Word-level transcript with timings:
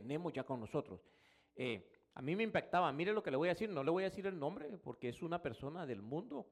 tenemos 0.00 0.32
ya 0.32 0.44
con 0.44 0.60
nosotros. 0.60 1.00
Eh, 1.56 1.90
a 2.14 2.22
mí 2.22 2.34
me 2.34 2.42
impactaba, 2.42 2.92
mire 2.92 3.12
lo 3.12 3.22
que 3.22 3.30
le 3.30 3.36
voy 3.36 3.48
a 3.48 3.52
decir, 3.52 3.68
no 3.68 3.84
le 3.84 3.90
voy 3.90 4.02
a 4.02 4.10
decir 4.10 4.26
el 4.26 4.38
nombre 4.38 4.76
porque 4.78 5.08
es 5.08 5.22
una 5.22 5.40
persona 5.40 5.86
del 5.86 6.02
mundo, 6.02 6.48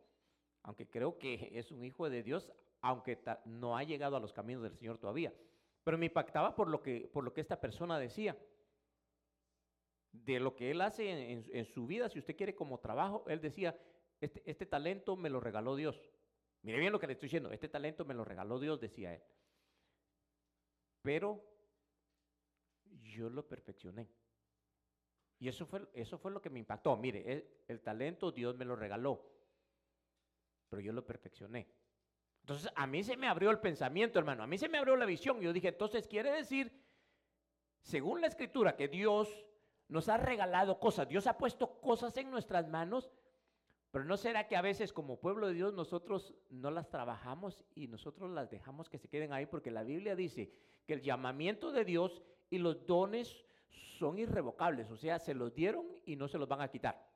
aunque 0.63 0.89
creo 0.89 1.19
que 1.19 1.51
es 1.59 1.71
un 1.73 1.85
hijo 1.85 2.09
de 2.09 2.23
Dios, 2.23 2.53
aunque 2.81 3.19
no 3.45 3.77
ha 3.77 3.83
llegado 3.83 4.17
a 4.17 4.21
los 4.21 4.33
caminos 4.33 4.63
del 4.63 4.77
Señor 4.77 4.99
todavía. 4.99 5.33
Pero 5.83 5.99
me 5.99 6.07
impactaba 6.07 6.55
por 6.55 6.69
lo 6.69 6.83
que, 6.83 7.09
por 7.13 7.25
lo 7.25 7.33
que 7.33 7.41
esta 7.41 7.61
persona 7.61 7.99
decía. 7.99 8.37
De 10.13 10.41
lo 10.41 10.57
que 10.57 10.71
él 10.71 10.81
hace 10.81 11.11
en, 11.33 11.65
su 11.67 11.87
vida, 11.87 12.09
si 12.09 12.19
usted 12.19 12.37
quiere 12.37 12.55
como 12.55 12.81
trabajo, 12.81 13.25
él 13.29 13.41
decía, 13.41 13.79
este, 14.21 14.43
este 14.47 14.65
talento 14.65 15.15
me 15.15 15.29
lo 15.29 15.41
regaló 15.41 15.77
Dios. 15.77 16.01
Mire 16.63 16.79
bien 16.79 16.91
lo 16.91 16.99
que 16.99 17.07
le 17.07 17.13
estoy 17.13 17.27
diciendo, 17.27 17.51
este 17.51 17.69
talento 17.69 18.05
me 18.05 18.15
lo 18.15 18.25
regaló 18.25 18.59
Dios, 18.59 18.81
decía 18.81 19.15
él. 19.15 19.23
Pero 21.03 21.45
yo 23.03 23.31
lo 23.31 23.47
perfeccioné. 23.47 24.09
Y 25.39 25.49
eso 25.49 25.67
fue, 25.67 25.87
eso 25.93 26.19
fue 26.19 26.31
lo 26.31 26.41
que 26.41 26.51
me 26.51 26.59
impactó. 26.59 26.97
Mire, 26.97 27.63
el, 27.69 27.81
talento 27.81 28.33
Dios 28.33 28.57
me 28.57 28.65
lo 28.65 28.75
regaló, 28.75 29.23
pero 30.69 30.81
yo 30.81 30.93
lo 30.93 31.05
perfeccioné. 31.05 31.69
Entonces, 32.41 32.71
a 32.75 32.87
mí 32.87 33.03
se 33.03 33.17
me 33.17 33.27
abrió 33.27 33.51
el 33.51 33.59
pensamiento, 33.59 34.19
hermano, 34.19 34.43
a 34.43 34.47
mí 34.47 34.57
se 34.57 34.69
me 34.69 34.79
abrió 34.79 34.97
la 34.97 35.05
visión. 35.05 35.41
Yo 35.41 35.53
dije, 35.53 35.69
entonces 35.69 36.07
quiere 36.07 36.31
decir, 36.31 36.73
según 37.83 38.21
la 38.21 38.29
escritura, 38.29 38.77
que 38.77 38.89
Dios 38.89 39.29
nos 39.89 40.09
ha 40.09 40.17
regalado 40.17 40.79
cosas, 40.79 41.09
Dios 41.09 41.27
ha 41.27 41.37
puesto 41.37 41.81
cosas 41.81 42.17
en 42.17 42.31
nuestras 42.31 42.69
manos, 42.69 43.11
pero 43.91 44.05
¿no 44.05 44.17
será 44.17 44.47
que 44.47 44.57
a 44.57 44.63
veces 44.63 44.93
como 44.93 45.21
pueblo 45.21 45.49
de 45.49 45.55
Dios 45.55 45.73
nosotros 45.73 46.35
no 46.51 46.71
las 46.71 46.89
trabajamos 46.89 47.65
y 47.75 47.89
nosotros 47.89 48.31
las 48.31 48.51
dejamos 48.51 48.89
que 48.89 48.99
se 48.99 49.09
queden 49.09 49.33
ahí? 49.33 49.47
Porque 49.47 49.71
la 49.71 49.83
Biblia 49.83 50.15
dice 50.15 50.53
que 50.87 50.95
el 50.95 51.03
llamamiento 51.03 51.73
de 51.73 51.85
Dios 51.85 52.23
y 52.51 52.59
los 52.59 52.87
dones 52.87 53.45
son 53.99 54.19
irrevocables, 54.19 54.91
o 54.91 54.97
sea, 54.97 55.19
se 55.19 55.35
los 55.35 55.55
dieron 55.55 55.87
y 56.05 56.17
no 56.17 56.29
se 56.29 56.39
los 56.39 56.49
van 56.49 56.61
a 56.61 56.69
quitar. 56.69 57.07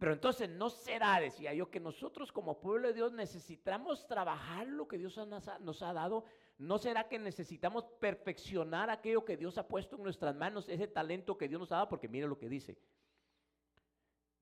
Pero 0.00 0.14
entonces 0.14 0.48
no 0.48 0.70
será, 0.70 1.20
decía 1.20 1.52
yo, 1.52 1.70
que 1.70 1.78
nosotros 1.78 2.32
como 2.32 2.58
pueblo 2.58 2.88
de 2.88 2.94
Dios 2.94 3.12
necesitamos 3.12 4.06
trabajar 4.06 4.66
lo 4.66 4.88
que 4.88 4.96
Dios 4.96 5.18
nos 5.28 5.82
ha, 5.82 5.92
dado. 5.92 6.24
No 6.56 6.78
será 6.78 7.06
que 7.06 7.18
necesitamos 7.18 7.84
perfeccionar 8.00 8.88
aquello 8.88 9.26
que 9.26 9.36
Dios 9.36 9.58
ha 9.58 9.68
puesto 9.68 9.96
en 9.96 10.02
nuestras 10.02 10.34
manos, 10.34 10.70
ese 10.70 10.88
talento 10.88 11.36
que 11.36 11.48
Dios 11.48 11.60
nos 11.60 11.72
ha 11.72 11.76
dado, 11.76 11.88
porque 11.90 12.08
mire 12.08 12.26
lo 12.26 12.38
que 12.38 12.48
dice. 12.48 12.78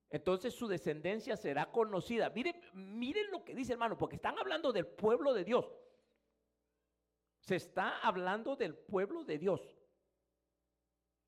Entonces 0.09 0.55
su 0.55 0.65
descendencia 0.65 1.35
será 1.35 1.69
conocida. 1.69 2.29
Miren, 2.29 2.55
miren 2.73 3.29
lo 3.29 3.43
que 3.43 3.53
dice 3.53 3.73
hermano, 3.73 3.97
porque 3.97 4.15
están 4.15 4.39
hablando 4.39 4.71
del 4.71 4.87
pueblo 4.87 5.33
de 5.33 5.43
Dios. 5.43 5.69
Se 7.49 7.55
está 7.55 7.97
hablando 8.01 8.55
del 8.55 8.75
pueblo 8.75 9.23
de 9.23 9.39
Dios. 9.39 9.75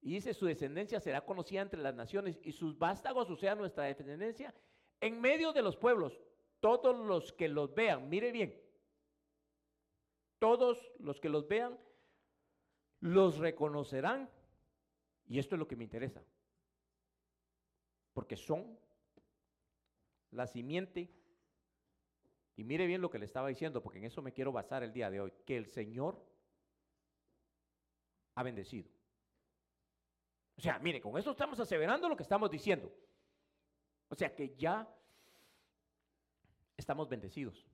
Y 0.02 0.14
dice, 0.14 0.36
su 0.36 0.46
descendencia 0.46 1.00
será 1.00 1.26
conocida 1.26 1.62
entre 1.62 1.82
las 1.82 1.96
naciones 1.96 2.40
y 2.44 2.52
sus 2.52 2.78
vástagos, 2.78 3.28
o 3.32 3.36
sea, 3.36 3.56
nuestra 3.56 3.86
descendencia, 3.86 4.54
en 5.00 5.20
medio 5.20 5.52
de 5.52 5.64
los 5.64 5.78
pueblos, 5.78 6.22
todos 6.60 6.96
los 6.96 7.34
que 7.34 7.48
los 7.48 7.74
vean, 7.74 8.08
mire 8.08 8.32
bien, 8.32 8.56
todos 10.38 10.92
los 11.00 11.20
que 11.20 11.30
los 11.30 11.48
vean, 11.48 11.76
los 13.00 13.40
reconocerán. 13.40 14.30
Y 15.26 15.40
esto 15.40 15.56
es 15.56 15.60
lo 15.60 15.68
que 15.68 15.76
me 15.76 15.86
interesa, 15.86 16.24
porque 18.14 18.38
son 18.38 18.78
la 20.30 20.46
simiente. 20.46 21.10
Y 22.62 22.64
mire 22.64 22.86
bien 22.86 23.02
lo 23.02 23.10
que 23.10 23.18
le 23.18 23.26
estaba 23.26 23.48
diciendo, 23.48 23.82
porque 23.82 23.98
en 23.98 24.06
eso 24.06 24.22
me 24.22 24.34
quiero 24.34 24.52
basar 24.52 24.84
el 24.84 24.94
día 24.94 25.10
de 25.10 25.20
hoy, 25.20 25.34
que 25.48 25.58
el 25.58 25.66
Señor 25.66 26.24
ha 28.36 28.44
bendecido. 28.44 28.88
O 30.60 30.62
sea, 30.62 30.78
mire, 30.78 31.02
con 31.02 31.18
esto 31.18 31.32
estamos 31.32 31.60
aseverando 31.60 32.08
lo 32.08 32.16
que 32.16 32.22
estamos 32.22 32.52
diciendo. 32.52 32.94
O 34.10 34.14
sea 34.14 34.36
que 34.36 34.54
ya 34.56 34.88
estamos 36.78 37.10
bendecidos. 37.10 37.66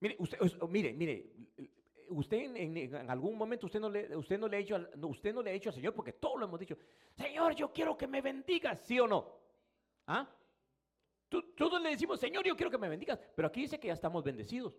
Mire, 0.00 0.16
usted, 0.18 0.38
mire, 0.68 0.92
mire, 0.94 1.32
usted 2.08 2.56
en, 2.56 3.08
algún 3.08 3.38
momento 3.38 3.66
usted 3.66 3.78
no 3.78 3.88
le, 3.88 4.16
usted 4.16 4.36
no 4.36 4.48
le 4.48 4.56
ha 4.56 4.60
hecho, 4.60 4.84
usted 5.00 5.32
no 5.32 5.42
le 5.42 5.50
ha 5.50 5.54
hecho 5.54 5.68
al 5.68 5.76
Señor 5.76 5.94
porque 5.94 6.14
todos 6.14 6.40
lo 6.40 6.46
hemos 6.46 6.58
dicho. 6.58 6.76
Señor, 7.12 7.54
yo 7.54 7.72
quiero 7.72 7.96
que 7.96 8.08
me 8.08 8.20
bendigas, 8.20 8.80
¿sí 8.80 8.98
o 8.98 9.06
no? 9.06 9.38
¿Ah? 10.08 10.28
Todos 11.56 11.80
le 11.80 11.90
decimos, 11.90 12.20
Señor, 12.20 12.44
yo 12.44 12.56
quiero 12.56 12.70
que 12.70 12.78
me 12.78 12.88
bendigas, 12.88 13.18
pero 13.34 13.48
aquí 13.48 13.62
dice 13.62 13.78
que 13.80 13.88
ya 13.88 13.94
estamos 13.94 14.22
bendecidos. 14.22 14.74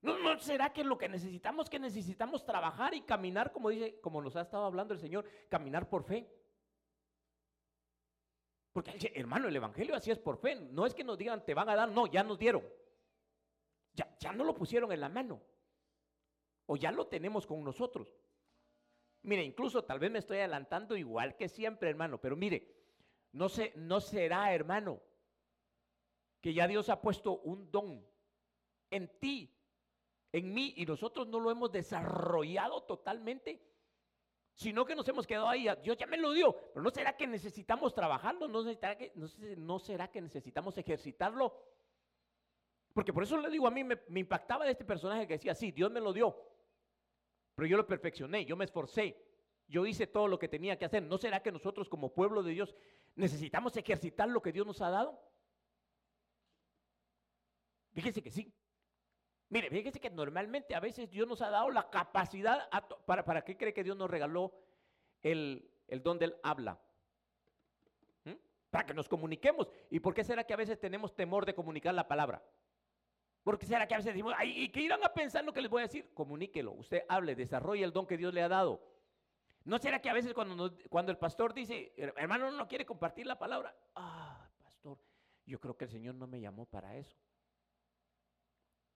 ¿No, 0.00 0.38
será 0.38 0.72
que 0.72 0.84
lo 0.84 0.96
que 0.96 1.08
necesitamos, 1.08 1.68
que 1.68 1.78
necesitamos 1.78 2.44
trabajar 2.44 2.94
y 2.94 3.02
caminar, 3.02 3.50
como 3.52 3.70
dice, 3.70 4.00
como 4.00 4.22
nos 4.22 4.36
ha 4.36 4.42
estado 4.42 4.64
hablando 4.64 4.94
el 4.94 5.00
Señor, 5.00 5.24
caminar 5.48 5.88
por 5.88 6.04
fe? 6.04 6.32
Porque, 8.72 9.12
hermano, 9.14 9.48
el 9.48 9.56
Evangelio 9.56 9.96
así 9.96 10.10
es 10.10 10.18
por 10.18 10.38
fe. 10.38 10.54
No 10.54 10.86
es 10.86 10.94
que 10.94 11.02
nos 11.02 11.18
digan, 11.18 11.44
te 11.44 11.54
van 11.54 11.68
a 11.68 11.74
dar, 11.74 11.88
no, 11.88 12.06
ya 12.06 12.22
nos 12.22 12.38
dieron. 12.38 12.62
Ya, 13.92 14.16
ya 14.20 14.32
no 14.32 14.44
lo 14.44 14.54
pusieron 14.54 14.92
en 14.92 15.00
la 15.00 15.08
mano. 15.08 15.42
O 16.66 16.76
ya 16.76 16.92
lo 16.92 17.08
tenemos 17.08 17.44
con 17.44 17.64
nosotros. 17.64 18.14
Mire, 19.22 19.42
incluso 19.42 19.84
tal 19.84 19.98
vez 19.98 20.12
me 20.12 20.20
estoy 20.20 20.38
adelantando 20.38 20.96
igual 20.96 21.36
que 21.36 21.48
siempre, 21.48 21.90
hermano, 21.90 22.20
pero 22.20 22.36
mire, 22.36 22.72
no, 23.32 23.48
se, 23.48 23.72
no 23.74 24.00
será, 24.00 24.54
hermano, 24.54 25.02
que 26.40 26.54
ya 26.54 26.66
Dios 26.66 26.88
ha 26.88 27.00
puesto 27.00 27.38
un 27.40 27.70
don 27.70 28.04
en 28.90 29.08
ti 29.18 29.54
en 30.32 30.52
mí 30.52 30.74
y 30.76 30.86
nosotros 30.86 31.26
no 31.26 31.40
lo 31.40 31.50
hemos 31.50 31.72
desarrollado 31.72 32.82
totalmente, 32.82 33.62
sino 34.54 34.84
que 34.84 34.94
nos 34.94 35.08
hemos 35.08 35.26
quedado 35.26 35.48
ahí. 35.48 35.66
Dios 35.82 35.96
ya 35.96 36.06
me 36.06 36.18
lo 36.18 36.32
dio, 36.32 36.54
pero 36.72 36.82
¿no 36.82 36.90
será 36.90 37.16
que 37.16 37.26
necesitamos 37.26 37.94
trabajarlo? 37.94 38.48
¿No 38.48 38.62
será 38.62 38.96
que, 38.96 39.12
no, 39.56 39.78
será 39.78 40.10
que 40.10 40.20
necesitamos 40.20 40.76
ejercitarlo? 40.76 41.54
Porque 42.92 43.12
por 43.12 43.22
eso 43.22 43.38
le 43.38 43.48
digo, 43.50 43.66
a 43.66 43.70
mí 43.70 43.84
me, 43.84 43.98
me 44.08 44.20
impactaba 44.20 44.64
de 44.64 44.72
este 44.72 44.84
personaje 44.84 45.26
que 45.26 45.34
decía, 45.34 45.54
sí, 45.54 45.70
Dios 45.70 45.90
me 45.90 46.00
lo 46.00 46.12
dio, 46.12 46.36
pero 47.54 47.66
yo 47.66 47.76
lo 47.76 47.86
perfeccioné, 47.86 48.44
yo 48.44 48.56
me 48.56 48.64
esforcé, 48.64 49.24
yo 49.68 49.86
hice 49.86 50.06
todo 50.06 50.28
lo 50.28 50.38
que 50.38 50.48
tenía 50.48 50.78
que 50.78 50.84
hacer. 50.84 51.02
¿No 51.02 51.18
será 51.18 51.42
que 51.42 51.52
nosotros 51.52 51.88
como 51.88 52.12
pueblo 52.12 52.42
de 52.42 52.52
Dios 52.52 52.74
necesitamos 53.14 53.76
ejercitar 53.76 54.28
lo 54.28 54.42
que 54.42 54.52
Dios 54.52 54.66
nos 54.66 54.80
ha 54.80 54.90
dado? 54.90 55.20
Fíjese 57.98 58.22
que 58.22 58.30
sí. 58.30 58.54
Mire, 59.48 59.70
fíjese 59.70 59.98
que 59.98 60.08
normalmente 60.08 60.76
a 60.76 60.78
veces 60.78 61.10
Dios 61.10 61.26
nos 61.26 61.42
ha 61.42 61.50
dado 61.50 61.68
la 61.72 61.90
capacidad, 61.90 62.68
para, 63.04 63.24
¿para 63.24 63.42
qué 63.42 63.56
cree 63.56 63.74
que 63.74 63.82
Dios 63.82 63.96
nos 63.96 64.08
regaló 64.08 64.54
el, 65.20 65.68
don 66.04 66.16
del 66.16 66.36
habla? 66.44 66.80
¿Mm? 68.22 68.34
Para 68.70 68.86
que 68.86 68.94
nos 68.94 69.08
comuniquemos. 69.08 69.66
¿Y 69.90 69.98
por 69.98 70.14
qué 70.14 70.22
será 70.22 70.44
que 70.44 70.54
a 70.54 70.56
veces 70.56 70.78
tenemos 70.78 71.16
temor 71.16 71.44
de 71.44 71.56
comunicar 71.56 71.92
la 71.92 72.06
palabra? 72.06 72.40
¿Por 73.42 73.58
qué 73.58 73.66
será 73.66 73.88
que 73.88 73.94
a 73.94 73.96
veces 73.96 74.12
decimos, 74.12 74.32
ay, 74.36 74.62
¿y 74.62 74.68
qué 74.68 74.82
irán 74.82 75.02
a 75.02 75.12
pensar 75.12 75.44
lo 75.44 75.52
que 75.52 75.60
les 75.60 75.70
voy 75.70 75.80
a 75.80 75.86
decir? 75.86 76.08
Comuníquelo, 76.14 76.70
usted 76.74 77.02
hable, 77.08 77.34
desarrolle 77.34 77.82
el 77.82 77.92
don 77.92 78.06
que 78.06 78.16
Dios 78.16 78.32
le 78.32 78.42
ha 78.42 78.48
dado. 78.48 78.80
¿No 79.64 79.76
será 79.78 80.00
que 80.00 80.08
a 80.08 80.14
veces 80.14 80.34
cuando, 80.34 80.72
cuando 80.88 81.10
el 81.10 81.18
pastor 81.18 81.52
dice, 81.52 81.94
hermano, 81.96 82.52
no 82.52 82.68
quiere 82.68 82.86
compartir 82.86 83.26
la 83.26 83.36
palabra? 83.40 83.74
Ah, 83.96 84.48
pastor, 84.62 84.98
yo 85.46 85.58
creo 85.58 85.76
que 85.76 85.86
el 85.86 85.90
Señor 85.90 86.14
no 86.14 86.28
me 86.28 86.40
llamó 86.40 86.64
para 86.64 86.96
eso. 86.96 87.18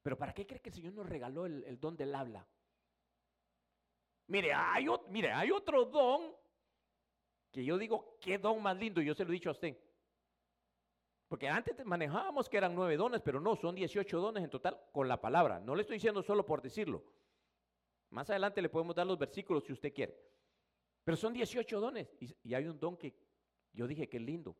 Pero 0.03 0.19
¿para 0.19 0.33
qué 0.33 0.47
cree 0.47 0.61
que 0.61 0.71
el 0.71 0.75
Señor 0.75 0.95
nos 0.95 1.09
regaló 1.09 1.47
el, 1.47 1.79
don 1.79 1.97
del 1.97 2.15
habla? 2.15 2.47
Mire 4.27 4.53
hay, 4.53 4.87
mire, 5.09 5.33
hay 5.33 5.51
otro 5.51 5.85
don 5.85 6.35
que 7.51 7.65
yo 7.65 7.77
digo, 7.77 8.17
qué 8.21 8.39
don 8.39 8.62
más 8.62 8.77
lindo, 8.77 9.01
yo 9.03 9.15
se 9.15 9.25
lo 9.25 9.31
he 9.31 9.35
dicho 9.35 9.51
a 9.51 9.53
usted. 9.53 9.77
Porque 11.29 11.49
antes 11.49 11.85
manejábamos 11.85 12.49
que 12.49 12.57
eran 12.57 12.75
nueve 12.75 12.97
dones, 12.97 13.21
pero 13.23 13.41
no, 13.41 13.57
son 13.57 13.75
18 13.75 14.21
dones 14.21 14.45
en 14.45 14.51
total 14.51 14.79
con 14.91 15.07
la 15.07 15.21
palabra. 15.21 15.61
No 15.61 15.75
le 15.75 15.83
estoy 15.83 15.97
diciendo 15.97 16.23
solo 16.23 16.45
por 16.45 16.61
decirlo. 16.61 17.03
Más 18.11 18.29
adelante 18.29 18.61
le 18.61 18.69
podemos 18.69 18.95
dar 18.95 19.07
los 19.07 19.19
versículos 19.19 19.65
si 19.65 19.73
usted 19.73 19.93
quiere. 19.93 20.19
Pero 21.05 21.17
son 21.17 21.33
18 21.33 21.81
dones 21.81 22.15
y, 22.21 22.37
y 22.43 22.55
hay 22.55 22.67
un 22.67 22.79
don 22.79 22.97
que 22.97 23.15
yo 23.73 23.87
dije 23.87 24.09
que 24.09 24.19
es 24.19 24.23
lindo. 24.23 24.56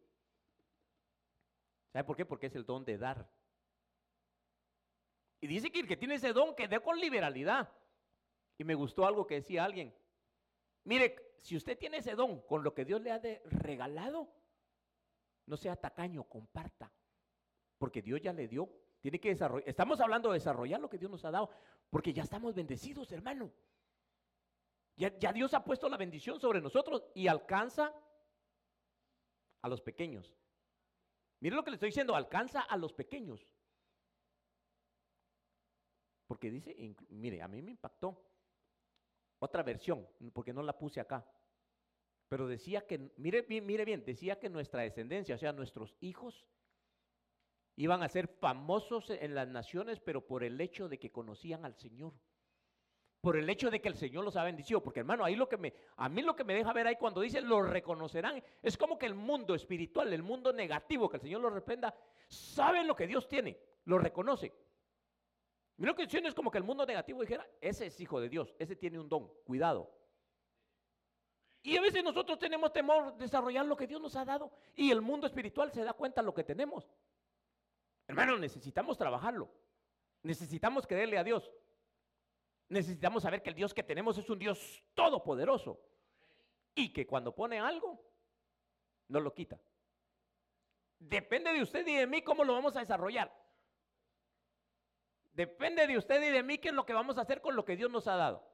¿Sabe 1.93 2.05
por 2.05 2.17
qué? 2.17 2.25
Porque 2.25 2.47
es 2.47 2.55
el 2.55 2.65
don 2.65 2.85
de 2.85 2.97
dar. 2.97 3.29
Y 5.43 5.49
dice 5.49 5.73
que 5.73 5.81
el 5.81 5.89
que 5.89 5.97
tiene 5.97 6.15
ese 6.15 6.33
don, 6.33 6.55
que 6.55 6.69
dé 6.69 6.79
con 6.81 6.99
liberalidad. 7.01 7.69
Y 8.57 8.63
me 8.63 8.77
gustó 8.77 9.05
algo 9.05 9.27
que 9.27 9.35
decía 9.35 9.65
alguien. 9.65 9.93
Mire, 10.85 11.17
si 11.41 11.57
usted 11.57 11.77
tiene 11.77 11.97
ese 11.97 12.15
don 12.15 12.43
con 12.43 12.63
lo 12.63 12.73
que 12.73 12.85
Dios 12.85 13.03
le 13.03 13.11
ha 13.11 13.21
regalado, 13.47 14.33
no 15.47 15.57
sea 15.57 15.75
tacaño, 15.75 16.23
comparta. 16.23 16.93
Porque 17.77 18.03
Dios 18.03 18.21
ya 18.21 18.33
le 18.33 18.47
dio. 18.47 18.71
Tiene 19.01 19.19
que 19.19 19.31
desarrollar. 19.31 19.69
Estamos 19.69 20.01
hablando 20.01 20.29
de 20.29 20.35
desarrollar 20.35 20.81
lo 20.81 20.89
que 20.89 20.99
Dios 20.99 21.11
nos 21.11 21.25
ha 21.25 21.33
dado. 21.33 21.51
Porque 21.91 22.13
ya 22.13 22.23
estamos 22.23 22.55
bendecidos, 22.55 23.11
hermano. 23.11 23.53
Ya, 24.95 25.19
ya 25.19 25.33
Dios 25.33 25.55
ha 25.55 25.65
puesto 25.65 25.89
la 25.89 25.97
bendición 25.97 26.39
sobre 26.39 26.61
nosotros 26.61 27.03
y 27.17 27.27
alcanza 27.27 27.93
a 29.61 29.69
los 29.69 29.81
pequeños. 29.81 30.33
Mire 31.41 31.57
lo 31.57 31.65
que 31.65 31.71
le 31.71 31.75
estoy 31.75 31.89
diciendo, 31.89 32.15
alcanza 32.15 32.61
a 32.61 32.77
los 32.77 32.93
pequeños. 32.93 33.45
Porque 36.33 36.51
dice, 36.51 36.75
mire, 37.11 37.43
a 37.43 37.47
mí 37.47 37.61
me 37.61 37.73
impactó. 37.73 38.19
Otra 39.39 39.63
versión, 39.63 40.09
porque 40.33 40.55
no 40.55 40.63
la 40.63 40.79
puse 40.79 40.99
acá. 40.99 41.31
Pero 42.27 42.49
decía 42.49 42.87
que, 42.87 43.13
mire, 43.19 43.45
mire 43.61 43.85
bien, 43.85 44.03
decía 44.03 44.41
que 44.41 44.49
nuestra 44.49 44.81
descendencia, 44.81 45.35
o 45.35 45.39
sea, 45.39 45.53
nuestros 45.53 45.95
hijos, 46.01 46.47
iban 47.77 48.03
a 48.03 48.09
ser 48.09 48.29
famosos 48.29 49.11
en 49.11 49.35
las 49.35 49.47
naciones, 49.47 50.01
pero 50.01 50.27
por 50.27 50.43
el 50.43 50.59
hecho 50.59 50.89
de 50.89 50.99
que 50.99 51.13
conocían 51.13 51.67
al 51.67 51.77
Señor. 51.77 52.15
Por 53.21 53.37
el 53.37 53.51
hecho 53.51 53.71
de 53.71 53.83
que 53.83 53.91
el 53.91 53.97
Señor 53.97 54.25
los 54.25 54.37
ha 54.37 54.45
bendecido. 54.45 54.83
Porque 54.83 55.01
hermano, 55.01 55.27
ahí 55.27 55.37
lo 55.37 55.51
que 55.51 55.59
me, 55.59 55.75
a 55.97 56.09
mí 56.09 56.23
lo 56.23 56.35
que 56.35 56.45
me 56.45 56.55
deja 56.55 56.73
ver 56.73 56.87
ahí 56.87 56.97
cuando 56.97 57.21
dice 57.21 57.43
lo 57.43 57.61
reconocerán, 57.61 58.43
es 58.63 58.79
como 58.79 58.99
que 58.99 59.05
el 59.05 59.15
mundo 59.15 59.55
espiritual, 59.55 60.11
el 60.15 60.23
mundo 60.23 60.51
negativo, 60.51 61.11
que 61.11 61.19
el 61.19 61.25
Señor 61.25 61.43
lo 61.43 61.51
reprenda, 61.51 61.95
saben 62.27 62.87
lo 62.87 62.97
que 62.97 63.07
Dios 63.07 63.29
tiene, 63.29 63.59
lo 63.85 63.99
reconoce. 63.99 64.51
Mira 65.77 65.93
lo 65.93 65.97
que 65.97 66.05
dice 66.05 66.19
es 66.19 66.35
como 66.35 66.51
que 66.51 66.59
el 66.59 66.65
mundo 66.65 66.85
negativo 66.87 67.21
dijera, 67.21 67.49
ese 67.61 67.87
es 67.87 68.01
hijo 68.01 68.21
de 68.21 68.29
Dios, 68.29 68.55
ese 68.59 68.77
tiene 68.77 68.99
un 68.99 69.09
don, 69.09 69.29
cuidado. 69.45 69.91
Y 71.63 71.77
a 71.77 71.81
veces 71.81 72.03
nosotros 72.03 72.39
tenemos 72.39 72.73
temor 72.73 73.13
de 73.15 73.25
desarrollar 73.25 73.65
lo 73.65 73.77
que 73.77 73.87
Dios 73.87 74.01
nos 74.01 74.17
ha 74.17 74.25
dado 74.25 74.51
y 74.75 74.91
el 74.91 75.01
mundo 75.01 75.27
espiritual 75.27 75.71
se 75.73 75.85
da 75.85 75.93
cuenta 75.93 76.21
de 76.21 76.27
lo 76.27 76.35
que 76.35 76.43
tenemos. 76.43 76.91
Hermano, 78.09 78.37
necesitamos 78.37 78.99
trabajarlo. 78.99 79.49
Necesitamos 80.23 80.87
creerle 80.87 81.19
a 81.19 81.25
Dios. 81.25 81.51
Necesitamos 82.69 83.23
saber 83.23 83.43
que 83.43 83.51
el 83.51 83.57
Dios 83.57 83.73
que 83.75 83.83
tenemos 83.83 84.19
es 84.19 84.29
un 84.29 84.39
Dios 84.39 84.83
todopoderoso 84.95 85.81
y 86.75 86.93
que 86.93 87.07
cuando 87.07 87.35
pone 87.35 87.61
algo, 87.61 88.03
no 89.09 89.21
lo 89.21 89.33
quita. 89.33 89.61
Depende 90.99 91.53
de 91.53 91.63
usted 91.63 91.87
y 91.87 91.95
de 91.95 92.07
mí 92.07 92.23
cómo 92.23 92.45
lo 92.45 92.55
vamos 92.55 92.75
a 92.77 92.81
desarrollar. 92.81 93.42
Depende 95.33 95.87
de 95.87 95.97
usted 95.97 96.23
y 96.23 96.31
de 96.31 96.43
mí 96.43 96.59
qué 96.59 96.69
es 96.69 96.75
lo 96.75 96.85
que 96.85 96.93
vamos 96.93 97.17
a 97.19 97.23
hacer 97.23 97.41
con 97.41 97.57
lo 97.57 97.65
que 97.65 97.77
Dios 97.77 97.91
nos 97.91 98.07
ha 98.07 98.17
dado. 98.17 98.47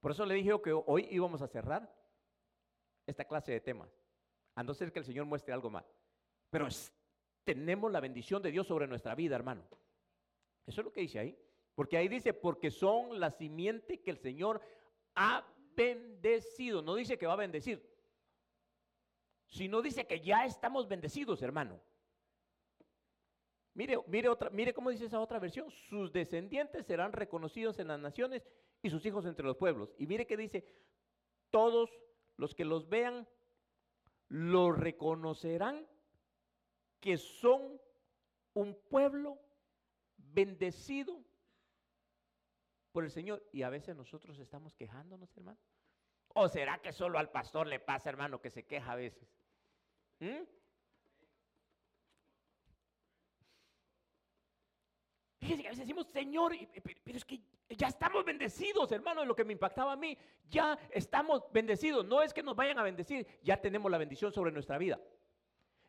Por 0.00 0.10
eso 0.10 0.26
le 0.26 0.34
dije 0.34 0.50
que 0.62 0.72
hoy 0.72 1.06
íbamos 1.10 1.42
a 1.42 1.46
cerrar 1.46 1.90
esta 3.06 3.24
clase 3.24 3.52
de 3.52 3.60
temas, 3.60 3.88
a 4.54 4.62
no 4.62 4.74
ser 4.74 4.92
que 4.92 4.98
el 4.98 5.04
Señor 5.04 5.26
muestre 5.26 5.54
algo 5.54 5.70
más. 5.70 5.84
Pero 6.50 6.68
tenemos 7.44 7.90
la 7.90 8.00
bendición 8.00 8.42
de 8.42 8.50
Dios 8.50 8.66
sobre 8.66 8.86
nuestra 8.86 9.14
vida, 9.14 9.36
hermano. 9.36 9.64
Eso 10.66 10.80
es 10.80 10.84
lo 10.84 10.92
que 10.92 11.02
dice 11.02 11.18
ahí. 11.18 11.38
Porque 11.74 11.96
ahí 11.96 12.08
dice, 12.08 12.32
porque 12.32 12.70
son 12.70 13.18
la 13.18 13.30
simiente 13.30 14.00
que 14.00 14.10
el 14.10 14.18
Señor 14.18 14.60
ha 15.14 15.44
bendecido. 15.74 16.82
No 16.82 16.94
dice 16.94 17.18
que 17.18 17.26
va 17.26 17.32
a 17.32 17.36
bendecir, 17.36 17.82
sino 19.46 19.82
dice 19.82 20.06
que 20.06 20.20
ya 20.20 20.44
estamos 20.44 20.88
bendecidos, 20.88 21.42
hermano. 21.42 21.80
Mire, 23.74 23.98
mire, 24.06 24.28
otra, 24.28 24.50
mire 24.50 24.72
cómo 24.72 24.90
dice 24.90 25.06
esa 25.06 25.20
otra 25.20 25.38
versión. 25.38 25.70
Sus 25.70 26.12
descendientes 26.12 26.86
serán 26.86 27.12
reconocidos 27.12 27.78
en 27.78 27.88
las 27.88 27.98
naciones 27.98 28.46
y 28.82 28.90
sus 28.90 29.04
hijos 29.04 29.26
entre 29.26 29.44
los 29.44 29.56
pueblos. 29.56 29.92
Y 29.98 30.06
mire 30.06 30.26
que 30.26 30.36
dice, 30.36 30.64
todos 31.50 31.90
los 32.36 32.54
que 32.54 32.64
los 32.64 32.88
vean 32.88 33.28
lo 34.28 34.72
reconocerán 34.72 35.86
que 37.00 37.18
son 37.18 37.80
un 38.54 38.78
pueblo 38.88 39.38
bendecido 40.16 41.22
por 42.92 43.04
el 43.04 43.10
Señor. 43.10 43.44
Y 43.52 43.62
a 43.62 43.70
veces 43.70 43.96
nosotros 43.96 44.38
estamos 44.38 44.74
quejándonos, 44.74 45.36
hermano. 45.36 45.58
¿O 46.28 46.48
será 46.48 46.78
que 46.78 46.92
solo 46.92 47.18
al 47.18 47.30
pastor 47.30 47.66
le 47.66 47.80
pasa, 47.80 48.08
hermano, 48.08 48.40
que 48.40 48.50
se 48.50 48.64
queja 48.64 48.92
a 48.92 48.96
veces? 48.96 49.28
¿Mm? 50.20 50.42
Fíjense 55.44 55.62
que 55.62 55.68
a 55.68 55.72
veces 55.72 55.86
decimos, 55.86 56.06
Señor, 56.06 56.56
pero 57.04 57.18
es 57.18 57.24
que 57.26 57.38
ya 57.68 57.88
estamos 57.88 58.24
bendecidos, 58.24 58.90
hermano, 58.92 59.20
de 59.20 59.26
lo 59.26 59.36
que 59.36 59.44
me 59.44 59.52
impactaba 59.52 59.92
a 59.92 59.96
mí. 59.96 60.16
Ya 60.48 60.78
estamos 60.90 61.42
bendecidos. 61.52 62.06
No 62.06 62.22
es 62.22 62.32
que 62.32 62.42
nos 62.42 62.56
vayan 62.56 62.78
a 62.78 62.82
bendecir, 62.82 63.26
ya 63.42 63.60
tenemos 63.60 63.92
la 63.92 63.98
bendición 63.98 64.32
sobre 64.32 64.50
nuestra 64.50 64.78
vida. 64.78 64.98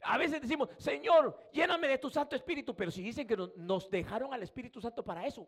A 0.02 0.18
veces 0.18 0.42
decimos, 0.42 0.68
Señor, 0.78 1.50
lléname 1.54 1.88
de 1.88 1.98
tu 1.98 2.10
Santo 2.10 2.36
Espíritu, 2.36 2.76
pero 2.76 2.92
si 2.92 3.02
dicen 3.02 3.26
que 3.26 3.38
nos 3.38 3.90
dejaron 3.90 4.34
al 4.34 4.44
Espíritu 4.44 4.82
Santo 4.82 5.06
para 5.06 5.26
eso. 5.26 5.48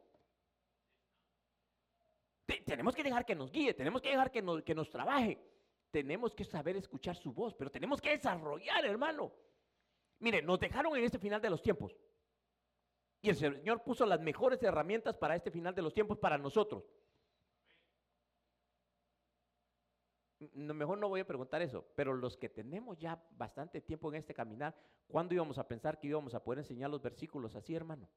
tenemos 2.65 2.95
que 2.95 3.03
dejar 3.03 3.25
que 3.25 3.35
nos 3.35 3.51
guíe, 3.51 3.73
tenemos 3.73 4.01
que 4.01 4.09
dejar 4.09 4.31
que 4.31 4.41
nos, 4.41 4.63
que 4.63 4.73
nos 4.73 4.89
trabaje. 4.89 5.37
Tenemos 5.91 6.33
que 6.33 6.45
saber 6.45 6.77
escuchar 6.77 7.17
su 7.17 7.33
voz, 7.33 7.53
pero 7.55 7.69
tenemos 7.69 7.99
que 7.99 8.11
desarrollar, 8.11 8.85
hermano. 8.85 9.33
Mire, 10.19 10.41
nos 10.41 10.57
dejaron 10.59 10.95
en 10.95 11.03
este 11.03 11.19
final 11.19 11.41
de 11.41 11.49
los 11.49 11.61
tiempos. 11.61 11.93
Y 13.21 13.29
el 13.29 13.35
Señor 13.35 13.83
puso 13.83 14.05
las 14.05 14.21
mejores 14.21 14.61
herramientas 14.63 15.17
para 15.17 15.35
este 15.35 15.51
final 15.51 15.73
de 15.73 15.81
los 15.81 15.93
tiempos 15.93 16.17
para 16.17 16.37
nosotros. 16.37 16.83
mejor 20.39 20.97
no 20.99 21.09
voy 21.09 21.21
a 21.21 21.27
preguntar 21.27 21.61
eso, 21.61 21.85
pero 21.95 22.13
los 22.13 22.37
que 22.37 22.49
tenemos 22.49 22.97
ya 22.99 23.21
bastante 23.31 23.81
tiempo 23.81 24.09
en 24.09 24.15
este 24.15 24.33
caminar, 24.33 24.75
¿cuándo 25.07 25.33
íbamos 25.33 25.57
a 25.57 25.67
pensar 25.67 25.99
que 25.99 26.07
íbamos 26.07 26.33
a 26.35 26.43
poder 26.43 26.59
enseñar 26.59 26.89
los 26.89 27.01
versículos 27.01 27.55
así, 27.55 27.73
hermano? 27.73 28.07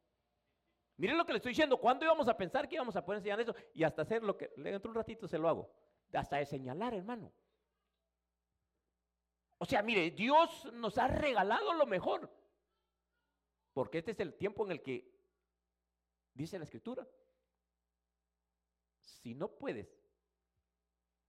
Miren 0.96 1.16
lo 1.16 1.24
que 1.24 1.32
le 1.32 1.38
estoy 1.38 1.52
diciendo, 1.52 1.78
¿cuándo 1.78 2.04
íbamos 2.04 2.28
a 2.28 2.36
pensar 2.36 2.68
que 2.68 2.74
íbamos 2.74 2.94
a 2.94 3.04
poder 3.04 3.18
enseñar 3.18 3.40
eso? 3.40 3.54
Y 3.72 3.84
hasta 3.84 4.02
hacer 4.02 4.22
lo 4.22 4.36
que, 4.36 4.52
dentro 4.56 4.80
de 4.80 4.88
un 4.88 4.94
ratito 4.94 5.26
se 5.26 5.38
lo 5.38 5.48
hago, 5.48 5.72
hasta 6.12 6.36
de 6.36 6.44
señalar, 6.44 6.92
hermano. 6.92 7.32
O 9.56 9.64
sea, 9.64 9.82
mire, 9.82 10.10
Dios 10.10 10.70
nos 10.74 10.98
ha 10.98 11.08
regalado 11.08 11.72
lo 11.72 11.86
mejor, 11.86 12.30
porque 13.72 13.98
este 13.98 14.12
es 14.12 14.20
el 14.20 14.34
tiempo 14.34 14.64
en 14.64 14.72
el 14.72 14.82
que, 14.82 15.12
dice 16.34 16.58
la 16.58 16.64
escritura, 16.64 17.06
si 19.00 19.34
no 19.34 19.48
puedes 19.48 20.00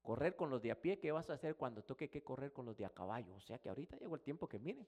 Correr 0.02 0.36
con 0.36 0.50
los 0.50 0.62
de 0.62 0.72
a 0.72 0.82
pie, 0.82 1.00
¿qué 1.00 1.12
vas 1.12 1.30
a 1.30 1.34
hacer 1.34 1.56
cuando 1.56 1.84
toque 1.84 2.10
que 2.10 2.24
correr 2.24 2.52
con 2.52 2.66
los 2.66 2.76
de 2.76 2.86
a 2.86 2.90
caballo? 2.90 3.36
O 3.36 3.40
sea 3.40 3.60
que 3.60 3.70
ahorita 3.70 3.98
llegó 3.98 4.16
el 4.16 4.22
tiempo 4.22 4.50
que 4.50 4.58
miren. 4.58 4.88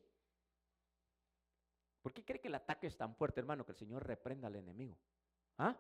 ¿Por 2.02 2.14
qué 2.14 2.26
cree 2.26 2.42
que 2.42 2.48
el 2.48 2.56
ataque 2.56 2.88
es 2.88 2.98
tan 2.98 3.16
fuerte, 3.16 3.40
hermano, 3.40 3.64
que 3.64 3.72
el 3.74 3.78
Señor 3.78 4.06
reprenda 4.06 4.48
al 4.48 4.56
enemigo? 4.56 4.98
¿Ah? 5.58 5.80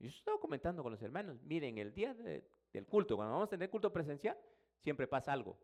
Yo 0.00 0.08
estaba 0.08 0.40
comentando 0.40 0.82
con 0.82 0.90
los 0.90 1.00
hermanos, 1.02 1.40
miren, 1.42 1.78
el 1.78 1.94
día 1.94 2.12
del 2.14 2.86
culto, 2.88 3.14
cuando 3.16 3.34
vamos 3.34 3.46
a 3.46 3.50
tener 3.50 3.70
culto 3.70 3.92
presencial, 3.92 4.36
siempre 4.80 5.06
pasa 5.06 5.32
algo. 5.32 5.56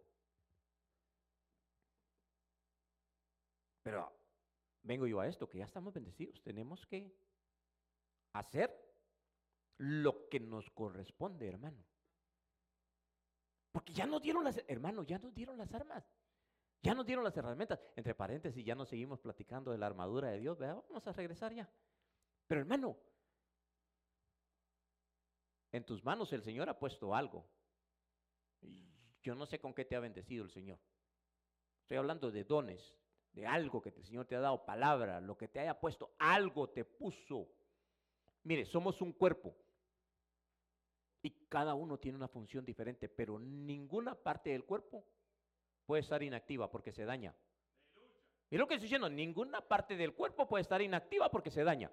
Pero 3.83 4.18
vengo 4.89 5.07
yo 5.07 5.21
a 5.21 5.29
esto, 5.29 5.49
que 5.49 5.59
ya 5.59 5.67
estamos 5.67 5.93
bendecidos, 5.93 6.43
tenemos 6.43 6.87
que 6.87 7.15
hacer 8.33 8.75
lo 9.77 10.29
que 10.31 10.41
nos 10.41 10.71
corresponde, 10.71 11.47
hermano. 11.47 11.85
Porque 13.71 13.93
ya 13.93 14.07
nos 14.07 14.23
dieron 14.23 14.43
las, 14.43 14.65
hermano, 14.67 15.03
ya 15.03 15.19
nos 15.19 15.35
dieron 15.35 15.59
las 15.59 15.73
armas. 15.75 16.11
Ya 16.83 16.95
nos 16.95 17.05
dieron 17.05 17.23
las 17.23 17.37
herramientas. 17.37 17.79
Entre 17.97 18.15
paréntesis, 18.15 18.65
ya 18.65 18.75
nos 18.75 18.89
seguimos 18.89 19.21
platicando 19.21 19.73
de 19.73 19.79
la 19.79 19.87
armadura 19.87 20.31
de 20.31 20.41
Dios. 20.41 20.59
Vamos 20.59 21.07
a 21.07 21.13
regresar 21.13 21.53
ya. 21.53 21.69
Pero 22.47 22.63
hermano, 22.63 22.97
en 25.71 25.85
tus 25.85 26.03
manos 26.03 26.33
el 26.33 26.43
Señor 26.43 26.71
ha 26.71 26.79
puesto 26.79 27.15
algo. 27.15 27.47
Yo 29.23 29.35
no 29.35 29.45
sé 29.45 29.61
con 29.61 29.75
qué 29.75 29.85
te 29.85 29.97
ha 29.97 30.01
bendecido 30.01 30.45
el 30.45 30.51
Señor. 30.51 30.79
Estoy 31.83 31.99
hablando 31.99 32.31
de 32.31 32.45
dones, 32.45 32.97
de 33.33 33.47
algo 33.47 33.81
que 33.81 33.91
el 33.91 34.05
Señor 34.05 34.27
te 34.27 34.37
ha 34.37 34.41
dado, 34.41 34.65
palabra, 34.65 35.21
lo 35.21 35.37
que 35.37 35.49
te 35.49 35.61
haya 35.61 35.79
puesto, 35.79 36.13
algo 36.19 36.71
te 36.71 36.85
puso. 36.85 37.49
Mire, 38.45 38.65
somos 38.65 39.01
un 39.01 39.13
cuerpo. 39.13 39.55
Y 41.23 41.31
cada 41.49 41.75
uno 41.75 41.99
tiene 41.99 42.17
una 42.17 42.29
función 42.29 42.65
diferente, 42.65 43.09
pero 43.09 43.39
ninguna 43.39 44.15
parte 44.15 44.51
del 44.51 44.65
cuerpo 44.65 45.05
puede 45.85 46.01
estar 46.01 46.23
inactiva 46.23 46.71
porque 46.71 46.93
se 46.93 47.05
daña. 47.05 47.35
Y 48.51 48.57
lo 48.57 48.67
que 48.67 48.75
estoy 48.75 48.87
diciendo, 48.87 49.11
ninguna 49.11 49.61
parte 49.61 49.97
del 49.97 50.15
cuerpo 50.15 50.49
puede 50.49 50.63
estar 50.63 50.81
inactiva 50.81 51.31
porque 51.31 51.51
se 51.51 51.65
daña. 51.65 51.93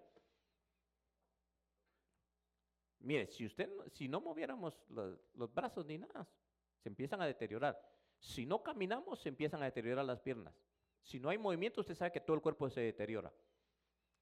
Mire, 3.00 3.27
si 3.27 3.46
usted, 3.46 3.70
si 3.92 4.08
no 4.08 4.22
moviéramos 4.22 4.82
los, 4.89 5.20
los, 5.36 5.54
brazos 5.54 5.86
ni 5.86 5.98
nada, 5.98 6.27
se 6.82 6.89
empiezan 6.89 7.22
a 7.22 7.27
deteriorar. 7.27 7.80
Si 8.20 8.46
no 8.46 8.63
caminamos, 8.63 9.20
se 9.20 9.30
empiezan 9.30 9.62
a 9.62 9.65
deteriorar 9.65 10.06
las 10.06 10.20
piernas. 10.22 10.56
Si 11.05 11.19
no 11.19 11.29
hay 11.29 11.38
movimiento, 11.38 11.81
usted 11.81 11.93
sabe 11.93 12.12
que 12.12 12.19
todo 12.19 12.35
el 12.35 12.41
cuerpo 12.41 12.67
se 12.67 12.81
deteriora. 12.81 13.31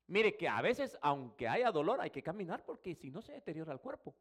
Mire 0.08 0.36
que 0.36 0.50
a 0.50 0.62
veces, 0.62 0.98
aunque 1.02 1.48
haya 1.48 1.72
dolor, 1.72 2.02
hay 2.02 2.10
que 2.10 2.22
caminar 2.22 2.66
porque 2.66 2.94
si 2.94 3.10
no 3.10 3.22
se 3.22 3.32
deteriora 3.32 3.72
el 3.72 3.80
cuerpo. 3.80 4.14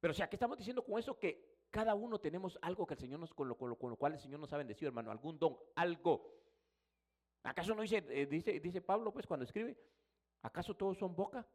Pero 0.00 0.10
o 0.10 0.14
sea, 0.14 0.28
¿qué 0.28 0.34
estamos 0.34 0.58
diciendo 0.58 0.84
con 0.84 0.98
eso? 0.98 1.16
Que 1.20 1.60
cada 1.70 1.94
uno 1.94 2.18
tenemos 2.18 2.58
algo 2.62 2.84
que 2.84 2.94
el 2.94 3.00
Señor 3.00 3.20
nos, 3.20 3.32
con 3.32 3.46
lo, 3.46 3.56
cual 3.56 4.14
el 4.14 4.18
Señor 4.18 4.40
nos 4.40 4.52
ha 4.52 4.56
bendecido, 4.56 4.88
hermano, 4.88 5.12
algún 5.12 5.38
don, 5.38 5.56
algo. 5.76 6.34
¿Acaso 7.44 7.76
no 7.76 7.82
dice, 7.82 8.04
eh, 8.08 8.26
dice, 8.26 8.58
dice 8.58 8.80
Pablo, 8.80 9.12
pues, 9.12 9.24
cuando 9.24 9.44
escribe, 9.44 9.78
¿acaso 10.42 10.74
todos 10.74 10.98
son 10.98 11.14
boca? 11.14 11.46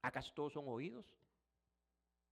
¿Acaso 0.00 0.32
todos 0.32 0.52
son 0.52 0.68
oídos? 0.68 1.12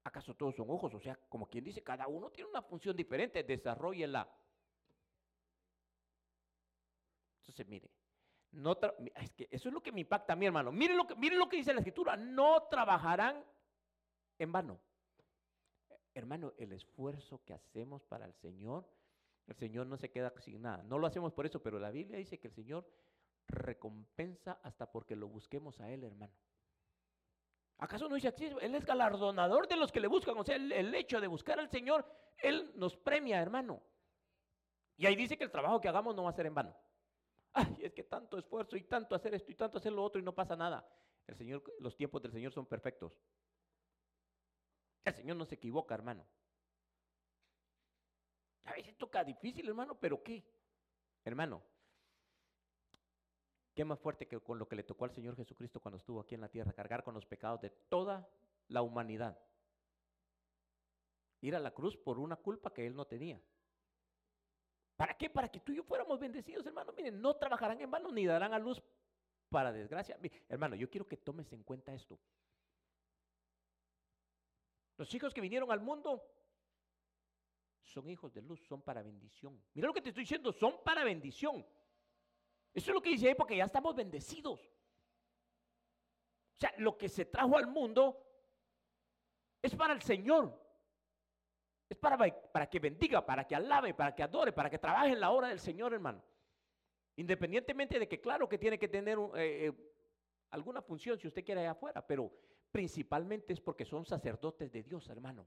¿Acaso 0.04 0.35
todos 0.35 0.54
son 0.54 0.70
ojos? 0.70 0.94
O 0.94 1.00
sea, 1.00 1.18
como 1.28 1.49
quien 1.49 1.64
dice, 1.64 1.82
cada 1.82 2.06
uno 2.06 2.30
tiene 2.30 2.49
una 2.49 2.62
función 2.62 2.97
diferente, 2.97 3.42
desarrollenla. 3.42 4.32
Entonces, 7.50 7.66
mire, 7.66 7.90
no 8.52 8.78
es 9.16 9.33
que 9.33 9.49
eso 9.50 9.69
es 9.69 9.75
lo 9.75 9.83
que 9.83 9.90
me 9.90 10.02
impacta 10.02 10.35
a 10.35 10.37
mí, 10.37 10.47
hermano. 10.47 10.71
Mire 10.71 10.95
lo 10.95 11.04
que, 11.04 11.16
mire 11.16 11.35
lo 11.35 11.49
que 11.49 11.57
dice 11.57 11.75
la 11.75 11.80
escritura, 11.80 12.16
no 12.16 12.62
trabajarán 12.71 13.45
en 14.38 14.52
vano. 14.52 14.80
Hermano, 16.14 16.52
el 16.59 16.73
esfuerzo 16.73 17.42
que 17.45 17.52
hacemos 17.52 18.04
para 18.04 18.25
el 18.25 18.35
Señor, 18.35 18.88
el 19.49 19.57
Señor 19.57 19.88
no 19.88 19.97
se 19.97 20.11
queda 20.11 20.33
sin 20.38 20.62
nada. 20.62 20.85
No 20.85 20.99
lo 20.99 21.09
hacemos 21.09 21.33
por 21.33 21.45
eso, 21.45 21.61
pero 21.61 21.80
la 21.80 21.90
Biblia 21.90 22.19
dice 22.19 22.38
que 22.38 22.47
el 22.47 22.54
Señor 22.54 22.88
recompensa 23.49 24.61
hasta 24.62 24.92
porque 24.92 25.16
lo 25.16 25.26
busquemos 25.26 25.80
a 25.80 25.90
Él, 25.90 26.04
hermano. 26.04 26.33
¿Acaso 27.78 28.09
no 28.09 28.14
dice 28.14 28.28
aquí? 28.28 28.47
Él 28.61 28.75
es 28.76 28.85
galardonador 28.85 29.66
de 29.66 29.76
los 29.76 29.90
que 29.90 30.00
le 30.00 30.07
buscan. 30.07 30.38
O 30.38 30.45
sea, 30.45 30.54
el, 30.54 30.95
hecho 30.95 31.21
de 31.21 31.26
buscar 31.26 31.59
al 31.59 31.69
Señor, 31.69 32.07
Él 32.38 32.71
nos 32.76 32.97
premia, 32.97 33.42
hermano. 33.42 33.83
Y 34.97 35.07
ahí 35.07 35.16
dice 35.16 35.37
que 35.37 35.45
el 35.45 35.50
trabajo 35.50 35.80
que 35.80 35.88
hagamos 35.88 36.14
no 36.14 36.23
va 36.23 36.30
a 36.30 36.35
ser 36.35 36.47
en 36.47 36.54
vano. 36.54 36.76
Ay, 37.52 37.78
es 37.83 37.92
que 37.92 38.04
tanto 38.04 38.38
esfuerzo 38.38 38.76
y 38.76 38.85
tanto 38.85 39.14
hacer 39.14 39.35
esto 39.35 39.50
y 39.50 39.54
tanto 39.54 39.78
hacer 39.78 39.92
lo 39.92 40.04
otro 40.04 40.21
y 40.21 40.25
no 40.25 40.35
pasa 40.35 40.57
nada. 40.57 40.88
El 41.26 41.37
Señor, 41.37 41.62
los 41.80 41.97
tiempos 41.97 42.23
del 42.23 42.33
Señor 42.33 42.52
son 42.52 42.66
perfectos. 42.66 43.21
El 45.04 45.14
Señor 45.14 45.37
no 45.37 45.45
se 45.45 45.57
equivoca, 45.57 45.95
hermano. 45.95 46.26
A 48.64 48.73
veces 48.75 48.97
toca 48.97 49.25
difícil, 49.25 49.69
hermano, 49.69 49.99
pero 49.99 50.23
¿qué? 50.23 50.45
Hermano, 51.25 51.62
¿qué 53.75 53.85
más 53.85 53.99
fuerte 53.99 54.28
que 54.28 54.38
con 54.40 54.59
lo 54.59 54.69
que 54.69 54.76
le 54.76 54.85
tocó 54.85 55.04
al 55.04 55.12
Señor 55.12 55.37
Jesucristo 55.37 55.80
cuando 55.80 55.99
estuvo 55.99 56.21
aquí 56.21 56.35
en 56.35 56.40
la 56.42 56.49
tierra? 56.49 56.73
Cargar 56.73 57.02
con 57.02 57.14
los 57.14 57.26
pecados 57.26 57.61
de 57.61 57.71
toda 57.71 58.28
la 58.69 58.83
humanidad. 58.83 59.38
Ir 61.40 61.57
a 61.57 61.61
la 61.61 61.73
cruz 61.73 61.97
por 61.97 62.19
una 62.19 62.37
culpa 62.37 62.73
que 62.73 62.87
Él 62.87 62.95
no 62.95 63.07
tenía. 63.07 63.40
¿Para 65.00 65.16
qué? 65.16 65.30
Para 65.30 65.49
que 65.50 65.61
tú 65.61 65.73
y 65.73 65.76
yo 65.76 65.83
fuéramos 65.83 66.21
bendecidos, 66.21 66.66
hermano. 66.66 66.92
Miren, 66.92 67.23
no 67.23 67.35
trabajarán 67.35 67.80
en 67.80 67.90
vano 67.90 68.12
ni 68.12 68.26
darán 68.26 68.52
a 68.52 68.59
luz 68.59 68.83
para 69.49 69.73
desgracia. 69.73 70.19
Hermano, 70.47 70.76
yo 70.76 70.90
quiero 70.90 71.07
que 71.07 71.16
tomes 71.16 71.50
en 71.54 71.62
cuenta 71.62 71.95
esto. 71.95 72.21
Los 74.99 75.14
hijos 75.14 75.33
que 75.33 75.40
vinieron 75.40 75.73
al 75.73 75.80
mundo 75.80 76.23
son 77.83 78.11
hijos 78.11 78.35
de 78.35 78.42
luz, 78.42 78.61
son 78.66 78.83
para 78.83 79.02
bendición. 79.02 79.64
Mira 79.73 79.88
lo 79.88 79.95
que 79.95 80.02
te 80.02 80.11
estoy 80.11 80.25
diciendo, 80.25 80.52
son 80.52 80.85
para 80.85 81.02
bendición. 81.02 81.66
Eso 82.75 82.90
es 82.90 82.95
lo 82.95 83.00
que 83.00 83.09
dice 83.09 83.28
ahí 83.28 83.35
porque 83.35 83.57
ya 83.57 83.64
estamos 83.64 83.95
bendecidos. 83.95 84.61
O 86.57 86.59
sea, 86.59 86.75
lo 86.76 86.99
que 86.99 87.09
se 87.09 87.25
trajo 87.25 87.57
al 87.57 87.69
mundo 87.69 88.23
es 89.62 89.75
para 89.75 89.95
el 89.95 90.02
Señor. 90.02 90.61
Es 91.90 91.97
para, 91.97 92.16
para 92.52 92.70
que 92.70 92.78
bendiga, 92.78 93.26
para 93.26 93.44
que 93.44 93.56
alabe, 93.56 93.92
para 93.94 94.14
que 94.14 94.23
adore, 94.23 94.52
para 94.52 94.70
que 94.70 94.78
trabaje 94.78 95.12
en 95.12 95.18
la 95.18 95.32
obra 95.32 95.49
del 95.49 95.59
Señor, 95.59 95.92
hermano. 95.92 96.23
Independientemente 97.16 97.99
de 97.99 98.06
que 98.06 98.20
claro 98.20 98.49
que 98.49 98.59
tiene 98.59 98.78
que 98.78 98.87
tener 98.87 99.18
eh, 99.35 99.66
eh, 99.66 99.73
alguna 100.50 100.80
función 100.82 101.18
si 101.18 101.26
usted 101.26 101.44
quiere 101.44 101.62
allá 101.62 101.73
afuera, 101.73 102.06
pero 102.06 102.32
principalmente 102.70 103.52
es 103.52 103.61
porque 103.61 103.85
son 103.85 104.06
sacerdotes 104.06 104.70
de 104.70 104.85
Dios, 104.85 105.09
hermano. 105.09 105.44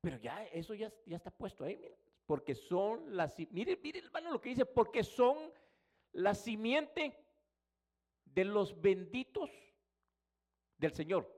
Pero 0.00 0.18
ya 0.18 0.44
eso 0.46 0.74
ya, 0.74 0.92
ya 1.04 1.16
está 1.16 1.32
puesto 1.32 1.64
ahí, 1.64 1.76
mira, 1.76 1.96
porque 2.24 2.54
son 2.54 3.16
las, 3.16 3.36
mire, 3.50 3.76
mire 3.82 3.98
hermano 3.98 4.30
lo 4.30 4.40
que 4.40 4.50
dice, 4.50 4.66
porque 4.66 5.02
son 5.02 5.52
la 6.12 6.34
simiente 6.34 7.12
de 8.24 8.44
los 8.44 8.80
benditos 8.80 9.50
del 10.78 10.92
Señor. 10.92 11.28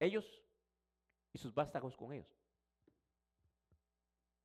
Ellos 0.00 0.43
y 1.34 1.38
sus 1.38 1.52
vástagos 1.52 1.96
con 1.96 2.12
ellos. 2.12 2.32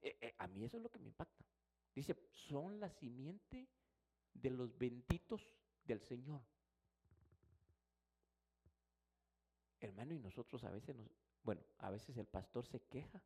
Eh, 0.01 0.17
eh, 0.19 0.35
a 0.39 0.47
mí 0.47 0.65
eso 0.65 0.77
es 0.77 0.83
lo 0.83 0.89
que 0.89 0.97
me 0.97 1.07
impacta. 1.07 1.45
Dice, 1.93 2.17
son 2.33 2.79
la 2.79 2.89
simiente 2.89 3.69
de 4.33 4.49
los 4.49 4.75
benditos 4.77 5.47
del 5.85 6.01
Señor. 6.01 6.41
Hermano, 9.79 10.13
y 10.13 10.19
nosotros 10.19 10.63
a 10.63 10.71
veces 10.71 10.95
nos, 10.95 11.07
bueno, 11.43 11.61
a 11.77 11.91
veces 11.91 12.17
el 12.17 12.25
pastor 12.25 12.65
se 12.65 12.81
queja. 12.81 13.21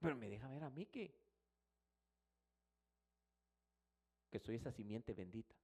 Pero 0.00 0.16
me 0.16 0.28
deja 0.28 0.48
ver 0.48 0.64
a 0.64 0.70
mí 0.70 0.84
que, 0.86 1.18
que 4.30 4.38
soy 4.38 4.56
esa 4.56 4.70
simiente 4.70 5.14
bendita. 5.14 5.56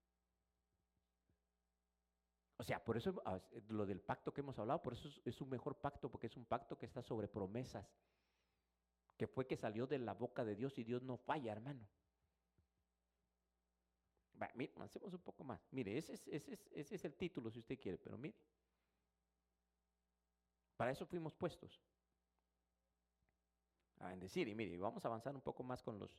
O 2.62 2.64
sea, 2.64 2.78
por 2.78 2.96
eso 2.96 3.20
ah, 3.24 3.40
lo 3.70 3.84
del 3.84 4.00
pacto 4.00 4.32
que 4.32 4.40
hemos 4.40 4.56
hablado, 4.56 4.80
por 4.80 4.92
eso 4.92 5.08
es 5.24 5.40
un 5.40 5.48
mejor 5.48 5.80
pacto, 5.80 6.08
porque 6.08 6.28
es 6.28 6.36
un 6.36 6.44
pacto 6.44 6.78
que 6.78 6.86
está 6.86 7.02
sobre 7.02 7.26
promesas 7.26 7.92
que 9.16 9.26
fue 9.26 9.48
que 9.48 9.56
salió 9.56 9.84
de 9.84 9.98
la 9.98 10.14
boca 10.14 10.44
de 10.44 10.54
Dios 10.54 10.78
y 10.78 10.84
Dios 10.84 11.02
no 11.02 11.16
falla, 11.16 11.50
hermano. 11.50 11.84
mire, 14.54 14.72
hacemos 14.78 15.12
un 15.12 15.22
poco 15.22 15.42
más. 15.42 15.66
Mire, 15.72 15.98
ese 15.98 16.12
es, 16.12 16.28
ese, 16.28 16.56
ese 16.70 16.94
es 16.94 17.04
el 17.04 17.16
título 17.16 17.50
si 17.50 17.58
usted 17.58 17.80
quiere, 17.80 17.98
pero 17.98 18.16
mire. 18.16 18.36
Para 20.76 20.92
eso 20.92 21.04
fuimos 21.04 21.34
puestos. 21.34 21.82
A 23.98 24.06
bendecir. 24.06 24.46
Y 24.46 24.54
mire, 24.54 24.78
vamos 24.78 25.04
a 25.04 25.08
avanzar 25.08 25.34
un 25.34 25.42
poco 25.42 25.64
más 25.64 25.82
con 25.82 25.98
los... 25.98 26.16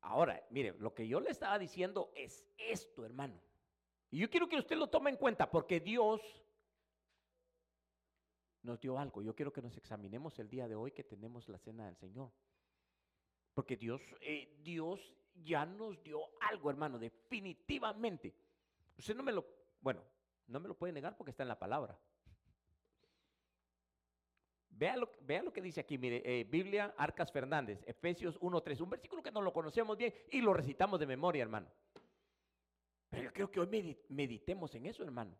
Ahora, 0.00 0.44
mire, 0.50 0.72
lo 0.72 0.92
que 0.92 1.06
yo 1.06 1.20
le 1.20 1.30
estaba 1.30 1.56
diciendo 1.56 2.10
es 2.16 2.44
esto, 2.58 3.04
hermano. 3.04 3.40
Y 4.10 4.18
yo 4.18 4.28
quiero 4.28 4.48
que 4.48 4.58
usted 4.58 4.76
lo 4.76 4.88
tome 4.88 5.10
en 5.10 5.16
cuenta 5.16 5.50
porque 5.50 5.80
Dios 5.80 6.20
nos 8.62 8.80
dio 8.80 8.98
algo. 8.98 9.22
Yo 9.22 9.34
quiero 9.34 9.52
que 9.52 9.62
nos 9.62 9.76
examinemos 9.76 10.38
el 10.38 10.48
día 10.48 10.68
de 10.68 10.74
hoy 10.74 10.92
que 10.92 11.04
tenemos 11.04 11.48
la 11.48 11.58
cena 11.58 11.86
del 11.86 11.96
Señor. 11.96 12.30
Porque 13.54 13.76
Dios, 13.76 14.00
eh, 14.20 14.58
Dios 14.62 15.00
ya 15.44 15.64
nos 15.64 16.02
dio 16.02 16.20
algo, 16.40 16.70
hermano, 16.70 16.98
definitivamente. 16.98 18.34
Usted 18.98 19.14
no 19.14 19.22
me 19.22 19.32
lo, 19.32 19.46
bueno, 19.80 20.02
no 20.48 20.60
me 20.60 20.68
lo 20.68 20.76
puede 20.76 20.92
negar 20.92 21.16
porque 21.16 21.30
está 21.30 21.42
en 21.42 21.48
la 21.48 21.58
palabra. 21.58 21.98
Vea 24.70 24.96
lo, 24.96 25.10
vea 25.22 25.42
lo 25.42 25.52
que 25.52 25.60
dice 25.60 25.80
aquí, 25.80 25.98
mire, 25.98 26.22
eh, 26.24 26.44
Biblia 26.44 26.94
Arcas 26.96 27.30
Fernández, 27.30 27.82
Efesios 27.86 28.40
1.3, 28.40 28.80
un 28.80 28.90
versículo 28.90 29.22
que 29.22 29.30
no 29.30 29.42
lo 29.42 29.52
conocemos 29.52 29.96
bien 29.96 30.14
y 30.30 30.40
lo 30.40 30.54
recitamos 30.54 30.98
de 30.98 31.06
memoria, 31.06 31.42
hermano. 31.42 31.68
Pero 33.10 33.24
yo 33.24 33.32
creo 33.32 33.50
que 33.50 33.60
hoy 33.60 33.98
meditemos 34.08 34.74
en 34.74 34.86
eso, 34.86 35.02
hermano. 35.02 35.36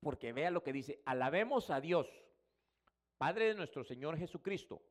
Porque 0.00 0.32
vea 0.32 0.50
lo 0.50 0.62
que 0.62 0.72
dice, 0.72 1.02
alabemos 1.04 1.68
a 1.70 1.80
Dios, 1.80 2.08
Padre 3.18 3.46
de 3.46 3.54
nuestro 3.54 3.82
Señor 3.82 4.16
Jesucristo, 4.16 4.82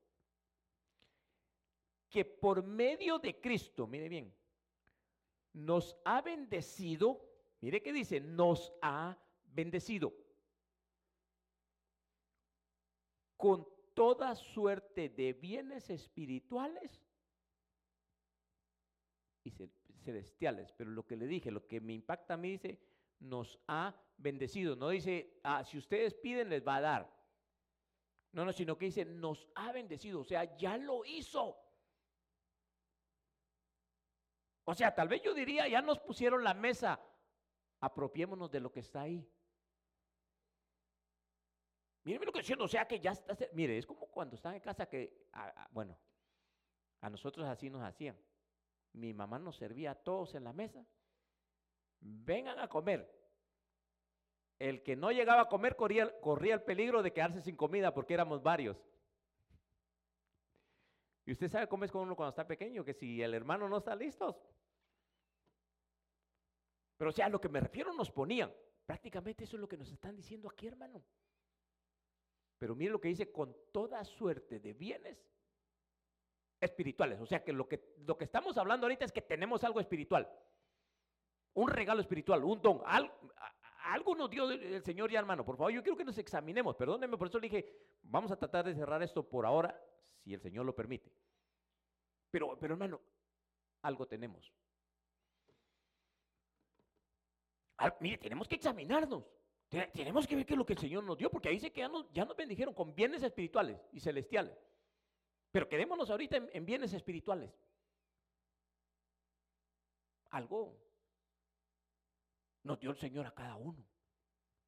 que 2.09 2.25
por 2.25 2.63
medio 2.63 3.17
de 3.19 3.39
Cristo, 3.39 3.87
mire 3.87 4.09
bien, 4.09 4.35
nos 5.53 5.97
ha 6.03 6.21
bendecido, 6.21 7.21
mire 7.61 7.81
que 7.81 7.93
dice, 7.93 8.19
nos 8.19 8.73
ha 8.81 9.17
bendecido 9.45 10.13
con 13.37 13.67
toda 13.93 14.35
suerte 14.35 15.07
de 15.09 15.33
bienes 15.33 15.89
espirituales 15.89 17.05
y 19.43 19.51
celestiales. 20.05 20.71
Pero 20.71 20.91
lo 20.91 21.05
que 21.05 21.17
le 21.17 21.27
dije, 21.27 21.51
lo 21.51 21.67
que 21.67 21.81
me 21.81 21.93
impacta 21.93 22.35
a 22.35 22.37
mí 22.37 22.51
dice, 22.51 22.79
nos 23.19 23.59
ha 23.67 23.93
bendecido. 24.17 24.75
No 24.75 24.89
dice, 24.89 25.39
ah, 25.43 25.63
si 25.63 25.77
ustedes 25.77 26.13
piden, 26.13 26.49
les 26.49 26.65
va 26.65 26.77
a 26.77 26.81
dar. 26.81 27.15
No, 28.31 28.45
no, 28.45 28.53
sino 28.53 28.77
que 28.77 28.85
dice, 28.85 29.05
nos 29.05 29.47
ha 29.55 29.71
bendecido. 29.71 30.21
O 30.21 30.25
sea, 30.25 30.55
ya 30.57 30.77
lo 30.77 31.03
hizo. 31.05 31.57
O 34.65 34.73
sea, 34.73 34.93
tal 34.93 35.07
vez 35.07 35.21
yo 35.21 35.33
diría, 35.33 35.67
ya 35.67 35.81
nos 35.81 35.99
pusieron 35.99 36.43
la 36.43 36.53
mesa. 36.53 36.99
Apropiémonos 37.79 38.51
de 38.51 38.59
lo 38.59 38.71
que 38.71 38.79
está 38.79 39.01
ahí. 39.01 39.27
Miren 42.03 42.23
lo 42.23 42.31
que 42.31 42.39
diciendo, 42.39 42.65
o 42.65 42.67
sea 42.67 42.87
que 42.87 42.99
ya 42.99 43.11
está, 43.11 43.35
mire, 43.53 43.79
es 43.79 43.85
como 43.85 44.07
cuando 44.07 44.35
están 44.35 44.53
en 44.53 44.59
casa 44.59 44.87
que, 44.87 45.27
bueno, 45.71 45.97
a 47.01 47.09
nosotros 47.09 47.47
así 47.47 47.69
nos 47.69 47.81
hacían. 47.81 48.15
Mi 48.95 49.13
mamá 49.13 49.39
nos 49.39 49.57
servía 49.57 49.91
a 49.91 49.95
todos 49.95 50.35
en 50.35 50.45
la 50.45 50.53
mesa. 50.53 50.85
Vengan 51.99 52.59
a 52.59 52.67
comer. 52.67 53.13
El 54.57 54.83
que 54.83 54.95
no 54.95 55.11
llegaba 55.11 55.41
a 55.41 55.49
comer 55.49 55.75
corría, 55.75 56.17
corría 56.21 56.53
el 56.53 56.63
peligro 56.63 57.03
de 57.03 57.11
quedarse 57.11 57.41
sin 57.41 57.57
comida 57.57 57.93
porque 57.93 58.13
éramos 58.13 58.41
varios. 58.41 58.77
Y 61.25 61.33
usted 61.33 61.49
sabe 61.49 61.67
cómo 61.67 61.83
es 61.83 61.91
con 61.91 62.03
uno 62.03 62.15
cuando 62.15 62.29
está 62.29 62.47
pequeño, 62.47 62.85
que 62.85 62.93
si 62.93 63.21
el 63.21 63.33
hermano 63.33 63.67
no 63.67 63.77
está 63.77 63.95
listo. 63.95 64.39
Pero 66.97 67.09
o 67.09 67.13
sea, 67.13 67.25
a 67.25 67.29
lo 67.29 67.41
que 67.41 67.49
me 67.49 67.59
refiero 67.59 67.91
nos 67.93 68.09
ponían. 68.11 68.53
Prácticamente 68.85 69.43
eso 69.43 69.57
es 69.57 69.61
lo 69.61 69.67
que 69.67 69.77
nos 69.77 69.91
están 69.91 70.15
diciendo 70.15 70.47
aquí, 70.47 70.67
hermano. 70.67 71.03
Pero 72.57 72.75
mire 72.75 72.91
lo 72.91 73.01
que 73.01 73.09
dice, 73.09 73.29
con 73.31 73.53
toda 73.73 74.05
suerte 74.05 74.59
de 74.59 74.73
bienes 74.73 75.17
espirituales. 76.59 77.19
O 77.19 77.25
sea 77.25 77.43
que 77.43 77.53
lo 77.53 77.67
que, 77.67 77.95
lo 78.05 78.17
que 78.17 78.25
estamos 78.25 78.57
hablando 78.57 78.85
ahorita 78.85 79.05
es 79.05 79.11
que 79.11 79.21
tenemos 79.21 79.63
algo 79.63 79.79
espiritual. 79.79 80.29
Un 81.53 81.69
regalo 81.69 82.01
espiritual, 82.01 82.43
un 82.43 82.61
don. 82.61 82.81
algo 83.83 84.15
nos 84.15 84.29
dio 84.29 84.49
el 84.49 84.83
Señor 84.83 85.11
ya, 85.11 85.19
hermano. 85.19 85.45
Por 85.45 85.57
favor, 85.57 85.71
yo 85.71 85.81
quiero 85.81 85.97
que 85.97 86.05
nos 86.05 86.17
examinemos. 86.17 86.75
Perdónenme, 86.75 87.17
por 87.17 87.27
eso 87.27 87.39
le 87.39 87.49
dije, 87.49 87.77
vamos 88.03 88.31
a 88.31 88.35
tratar 88.35 88.65
de 88.65 88.75
cerrar 88.75 89.01
esto 89.03 89.27
por 89.27 89.45
ahora, 89.45 89.79
si 90.23 90.33
el 90.33 90.41
Señor 90.41 90.65
lo 90.65 90.75
permite. 90.75 91.11
Pero, 92.29 92.57
pero 92.59 92.73
hermano, 92.73 92.99
algo 93.81 94.07
tenemos. 94.07 94.51
Mire, 97.99 98.17
tenemos 98.17 98.47
que 98.47 98.55
examinarnos. 98.55 99.23
Tenemos 99.93 100.27
que 100.27 100.35
ver 100.35 100.45
qué 100.45 100.53
es 100.53 100.57
lo 100.57 100.65
que 100.65 100.73
el 100.73 100.79
Señor 100.79 101.03
nos 101.03 101.17
dio, 101.17 101.29
porque 101.29 101.49
ahí 101.49 101.55
dice 101.55 101.71
que 101.71 101.81
ya 101.81 101.89
nos, 101.89 102.11
ya 102.11 102.23
nos 102.23 102.35
bendijeron 102.37 102.73
con 102.73 102.95
bienes 102.95 103.23
espirituales 103.23 103.79
y 103.91 103.99
celestiales. 103.99 104.57
Pero 105.55 105.69
quedémonos 105.69 106.09
ahorita 106.09 106.35
en, 106.51 106.65
bienes 106.65 106.91
espirituales. 106.91 107.49
Algo 110.31 110.77
nos 112.63 112.77
dio 112.77 112.91
el 112.91 112.97
Señor 112.97 113.25
a 113.25 113.33
cada 113.33 113.55
uno. 113.55 113.87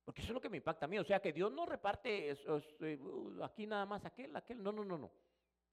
Porque 0.06 0.22
eso 0.22 0.29
es 0.29 0.34
lo 0.34 0.39
que 0.39 0.48
me 0.48 0.56
impacta 0.56 0.86
a 0.86 0.88
mí. 0.88 0.98
O 0.98 1.03
sea, 1.03 1.20
que 1.20 1.34
Dios 1.34 1.51
no 1.51 1.65
reparte 1.65 2.32
eh, 2.32 3.00
uh, 3.01 3.44
aquí 3.44 3.67
nada 3.67 3.86
más 3.86 4.06
aquel, 4.06 4.34
aquel. 4.34 4.63
No, 4.63 4.72
no, 4.72 4.86
no, 4.86 4.98
no. 4.98 5.12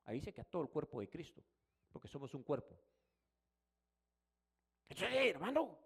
Ahí 0.06 0.16
dice 0.18 0.33
que 0.33 0.40
a 0.40 0.44
todo 0.44 0.62
el 0.62 0.68
cuerpo 0.68 0.99
de 0.99 1.09
Cristo. 1.09 1.44
Porque 1.92 2.09
somos 2.09 2.35
un 2.35 2.42
cuerpo. 2.42 2.76
Entonces, 4.88 5.16
hermano, 5.26 5.78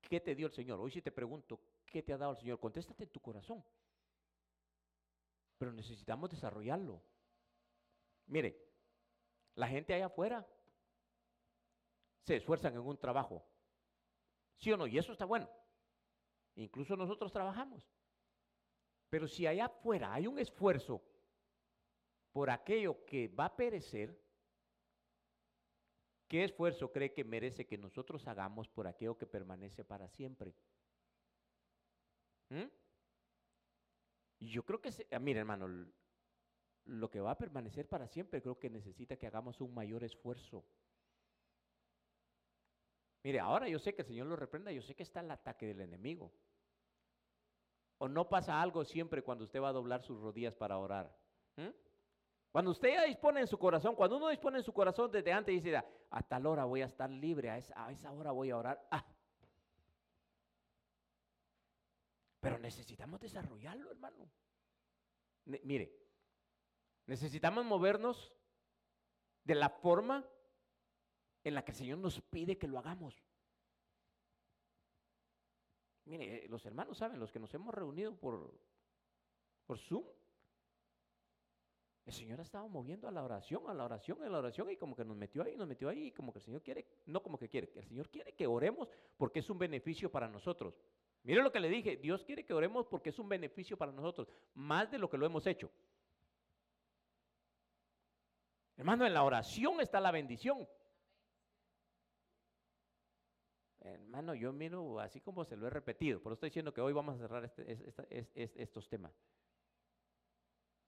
¿qué 0.00 0.18
te 0.20 0.34
dio 0.34 0.46
el 0.46 0.54
Señor? 0.54 0.80
Hoy 0.80 0.92
si 0.92 1.02
te 1.02 1.12
pregunto, 1.12 1.60
¿qué 1.84 2.02
te 2.02 2.14
ha 2.14 2.16
dado 2.16 2.32
el 2.32 2.38
Señor? 2.38 2.58
Contéstate 2.58 3.04
en 3.04 3.10
tu 3.10 3.20
corazón. 3.20 3.62
Pero 5.58 5.74
necesitamos 5.74 6.30
desarrollarlo. 6.30 7.02
Mire, 8.26 8.56
la 9.54 9.68
gente 9.68 9.94
allá 9.94 10.06
afuera 10.06 10.46
se 12.22 12.36
esfuerzan 12.36 12.74
en 12.74 12.80
un 12.80 12.98
trabajo. 12.98 13.46
¿Sí 14.56 14.72
o 14.72 14.76
no? 14.76 14.86
Y 14.86 14.98
eso 14.98 15.12
está 15.12 15.24
bueno. 15.24 15.48
Incluso 16.56 16.96
nosotros 16.96 17.32
trabajamos. 17.32 17.88
Pero 19.08 19.28
si 19.28 19.46
allá 19.46 19.66
afuera 19.66 20.12
hay 20.12 20.26
un 20.26 20.38
esfuerzo 20.38 21.02
por 22.32 22.50
aquello 22.50 23.04
que 23.04 23.28
va 23.28 23.46
a 23.46 23.56
perecer, 23.56 24.20
¿qué 26.28 26.44
esfuerzo 26.44 26.90
cree 26.90 27.12
que 27.12 27.24
merece 27.24 27.66
que 27.66 27.78
nosotros 27.78 28.26
hagamos 28.26 28.68
por 28.68 28.86
aquello 28.86 29.16
que 29.16 29.26
permanece 29.26 29.84
para 29.84 30.08
siempre? 30.08 30.54
¿Mm? 32.50 32.64
Yo 34.40 34.64
creo 34.64 34.80
que, 34.80 34.92
se, 34.92 35.06
ah, 35.12 35.20
hermano, 35.24 35.92
lo 36.86 37.10
que 37.10 37.20
va 37.20 37.32
a 37.32 37.38
permanecer 37.38 37.88
para 37.88 38.06
siempre 38.06 38.40
creo 38.40 38.58
que 38.58 38.70
necesita 38.70 39.16
que 39.16 39.26
hagamos 39.26 39.60
un 39.60 39.74
mayor 39.74 40.04
esfuerzo. 40.04 40.64
Mire, 43.22 43.40
ahora 43.40 43.68
yo 43.68 43.78
sé 43.78 43.94
que 43.94 44.02
el 44.02 44.08
Señor 44.08 44.28
lo 44.28 44.36
reprenda, 44.36 44.70
yo 44.70 44.82
sé 44.82 44.94
que 44.94 45.02
está 45.02 45.20
el 45.20 45.30
ataque 45.30 45.66
del 45.66 45.80
enemigo. 45.80 46.32
¿O 47.98 48.08
no 48.08 48.28
pasa 48.28 48.60
algo 48.60 48.84
siempre 48.84 49.22
cuando 49.22 49.44
usted 49.44 49.60
va 49.60 49.70
a 49.70 49.72
doblar 49.72 50.02
sus 50.02 50.20
rodillas 50.20 50.54
para 50.54 50.78
orar? 50.78 51.12
Cuando 52.52 52.70
usted 52.70 52.90
ya 52.90 53.02
dispone 53.02 53.40
en 53.40 53.46
su 53.46 53.58
corazón, 53.58 53.94
cuando 53.96 54.16
uno 54.16 54.28
dispone 54.28 54.58
en 54.58 54.64
su 54.64 54.72
corazón 54.72 55.10
desde 55.10 55.32
antes 55.32 55.52
y 55.52 55.60
dice, 55.60 55.76
a 55.76 56.22
tal 56.22 56.46
hora 56.46 56.64
voy 56.64 56.82
a 56.82 56.86
estar 56.86 57.10
libre, 57.10 57.50
a 57.50 57.58
esa, 57.58 57.84
a 57.84 57.90
esa 57.90 58.12
hora 58.12 58.30
voy 58.30 58.50
a 58.50 58.56
orar. 58.56 58.86
Ah. 58.90 59.04
Pero 62.40 62.58
necesitamos 62.58 63.20
desarrollarlo, 63.20 63.90
hermano. 63.90 64.30
mire, 65.64 66.05
necesitamos 67.06 67.64
movernos 67.64 68.32
de 69.44 69.54
la 69.54 69.68
forma 69.68 70.24
en 71.44 71.54
la 71.54 71.64
que 71.64 71.70
el 71.70 71.76
Señor 71.76 71.98
nos 71.98 72.20
pide 72.20 72.58
que 72.58 72.66
lo 72.66 72.78
hagamos. 72.78 73.22
Mire, 76.04 76.44
eh, 76.44 76.48
los 76.48 76.64
hermanos 76.66 76.98
saben, 76.98 77.18
los 77.18 77.32
que 77.32 77.38
nos 77.38 77.52
hemos 77.54 77.74
reunido 77.74 78.16
por, 78.16 78.58
por 79.66 79.78
Zoom, 79.78 80.04
el 82.06 82.12
Señor 82.12 82.38
ha 82.38 82.44
estado 82.44 82.68
moviendo 82.68 83.08
a 83.08 83.10
la 83.10 83.24
oración, 83.24 83.68
a 83.68 83.74
la 83.74 83.84
oración, 83.84 84.22
a 84.22 84.28
la 84.28 84.38
oración, 84.38 84.70
y 84.70 84.76
como 84.76 84.94
que 84.94 85.04
nos 85.04 85.16
metió 85.16 85.42
ahí, 85.42 85.56
nos 85.56 85.66
metió 85.66 85.88
ahí, 85.88 86.06
y 86.06 86.12
como 86.12 86.32
que 86.32 86.38
el 86.38 86.44
Señor 86.44 86.62
quiere, 86.62 86.86
no 87.06 87.20
como 87.20 87.36
que 87.36 87.48
quiere, 87.48 87.72
el 87.74 87.84
Señor 87.84 88.08
quiere 88.08 88.32
que 88.34 88.46
oremos 88.46 88.88
porque 89.16 89.40
es 89.40 89.50
un 89.50 89.58
beneficio 89.58 90.10
para 90.10 90.28
nosotros. 90.28 90.74
Mire 91.24 91.42
lo 91.42 91.50
que 91.50 91.58
le 91.58 91.68
dije, 91.68 91.96
Dios 91.96 92.24
quiere 92.24 92.44
que 92.44 92.54
oremos 92.54 92.86
porque 92.86 93.10
es 93.10 93.18
un 93.18 93.28
beneficio 93.28 93.76
para 93.76 93.90
nosotros, 93.90 94.28
más 94.54 94.88
de 94.92 94.98
lo 94.98 95.10
que 95.10 95.18
lo 95.18 95.26
hemos 95.26 95.44
hecho. 95.48 95.68
Hermano, 98.76 99.06
en 99.06 99.14
la 99.14 99.24
oración 99.24 99.80
está 99.80 100.00
la 100.00 100.10
bendición. 100.10 100.68
Hermano, 103.80 104.34
yo 104.34 104.52
miro 104.52 104.98
así 104.98 105.20
como 105.20 105.44
se 105.44 105.56
lo 105.56 105.66
he 105.66 105.70
repetido, 105.70 106.20
por 106.20 106.32
eso 106.32 106.34
estoy 106.34 106.50
diciendo 106.50 106.74
que 106.74 106.80
hoy 106.80 106.92
vamos 106.92 107.14
a 107.14 107.18
cerrar 107.18 107.44
este, 107.44 108.32
estos 108.34 108.88
temas. 108.88 109.12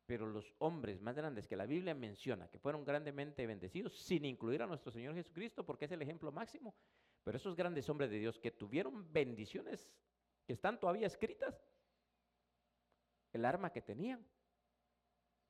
Pero 0.05 0.27
los 0.27 0.53
hombres 0.59 1.01
más 1.01 1.15
grandes 1.15 1.47
que 1.47 1.57
la 1.57 1.67
Biblia 1.67 1.95
menciona, 1.95 2.49
que 2.49 2.59
fueron 2.59 2.85
grandemente 2.85 3.47
bendecidos, 3.47 3.97
sin 3.99 4.25
incluir 4.25 4.63
a 4.63 4.67
nuestro 4.67 4.91
Señor 4.91 5.15
Jesucristo, 5.15 5.65
porque 5.65 5.85
es 5.85 5.93
el 5.93 6.03
ejemplo 6.03 6.33
máximo, 6.33 6.75
pero 7.23 7.37
esos 7.37 7.55
grandes 7.55 7.89
hombres 7.89 8.11
de 8.11 8.19
Dios 8.19 8.39
que 8.39 8.51
tuvieron 8.51 9.13
bendiciones 9.13 9.93
que 10.45 10.55
están 10.55 10.81
todavía 10.81 11.07
escritas, 11.07 11.63
el 13.33 13.45
arma 13.45 13.71
que 13.71 13.83
tenían 13.83 14.27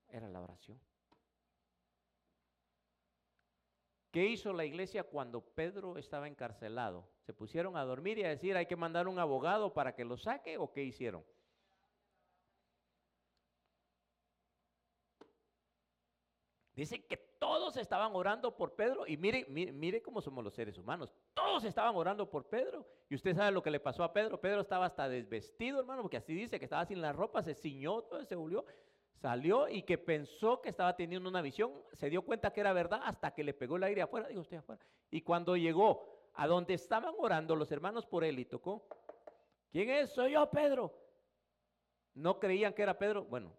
era 0.08 0.28
la 0.28 0.40
oración. 0.40 0.78
¿Qué 4.10 4.24
hizo 4.26 4.52
la 4.52 4.64
iglesia 4.64 5.04
cuando 5.04 5.42
Pedro 5.42 5.98
estaba 5.98 6.28
encarcelado? 6.28 7.08
¿Se 7.20 7.34
pusieron 7.34 7.76
a 7.76 7.84
dormir 7.84 8.18
y 8.18 8.24
a 8.24 8.28
decir 8.28 8.56
hay 8.56 8.66
que 8.66 8.76
mandar 8.76 9.06
un 9.06 9.18
abogado 9.18 9.74
para 9.74 9.94
que 9.94 10.04
lo 10.04 10.16
saque 10.16 10.56
o 10.56 10.72
qué 10.72 10.82
hicieron? 10.82 11.24
Dice 16.74 17.04
que 17.04 17.16
todos 17.16 17.76
estaban 17.76 18.14
orando 18.14 18.56
por 18.56 18.76
Pedro 18.76 19.04
y 19.06 19.16
mire, 19.16 19.44
mire, 19.48 20.00
cómo 20.00 20.22
somos 20.22 20.44
los 20.44 20.54
seres 20.54 20.78
humanos. 20.78 21.12
Todos 21.34 21.64
estaban 21.64 21.94
orando 21.96 22.30
por 22.30 22.46
Pedro 22.46 22.86
y 23.10 23.16
usted 23.16 23.34
sabe 23.34 23.50
lo 23.50 23.62
que 23.62 23.70
le 23.70 23.80
pasó 23.80 24.04
a 24.04 24.12
Pedro. 24.12 24.40
Pedro 24.40 24.60
estaba 24.60 24.86
hasta 24.86 25.08
desvestido, 25.08 25.80
hermano, 25.80 26.02
porque 26.02 26.18
así 26.18 26.32
dice 26.32 26.58
que 26.58 26.66
estaba 26.66 26.86
sin 26.86 27.02
la 27.02 27.12
ropa, 27.12 27.42
se 27.42 27.54
ciñó, 27.54 28.02
todo 28.02 28.24
se 28.24 28.36
volvió 28.36 28.64
Salió 29.20 29.68
y 29.68 29.82
que 29.82 29.98
pensó 29.98 30.60
que 30.62 30.68
estaba 30.68 30.94
teniendo 30.94 31.28
una 31.28 31.42
visión, 31.42 31.72
se 31.92 32.08
dio 32.08 32.22
cuenta 32.22 32.52
que 32.52 32.60
era 32.60 32.72
verdad 32.72 33.00
hasta 33.02 33.32
que 33.34 33.42
le 33.42 33.52
pegó 33.52 33.76
el 33.76 33.82
aire 33.82 34.02
afuera, 34.02 34.28
dijo 34.28 34.42
usted 34.42 34.58
afuera. 34.58 34.80
Y 35.10 35.22
cuando 35.22 35.56
llegó 35.56 36.30
a 36.34 36.46
donde 36.46 36.74
estaban 36.74 37.14
orando 37.18 37.56
los 37.56 37.72
hermanos 37.72 38.06
por 38.06 38.22
él 38.22 38.38
y 38.38 38.44
tocó, 38.44 38.86
¿quién 39.72 39.90
es? 39.90 40.10
Soy 40.10 40.32
yo, 40.32 40.48
Pedro. 40.50 40.94
No 42.14 42.38
creían 42.38 42.72
que 42.72 42.82
era 42.82 42.96
Pedro. 42.96 43.24
Bueno, 43.24 43.52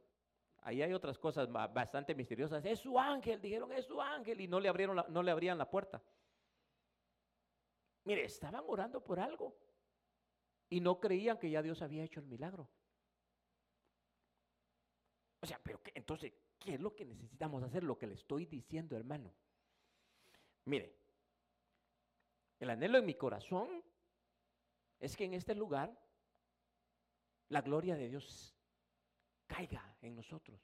ahí 0.61 0.81
hay 0.81 0.93
otras 0.93 1.17
cosas 1.17 1.51
bastante 1.51 2.15
misteriosas. 2.15 2.63
Es 2.63 2.79
su 2.79 2.97
ángel, 2.97 3.41
dijeron, 3.41 3.73
es 3.73 3.83
su 3.85 4.01
ángel 4.01 4.39
y 4.39 4.47
no 4.47 4.61
le 4.61 4.69
abrieron 4.69 5.03
no 5.09 5.23
le 5.23 5.31
abrían 5.31 5.57
la 5.57 5.69
puerta. 5.69 6.01
Mire, 8.05 8.23
estaban 8.23 8.63
orando 8.65 9.03
por 9.03 9.19
algo 9.19 9.53
y 10.69 10.79
no 10.79 11.01
creían 11.01 11.37
que 11.37 11.49
ya 11.49 11.61
Dios 11.61 11.81
había 11.81 12.03
hecho 12.03 12.21
el 12.21 12.27
milagro. 12.27 12.69
O 15.41 15.45
sea, 15.45 15.59
pero 15.63 15.79
entonces, 15.93 16.33
¿qué 16.59 16.73
es 16.75 16.79
lo 16.79 16.95
que 16.95 17.05
necesitamos 17.05 17.63
hacer? 17.63 17.83
Lo 17.83 17.97
que 17.97 18.07
le 18.07 18.15
estoy 18.15 18.45
diciendo, 18.45 18.95
hermano. 18.95 19.33
Mire, 20.65 20.95
el 22.59 22.69
anhelo 22.69 22.97
en 22.97 23.05
mi 23.05 23.15
corazón 23.15 23.83
es 24.99 25.15
que 25.15 25.23
en 25.23 25.33
este 25.33 25.55
lugar 25.55 25.97
la 27.47 27.61
gloria 27.61 27.95
de 27.95 28.09
Dios 28.09 28.55
caiga 29.47 29.95
en 30.01 30.15
nosotros. 30.15 30.59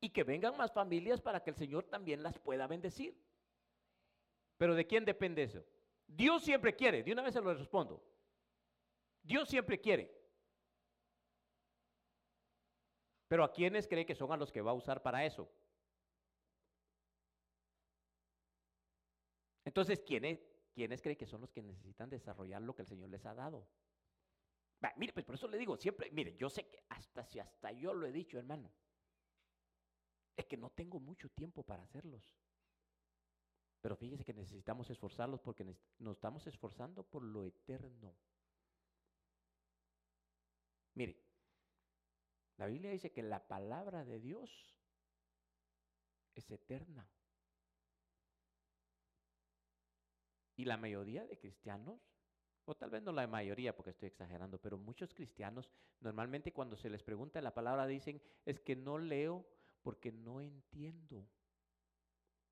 Y 0.00 0.10
que 0.10 0.24
vengan 0.24 0.56
más 0.56 0.72
familias 0.72 1.20
para 1.20 1.42
que 1.42 1.50
el 1.50 1.56
Señor 1.56 1.84
también 1.84 2.22
las 2.22 2.38
pueda 2.38 2.66
bendecir. 2.66 3.20
Pero 4.56 4.74
¿de 4.74 4.86
quién 4.86 5.04
depende 5.04 5.42
eso? 5.42 5.64
Dios 6.06 6.42
siempre 6.42 6.74
quiere, 6.74 7.02
de 7.02 7.12
una 7.12 7.22
vez 7.22 7.34
se 7.34 7.40
lo 7.40 7.52
respondo. 7.54 8.02
Dios 9.22 9.48
siempre 9.48 9.80
quiere. 9.80 10.17
Pero 13.28 13.44
¿a 13.44 13.52
quiénes 13.52 13.86
cree 13.86 14.06
que 14.06 14.14
son 14.14 14.32
a 14.32 14.36
los 14.36 14.50
que 14.50 14.62
va 14.62 14.70
a 14.70 14.74
usar 14.74 15.02
para 15.02 15.24
eso? 15.24 15.48
Entonces, 19.64 20.00
¿quiénes, 20.00 20.40
¿quiénes 20.74 21.02
cree 21.02 21.16
que 21.16 21.26
son 21.26 21.42
los 21.42 21.52
que 21.52 21.62
necesitan 21.62 22.08
desarrollar 22.08 22.62
lo 22.62 22.74
que 22.74 22.82
el 22.82 22.88
Señor 22.88 23.10
les 23.10 23.26
ha 23.26 23.34
dado? 23.34 23.68
mire, 24.96 25.12
pues 25.12 25.26
por 25.26 25.34
eso 25.34 25.48
le 25.48 25.58
digo, 25.58 25.76
siempre, 25.76 26.10
mire, 26.12 26.36
yo 26.36 26.48
sé 26.48 26.68
que 26.68 26.84
hasta 26.88 27.24
si 27.24 27.40
hasta 27.40 27.72
yo 27.72 27.92
lo 27.92 28.06
he 28.06 28.12
dicho, 28.12 28.38
hermano, 28.38 28.72
es 30.36 30.46
que 30.46 30.56
no 30.56 30.70
tengo 30.70 31.00
mucho 31.00 31.28
tiempo 31.28 31.64
para 31.64 31.82
hacerlos. 31.82 32.38
Pero 33.80 33.96
fíjese 33.96 34.24
que 34.24 34.32
necesitamos 34.32 34.88
esforzarlos 34.88 35.40
porque 35.40 35.64
nos 35.64 36.16
estamos 36.16 36.46
esforzando 36.46 37.02
por 37.02 37.22
lo 37.22 37.44
eterno. 37.44 38.16
Mire, 40.94 41.27
la 42.58 42.66
Biblia 42.66 42.90
dice 42.90 43.12
que 43.12 43.22
la 43.22 43.46
palabra 43.46 44.04
de 44.04 44.18
Dios 44.20 44.76
es 46.34 46.50
eterna. 46.50 47.08
Y 50.56 50.64
la 50.64 50.76
mayoría 50.76 51.24
de 51.24 51.38
cristianos, 51.38 52.00
o 52.64 52.74
tal 52.76 52.90
vez 52.90 53.02
no 53.02 53.12
la 53.12 53.26
mayoría 53.28 53.76
porque 53.76 53.90
estoy 53.90 54.08
exagerando, 54.08 54.60
pero 54.60 54.76
muchos 54.76 55.14
cristianos 55.14 55.70
normalmente 56.00 56.52
cuando 56.52 56.76
se 56.76 56.90
les 56.90 57.02
pregunta 57.02 57.40
la 57.40 57.54
palabra 57.54 57.86
dicen, 57.86 58.20
es 58.44 58.58
que 58.58 58.74
no 58.74 58.98
leo 58.98 59.46
porque 59.82 60.10
no 60.10 60.40
entiendo. 60.40 61.28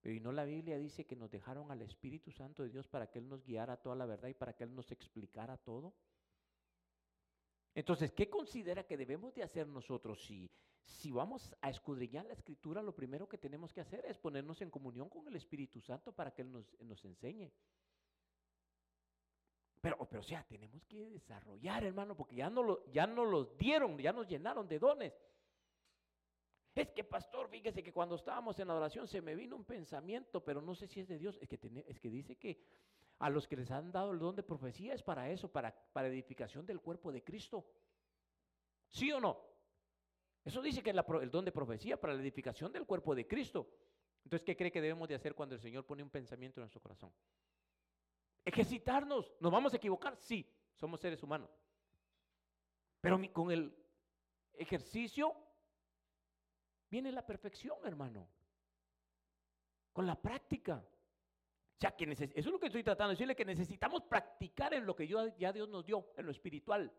Pero 0.01 0.15
y 0.15 0.21
no 0.21 0.31
la 0.31 0.45
Biblia 0.45 0.79
dice 0.79 1.05
que 1.05 1.17
nos 1.17 1.33
dejaron 1.33 1.73
al 1.73 1.83
Espíritu 1.83 2.31
Santo 2.31 2.63
de 2.63 2.71
Dios 2.71 2.87
para 2.87 3.11
que 3.11 3.19
Él 3.19 3.29
nos 3.29 3.45
guiara 3.45 3.77
toda 3.77 3.97
la 3.97 4.07
verdad 4.07 4.29
y 4.29 4.35
para 4.35 4.53
que 4.53 4.63
Él 4.63 4.73
nos 4.73 4.93
explicara 4.93 5.57
todo. 5.57 5.95
Entonces, 7.77 8.11
¿qué 8.13 8.31
considera 8.31 8.85
que 8.85 8.97
debemos 8.97 9.35
de 9.35 9.43
hacer 9.43 9.69
nosotros? 9.69 10.25
Si, 10.25 10.51
si 10.83 11.13
vamos 11.13 11.55
a 11.61 11.69
escudriñar 11.69 12.25
la 12.25 12.33
escritura, 12.33 12.83
lo 12.83 12.95
primero 12.95 13.29
que 13.29 13.37
tenemos 13.37 13.71
que 13.71 13.83
hacer 13.83 14.03
es 14.07 14.17
ponernos 14.17 14.63
en 14.63 14.71
comunión 14.71 15.11
con 15.11 15.29
el 15.29 15.37
Espíritu 15.37 15.83
Santo 15.83 16.11
para 16.11 16.31
que 16.33 16.41
Él 16.41 16.51
nos, 16.51 16.65
nos 16.81 17.05
enseñe. 17.05 17.53
Pero, 19.83 19.99
pero, 20.09 20.21
o 20.23 20.25
sea, 20.25 20.43
tenemos 20.45 20.87
que 20.87 21.11
desarrollar, 21.11 21.85
hermano, 21.85 22.17
porque 22.17 22.37
ya 22.37 22.49
no, 22.49 22.63
lo, 22.63 22.91
ya 22.93 23.07
no 23.07 23.27
los 23.27 23.59
dieron, 23.59 23.99
ya 23.99 24.15
nos 24.15 24.27
llenaron 24.27 24.67
de 24.67 24.79
dones. 24.79 25.13
Es 26.75 26.91
que, 26.93 27.05
pastor, 27.05 27.51
fíjese 27.51 27.83
que 27.83 27.93
cuando 27.93 28.15
estábamos 28.15 28.59
en 28.59 28.69
la 28.69 28.75
oración 28.75 29.07
se 29.07 29.21
me 29.21 29.35
vino 29.35 29.55
un 29.55 29.67
pensamiento, 29.67 30.43
pero 30.43 30.63
no 30.63 30.75
sé 30.75 30.87
si 30.87 31.01
es 31.01 31.09
de 31.09 31.19
Dios. 31.19 31.37
Es 31.43 31.49
que, 31.51 31.85
es 31.87 32.01
que 32.01 32.09
dice 32.09 32.37
que 32.37 32.59
a 33.19 33.31
los 33.31 33.47
que 33.47 33.57
les 33.57 33.71
han 33.71 33.91
dado 33.91 34.13
el 34.13 34.19
don 34.19 34.37
de 34.37 34.43
profecía 34.43 34.95
es 34.95 35.03
para 35.03 35.31
eso, 35.31 35.51
para, 35.51 35.75
para 35.93 36.09
edificación 36.09 36.67
del 36.67 36.81
cuerpo 36.81 37.11
de 37.13 37.23
Cristo. 37.25 37.67
¿Sí 38.91 39.11
o 39.13 39.21
no? 39.21 39.41
Eso 40.45 40.63
dice 40.63 40.83
que 40.83 40.91
el 40.91 41.31
don 41.31 41.45
de 41.45 41.53
profecía 41.53 42.01
para 42.01 42.15
la 42.15 42.23
edificación 42.23 42.73
del 42.73 42.87
cuerpo 42.87 43.15
de 43.15 43.27
Cristo. 43.27 43.69
Entonces, 44.23 44.45
¿qué 44.45 44.57
cree 44.57 44.71
que 44.71 44.81
debemos 44.81 45.09
de 45.09 45.15
hacer 45.15 45.35
cuando 45.35 45.55
el 45.55 45.61
Señor 45.61 45.85
pone 45.85 46.03
un 46.03 46.11
pensamiento 46.11 46.61
en 46.61 46.63
nuestro 46.63 46.81
corazón? 46.81 47.13
Ejercitarnos. 48.45 49.35
¿Nos 49.41 49.51
vamos 49.51 49.73
a 49.73 49.77
equivocar? 49.77 50.17
Sí, 50.17 50.49
somos 50.75 51.01
seres 51.01 51.23
humanos. 51.23 51.51
Pero 53.01 53.21
con 53.33 53.51
el 53.51 53.77
ejercicio 54.53 55.35
viene 56.89 57.11
la 57.11 57.27
perfección, 57.27 57.79
hermano. 57.85 58.29
Con 59.93 60.07
la 60.07 60.21
práctica. 60.21 60.85
O 61.77 61.79
sea, 61.79 61.95
que 61.95 62.05
eso 62.11 62.25
es 62.35 62.47
lo 62.47 62.59
que 62.59 62.67
estoy 62.67 62.83
tratando 62.83 63.11
de 63.11 63.15
decirle, 63.17 63.37
que 63.37 63.45
necesitamos 63.45 64.03
practicar 64.05 64.73
en 64.73 64.87
lo 64.87 64.97
que 64.97 65.07
ya 65.07 65.53
Dios 65.53 65.69
nos 65.69 65.85
dio, 65.85 66.11
en 66.17 66.25
lo 66.25 66.33
espiritual. 66.33 66.91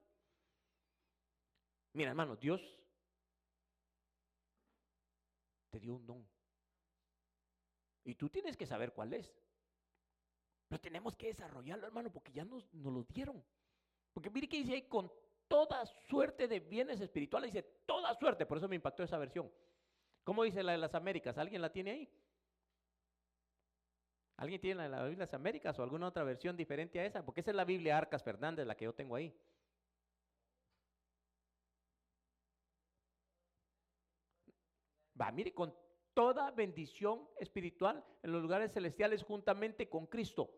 Mira, 1.94 2.12
hermano, 2.12 2.36
Dios 2.36 2.62
te 5.72 5.80
dio 5.80 5.96
un 5.96 6.06
don. 6.06 6.28
Y 8.04 8.14
tú 8.14 8.30
tienes 8.30 8.56
que 8.56 8.68
saber 8.68 8.94
cuál 8.94 9.14
es. 9.14 9.36
Pero 10.68 10.80
tenemos 10.80 11.16
que 11.16 11.28
desarrollarlo, 11.28 11.88
hermano, 11.88 12.12
porque 12.12 12.32
ya 12.32 12.46
nos, 12.46 12.72
lo 12.74 13.04
dieron. 13.10 13.44
Porque 14.14 14.30
mire 14.30 14.48
que 14.48 14.58
dice 14.58 14.74
ahí, 14.74 14.84
con 14.84 15.12
toda 15.48 15.86
suerte 16.08 16.48
de 16.48 16.60
bienes 16.60 17.02
espirituales, 17.02 17.52
dice 17.52 17.64
toda 17.88 18.14
suerte, 18.14 18.46
por 18.46 18.60
eso 18.60 18.68
me 18.68 18.76
impactó 18.76 19.02
esa 19.02 19.18
versión. 19.18 19.52
¿Cómo 20.24 20.44
dice 20.44 20.62
la 20.62 20.74
de 20.74 20.78
las 20.78 20.94
Américas? 20.94 21.38
¿Alguien 21.40 21.62
la 21.64 21.72
tiene 21.72 21.92
ahí? 21.92 22.10
¿Alguien 24.38 24.62
tiene 24.62 24.88
la, 24.88 25.04
de 25.04 25.16
las 25.16 25.34
Américas 25.34 25.78
o 25.80 25.84
alguna 25.84 26.08
otra 26.08 26.24
versión 26.24 26.56
diferente 26.56 27.00
a 27.00 27.06
esa? 27.06 27.26
Porque 27.26 27.42
esa 27.42 27.52
es 27.52 27.58
la 27.58 27.66
Biblia 27.66 27.98
Arcas 27.98 28.24
Fernández, 28.24 28.68
la 28.68 28.76
que 28.76 28.86
yo 28.86 28.94
tengo 28.94 29.16
ahí. 29.16 29.36
Va, 35.20 35.32
mire, 35.32 35.54
con 35.56 35.76
toda 36.14 36.52
bendición 36.52 37.28
espiritual 37.40 38.06
en 38.22 38.32
los 38.32 38.42
lugares 38.44 38.72
celestiales 38.72 39.24
juntamente 39.24 39.90
con 39.90 40.06
Cristo. 40.06 40.52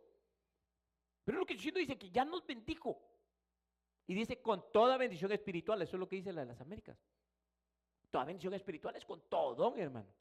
Pero 1.23 1.39
lo 1.39 1.45
que 1.45 1.53
diciendo 1.53 1.79
dice 1.79 1.97
que 1.97 2.11
ya 2.11 2.25
nos 2.25 2.45
bendijo. 2.45 3.01
Y 4.07 4.13
dice 4.13 4.41
con 4.41 4.71
toda 4.73 4.97
bendición 4.97 5.31
espiritual, 5.31 5.81
eso 5.81 5.95
es 5.95 5.99
lo 5.99 6.09
que 6.09 6.17
dice 6.17 6.33
la 6.33 6.41
de 6.41 6.47
las 6.47 6.59
Américas. 6.59 6.97
Toda 8.09 8.25
bendición 8.25 8.53
espiritual 8.55 8.95
es 8.97 9.05
con 9.05 9.21
todo, 9.29 9.77
hermano. 9.77 10.11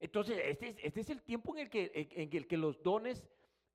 Entonces, 0.00 0.40
este 0.44 0.68
es, 0.70 0.76
este 0.82 1.00
es 1.00 1.10
el 1.10 1.22
tiempo 1.22 1.54
en 1.54 1.60
el, 1.60 1.70
que, 1.70 1.92
en 1.94 2.34
el 2.34 2.46
que 2.46 2.56
los 2.56 2.82
dones 2.82 3.22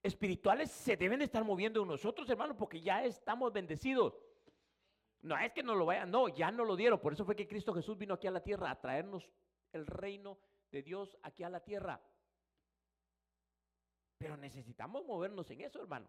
espirituales 0.02 0.72
se 0.72 0.98
deben 0.98 1.22
estar 1.22 1.44
moviendo 1.44 1.84
en 1.84 1.88
nosotros, 1.88 2.28
hermano, 2.30 2.58
porque 2.58 2.82
ya 2.82 3.06
estamos 3.06 3.54
bendecidos. 3.54 4.18
No 5.22 5.38
es 5.38 5.52
que 5.54 5.64
no 5.64 5.76
lo 5.76 5.86
vayan, 5.86 6.10
no, 6.10 6.28
ya 6.28 6.52
no 6.52 6.66
lo 6.66 6.76
dieron. 6.76 7.00
Por 7.00 7.14
eso 7.14 7.26
fue 7.26 7.36
que 7.36 7.48
Cristo 7.48 7.74
Jesús 7.74 7.98
vino 7.98 8.16
aquí 8.16 8.28
a 8.28 8.32
la 8.32 8.44
tierra 8.44 8.72
a 8.72 8.82
traernos 8.82 9.32
el 9.72 9.86
reino 9.86 10.40
de 10.72 10.82
Dios 10.82 11.18
aquí 11.22 11.44
a 11.44 11.50
la 11.50 11.60
tierra. 11.60 12.02
Pero 14.18 14.38
necesitamos 14.38 15.06
movernos 15.06 15.50
en 15.52 15.62
eso, 15.62 15.80
hermano. 15.80 16.08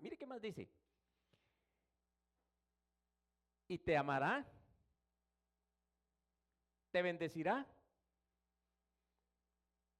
Mire 0.00 0.16
qué 0.16 0.26
más 0.26 0.40
dice. 0.40 0.68
Y 3.68 3.78
te 3.78 3.96
amará, 3.96 4.44
te 6.90 7.02
bendecirá 7.02 7.66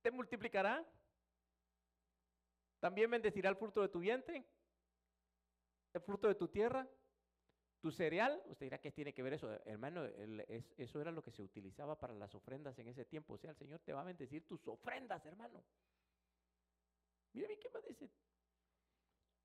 te 0.06 0.12
multiplicará. 0.12 0.86
También 2.78 3.10
bendecirá 3.10 3.50
el 3.50 3.56
fruto 3.56 3.82
de 3.82 3.88
tu 3.88 3.98
vientre, 3.98 4.44
el 5.92 6.00
fruto 6.00 6.28
de 6.28 6.36
tu 6.36 6.46
tierra, 6.46 6.88
tu 7.80 7.90
cereal. 7.90 8.40
Usted 8.46 8.66
dirá, 8.66 8.78
¿qué 8.78 8.92
tiene 8.92 9.12
que 9.12 9.24
ver 9.24 9.32
eso? 9.32 9.50
Hermano, 9.64 10.04
eso 10.76 11.00
era 11.00 11.10
lo 11.10 11.24
que 11.24 11.32
se 11.32 11.42
utilizaba 11.42 11.98
para 11.98 12.14
las 12.14 12.32
ofrendas 12.36 12.78
en 12.78 12.86
ese 12.86 13.04
tiempo. 13.04 13.34
O 13.34 13.36
sea, 13.36 13.50
el 13.50 13.56
Señor 13.56 13.80
te 13.80 13.92
va 13.92 14.02
a 14.02 14.04
bendecir 14.04 14.46
tus 14.46 14.68
ofrendas, 14.68 15.26
hermano. 15.26 15.64
Mire 17.32 17.58
¿qué 17.58 17.68
más 17.70 17.84
dice? 17.84 18.08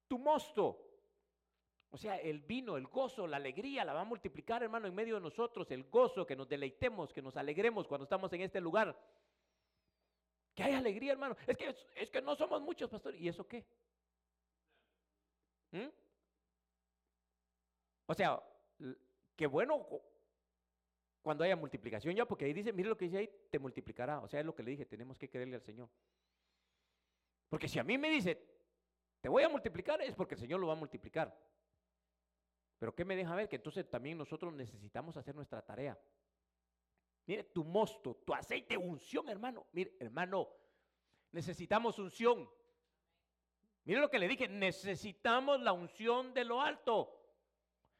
Tu 0.08 0.20
mosto. 0.20 0.92
O 1.90 1.98
sea, 1.98 2.18
el 2.18 2.42
vino, 2.42 2.78
el 2.78 2.86
gozo, 2.86 3.26
la 3.26 3.38
alegría 3.38 3.84
la 3.84 3.94
va 3.94 4.02
a 4.02 4.06
multiplicar, 4.06 4.62
hermano, 4.62 4.86
en 4.86 4.94
medio 4.94 5.16
de 5.16 5.22
nosotros. 5.22 5.72
El 5.72 5.86
gozo, 5.86 6.28
que 6.28 6.36
nos 6.36 6.48
deleitemos, 6.48 7.12
que 7.12 7.24
nos 7.24 7.36
alegremos 7.36 7.88
cuando 7.88 8.04
estamos 8.04 8.32
en 8.34 8.42
este 8.42 8.62
lugar. 8.62 8.96
Que 10.56 10.64
hay 10.64 10.74
alegría, 10.74 11.14
hermano. 11.14 11.36
Es 11.48 11.58
que, 11.58 11.76
es 11.96 12.10
que 12.10 12.22
no 12.22 12.36
somos 12.36 12.62
muchos, 12.62 12.90
pastor. 12.90 13.16
¿Y 13.16 13.28
eso 13.28 13.48
qué? 13.48 13.66
¿Mm? 15.72 15.88
O 18.08 18.14
sea, 18.14 18.42
qué 19.36 19.48
bueno 19.48 19.88
cuando 21.22 21.44
haya 21.44 21.56
multiplicación 21.56 22.16
ya, 22.16 22.26
porque 22.26 22.46
ahí 22.46 22.54
dice, 22.54 22.74
mire 22.74 22.90
lo 22.90 22.98
que 22.98 23.06
dice 23.06 23.20
ahí, 23.20 23.30
te 23.50 23.60
multiplicará. 23.60 24.20
O 24.20 24.28
sea, 24.28 24.40
es 24.40 24.46
lo 24.46 24.56
que 24.56 24.64
le 24.64 24.72
dije, 24.72 24.86
tenemos 24.86 25.18
que 25.18 25.30
creerle 25.30 25.56
al 25.56 25.62
Señor. 25.62 25.90
Porque 27.48 27.68
si 27.68 27.80
a 27.80 27.84
mí 27.84 27.98
me 27.98 28.10
dice, 28.10 28.42
te 29.22 29.30
voy 29.30 29.44
a 29.44 29.50
multiplicar, 29.50 30.02
es 30.02 30.16
porque 30.16 30.36
el 30.36 30.42
Señor 30.42 30.60
lo 30.60 30.68
va 30.68 30.74
a 30.74 30.78
multiplicar. 30.78 31.38
Pero 32.80 32.96
¿qué 32.96 33.06
me 33.06 33.16
deja 33.16 33.36
ver? 33.36 33.48
Que 33.48 33.58
entonces 33.58 33.88
también 33.90 34.18
nosotros 34.18 34.52
necesitamos 34.54 35.16
hacer 35.16 35.36
nuestra 35.36 35.62
tarea. 35.62 35.98
Mire, 37.26 37.44
tu 37.46 37.64
mosto, 37.64 38.16
tu 38.26 38.34
aceite, 38.34 38.78
unción, 38.78 39.30
hermano. 39.30 39.68
Mire, 39.72 39.96
hermano, 40.00 40.50
necesitamos 41.32 42.00
unción. 42.00 42.50
Mire 43.84 44.00
lo 44.00 44.10
que 44.10 44.20
le 44.20 44.28
dije, 44.28 44.48
necesitamos 44.48 45.60
la 45.62 45.74
unción 45.74 46.34
de 46.34 46.46
lo 46.46 46.62
alto. 46.62 47.18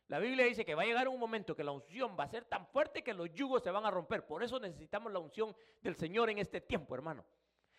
La 0.08 0.20
Biblia 0.20 0.46
dice 0.46 0.66
que 0.66 0.76
va 0.76 0.82
a 0.82 0.86
llegar 0.86 1.08
un 1.08 1.20
momento 1.20 1.56
que 1.56 1.64
la 1.64 1.72
unción 1.72 2.18
va 2.20 2.26
a 2.26 2.28
ser 2.28 2.44
tan 2.46 2.68
fuerte 2.68 3.02
que 3.02 3.14
los 3.14 3.34
yugos 3.34 3.64
se 3.64 3.72
van 3.72 3.86
a 3.86 3.92
romper. 3.92 4.26
Por 4.26 4.44
eso 4.44 4.60
necesitamos 4.60 5.12
la 5.12 5.20
unción 5.20 5.56
del 5.80 5.96
Señor 5.96 6.30
en 6.30 6.40
este 6.40 6.60
tiempo, 6.60 6.94
hermano. 6.96 7.26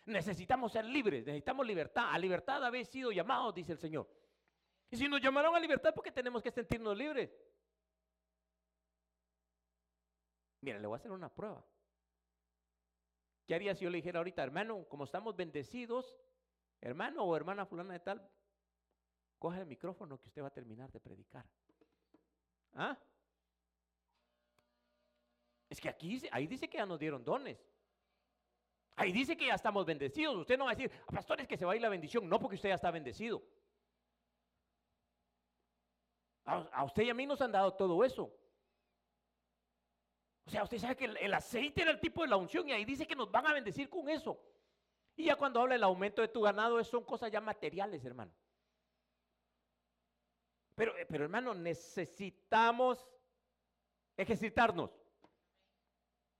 Necesitamos 0.06 0.72
ser 0.72 0.86
libres, 0.86 1.26
necesitamos 1.26 1.66
libertad. 1.66 2.06
A 2.10 2.18
libertad 2.18 2.64
habéis 2.64 2.88
sido 2.88 3.12
llamados, 3.12 3.54
dice 3.54 3.72
el 3.72 3.78
Señor. 3.78 4.08
Y 4.90 4.96
si 4.96 5.08
nos 5.08 5.20
llamaron 5.20 5.54
a 5.54 5.60
libertad, 5.60 5.94
¿por 5.94 6.02
qué 6.02 6.10
tenemos 6.10 6.42
que 6.42 6.50
sentirnos 6.50 6.96
libres? 6.96 7.30
Mira, 10.62 10.78
le 10.78 10.86
voy 10.86 10.94
a 10.94 10.98
hacer 10.98 11.10
una 11.10 11.28
prueba. 11.28 11.64
¿Qué 13.44 13.54
haría 13.54 13.74
si 13.74 13.84
yo 13.84 13.90
le 13.90 13.96
dijera 13.96 14.20
ahorita, 14.20 14.42
hermano, 14.42 14.86
como 14.88 15.04
estamos 15.04 15.36
bendecidos, 15.36 16.16
hermano 16.80 17.24
o 17.24 17.36
hermana 17.36 17.66
fulana 17.66 17.94
de 17.94 18.00
tal, 18.00 18.30
coge 19.38 19.60
el 19.60 19.66
micrófono 19.66 20.20
que 20.20 20.28
usted 20.28 20.40
va 20.40 20.46
a 20.46 20.52
terminar 20.52 20.90
de 20.92 21.00
predicar? 21.00 21.44
¿Ah? 22.74 22.96
Es 25.68 25.80
que 25.80 25.88
aquí 25.88 26.22
ahí 26.30 26.46
dice 26.46 26.70
que 26.70 26.78
ya 26.78 26.86
nos 26.86 27.00
dieron 27.00 27.24
dones. 27.24 27.58
Ahí 28.94 29.10
dice 29.10 29.36
que 29.36 29.46
ya 29.46 29.54
estamos 29.54 29.84
bendecidos. 29.84 30.36
Usted 30.36 30.56
no 30.56 30.66
va 30.66 30.70
a 30.70 30.74
decir, 30.74 30.92
ah, 31.08 31.12
pastor, 31.12 31.40
es 31.40 31.48
que 31.48 31.56
se 31.56 31.64
va 31.64 31.72
a 31.72 31.76
ir 31.76 31.82
la 31.82 31.88
bendición. 31.88 32.28
No, 32.28 32.38
porque 32.38 32.56
usted 32.56 32.68
ya 32.68 32.76
está 32.76 32.90
bendecido. 32.92 33.42
a 36.44 36.84
usted 36.84 37.02
y 37.04 37.10
a 37.10 37.14
mí 37.14 37.26
nos 37.26 37.40
han 37.40 37.50
dado 37.50 37.74
todo 37.74 38.04
eso. 38.04 38.41
O 40.46 40.50
sea, 40.50 40.64
usted 40.64 40.78
sabe 40.78 40.96
que 40.96 41.04
el, 41.04 41.34
aceite 41.34 41.82
era 41.82 41.90
el 41.90 42.00
tipo 42.00 42.22
de 42.22 42.28
la 42.28 42.36
unción 42.36 42.68
y 42.68 42.72
ahí 42.72 42.84
dice 42.84 43.06
que 43.06 43.14
nos 43.14 43.30
van 43.30 43.46
a 43.46 43.52
bendecir 43.52 43.88
con 43.88 44.08
eso. 44.08 44.40
Y 45.14 45.24
ya 45.24 45.36
cuando 45.36 45.60
habla 45.60 45.74
del 45.74 45.84
aumento 45.84 46.22
de 46.22 46.28
tu 46.28 46.40
ganado, 46.40 46.82
son 46.84 47.04
cosas 47.04 47.30
ya 47.30 47.40
materiales, 47.40 48.04
hermano. 48.04 48.32
Pero, 50.74 50.96
eh, 50.96 51.06
pero 51.06 51.24
hermano, 51.24 51.54
necesitamos 51.54 53.06
ejercitarnos. 54.16 54.90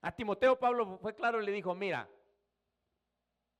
A 0.01 0.11
Timoteo 0.11 0.59
Pablo 0.59 0.99
fue 0.99 1.15
claro 1.15 1.41
y 1.41 1.47
le 1.47 1.53
dijo, 1.53 1.75
mira, 1.75 2.09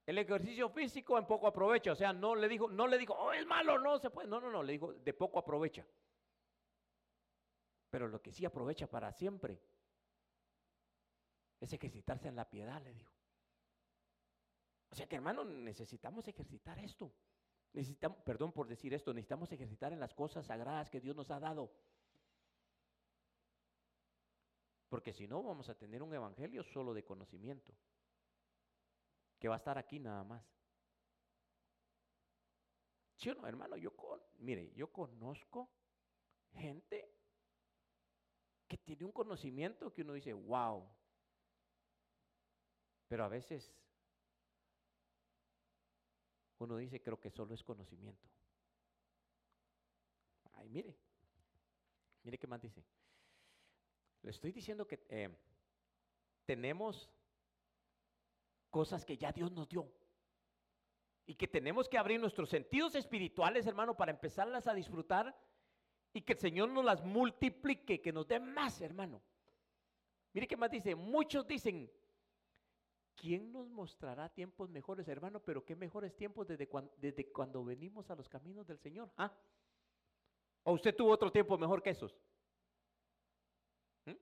el 0.07 0.19
ejercicio 0.19 0.69
físico 0.71 1.17
en 1.19 1.27
poco 1.27 1.47
aprovecha. 1.47 1.93
O 1.93 1.97
sea, 1.97 2.13
no 2.13 2.35
le 2.35 2.49
dijo, 2.49 2.69
no 2.69 2.89
le 2.89 2.99
dijo, 2.99 3.15
oh, 3.15 3.33
es 3.33 3.47
malo, 3.47 3.79
no 3.79 3.99
se 3.99 4.11
puede. 4.11 4.27
No, 4.27 4.41
no, 4.41 4.51
no, 4.51 4.63
le 4.63 4.73
dijo, 4.73 4.93
de 4.93 5.15
poco 5.15 5.39
aprovecha. 5.39 5.87
Pero 7.91 8.09
lo 8.09 8.21
que 8.21 8.33
sí 8.33 8.45
aprovecha 8.45 8.89
para 8.89 9.13
siempre 9.13 9.61
es 11.65 11.73
ejercitarse 11.73 12.29
en 12.29 12.37
la 12.37 12.51
piedad, 12.51 12.83
le 12.83 12.93
dijo. 12.93 13.13
O 14.91 14.95
sea 14.95 15.09
que 15.09 15.17
hermano, 15.17 15.45
necesitamos 15.45 16.27
ejercitar 16.27 16.79
esto. 16.81 17.13
Necesitamos, 17.73 18.19
perdón 18.19 18.53
por 18.53 18.67
decir 18.69 18.93
esto, 18.93 19.15
necesitamos 19.15 19.51
ejercitar 19.53 19.93
en 19.93 20.01
las 20.01 20.13
cosas 20.13 20.45
sagradas 20.45 20.91
que 20.91 21.01
Dios 21.01 21.17
nos 21.17 21.31
ha 21.31 21.41
dado. 21.41 21.73
Porque 24.89 25.13
si 25.13 25.27
no, 25.27 25.43
vamos 25.43 25.69
a 25.69 25.75
tener 25.75 26.03
un 26.03 26.13
evangelio 26.13 26.63
solo 26.65 26.93
de 26.93 27.05
conocimiento, 27.05 27.73
que 29.39 29.49
va 29.49 29.55
a 29.55 29.59
estar 29.59 29.79
aquí 29.79 29.99
nada 29.99 30.25
más. 30.25 30.45
¿Sí 33.17 33.31
o 33.31 33.35
no, 33.35 33.47
hermano? 33.47 33.77
Yo 33.77 33.97
con, 33.97 34.21
mire, 34.41 34.73
yo 34.75 34.93
conozco 34.93 35.71
gente 36.51 37.09
que 38.67 38.77
tiene 38.79 39.05
un 39.05 39.13
conocimiento 39.13 39.93
que 39.95 40.03
uno 40.03 40.13
dice, 40.13 40.33
wow. 40.33 40.87
Pero 43.13 43.25
a 43.25 43.29
veces 43.29 43.71
uno 46.57 46.79
dice, 46.79 47.03
creo 47.03 47.21
que 47.21 47.29
solo 47.29 47.53
es 47.53 47.63
conocimiento. 47.63 48.27
Ay, 50.55 50.71
mire, 50.71 50.97
mire 52.23 52.39
qué 52.39 52.47
más 52.47 52.63
dice. 52.63 52.83
Le 54.23 54.31
estoy 54.31 54.51
diciendo 54.51 54.87
que 54.87 55.05
eh, 55.11 55.29
tenemos 56.47 57.11
cosas 58.71 59.05
que 59.05 59.19
ya 59.19 59.31
Dios 59.31 59.53
nos 59.53 59.69
dio. 59.69 59.93
Y 61.27 61.35
que 61.35 61.49
tenemos 61.49 61.91
que 61.91 61.99
abrir 61.99 62.19
nuestros 62.19 62.49
sentidos 62.49 62.95
espirituales, 62.95 63.67
hermano, 63.67 63.95
para 63.95 64.13
empezarlas 64.13 64.67
a 64.67 64.73
disfrutar 64.73 65.39
y 66.15 66.23
que 66.23 66.33
el 66.33 66.39
Señor 66.39 66.71
nos 66.71 66.87
las 66.87 67.05
multiplique, 67.05 68.01
que 68.01 68.11
nos 68.11 68.27
dé 68.27 68.41
más, 68.41 68.81
hermano. 68.81 69.21
Mire 70.33 70.49
qué 70.49 70.57
más 70.57 70.71
dice. 70.71 70.95
Muchos 70.95 71.47
dicen, 71.47 71.93
¿quién 73.17 73.53
nos 73.53 73.69
mostrará 73.69 74.29
tiempos 74.29 74.71
mejores, 74.71 75.07
hermano? 75.09 75.41
Pero 75.41 75.65
qué 75.65 75.77
mejores 75.77 76.15
tiempos 76.17 76.47
desde 76.47 76.69
cuando, 77.33 77.65
venimos 77.65 78.11
a 78.11 78.15
los 78.15 78.29
caminos 78.29 78.67
del 78.67 78.79
Señor. 78.79 79.11
¿Ah? 79.17 79.33
¿O 80.65 80.73
usted 80.73 80.95
tuvo 80.95 81.11
otro 81.11 81.31
tiempo 81.31 81.59
mejor 81.59 81.83
que 81.83 81.91
esos? 81.91 82.17
¿Mm? 84.07 84.13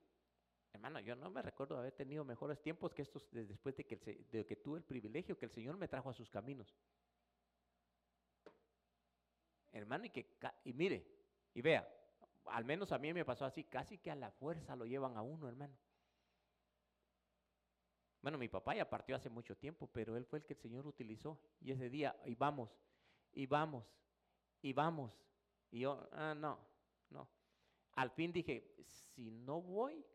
Hermano, 0.73 0.99
yo 0.99 1.15
no 1.15 1.29
me 1.29 1.41
recuerdo 1.41 1.77
haber 1.77 1.93
tenido 1.93 2.23
mejores 2.23 2.61
tiempos 2.61 2.93
que 2.93 3.01
estos 3.01 3.27
después 3.31 3.75
de 3.75 3.85
que, 3.85 3.97
de 4.31 4.45
que 4.45 4.55
tuve 4.55 4.79
el 4.79 4.83
privilegio 4.83 5.37
que 5.37 5.45
el 5.45 5.51
Señor 5.51 5.77
me 5.77 5.87
trajo 5.87 6.09
a 6.09 6.13
sus 6.13 6.29
caminos. 6.29 6.75
Hermano, 9.71 10.05
y 10.05 10.09
que 10.09 10.37
y 10.65 10.73
mire, 10.73 11.07
y 11.53 11.61
vea, 11.61 11.87
al 12.45 12.65
menos 12.65 12.91
a 12.91 12.97
mí 12.97 13.13
me 13.13 13.25
pasó 13.25 13.45
así, 13.45 13.63
casi 13.63 13.97
que 13.97 14.11
a 14.11 14.15
la 14.15 14.31
fuerza 14.31 14.75
lo 14.75 14.85
llevan 14.85 15.15
a 15.17 15.21
uno, 15.21 15.47
hermano. 15.47 15.77
Bueno, 18.21 18.37
mi 18.37 18.47
papá 18.47 18.75
ya 18.75 18.89
partió 18.89 19.15
hace 19.15 19.29
mucho 19.29 19.57
tiempo, 19.57 19.87
pero 19.87 20.15
él 20.15 20.25
fue 20.25 20.39
el 20.39 20.45
que 20.45 20.53
el 20.53 20.59
Señor 20.59 20.85
utilizó. 20.85 21.39
Y 21.59 21.71
ese 21.71 21.89
día, 21.89 22.15
y 22.25 22.35
vamos, 22.35 22.69
y 23.33 23.47
vamos, 23.47 23.85
y 24.61 24.73
vamos. 24.73 25.19
Y 25.71 25.79
yo, 25.79 26.07
ah, 26.11 26.35
no, 26.35 26.59
no. 27.09 27.27
Al 27.95 28.11
fin 28.11 28.31
dije, 28.31 28.75
si 28.85 29.31
no 29.31 29.61
voy, 29.61 30.05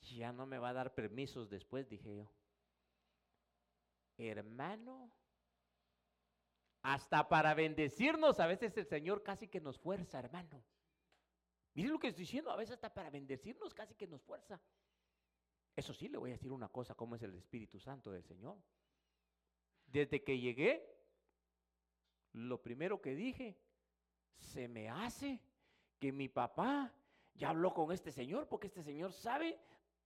ya 0.00 0.32
no 0.32 0.46
me 0.46 0.58
va 0.58 0.68
a 0.70 0.74
dar 0.74 0.94
permisos 0.94 1.50
después, 1.50 1.88
dije 1.88 2.14
yo. 2.16 2.30
Hermano, 4.16 5.10
hasta 6.82 7.28
para 7.28 7.54
bendecirnos, 7.54 8.38
a 8.38 8.46
veces 8.46 8.76
el 8.76 8.86
Señor 8.86 9.22
casi 9.22 9.48
que 9.48 9.60
nos 9.60 9.78
fuerza, 9.78 10.18
hermano. 10.20 10.62
Miren 11.74 11.92
lo 11.92 11.98
que 11.98 12.08
estoy 12.08 12.22
diciendo, 12.22 12.52
a 12.52 12.56
veces 12.56 12.74
hasta 12.74 12.94
para 12.94 13.10
bendecirnos 13.10 13.74
casi 13.74 13.94
que 13.94 14.06
nos 14.06 14.22
fuerza. 14.22 14.60
Eso 15.76 15.92
sí, 15.92 16.08
le 16.08 16.18
voy 16.18 16.30
a 16.30 16.34
decir 16.34 16.52
una 16.52 16.68
cosa, 16.68 16.94
cómo 16.94 17.16
es 17.16 17.22
el 17.22 17.34
Espíritu 17.34 17.80
Santo 17.80 18.10
del 18.10 18.22
Señor. 18.24 18.56
Desde 19.86 20.22
que 20.22 20.38
llegué, 20.38 20.94
lo 22.32 22.60
primero 22.62 23.00
que 23.00 23.14
dije, 23.14 23.56
se 24.38 24.68
me 24.68 24.88
hace 24.88 25.40
que 25.98 26.12
mi 26.12 26.28
papá 26.28 26.92
ya 27.34 27.50
habló 27.50 27.72
con 27.74 27.90
este 27.92 28.12
señor, 28.12 28.48
porque 28.48 28.68
este 28.68 28.82
señor 28.82 29.12
sabe 29.12 29.58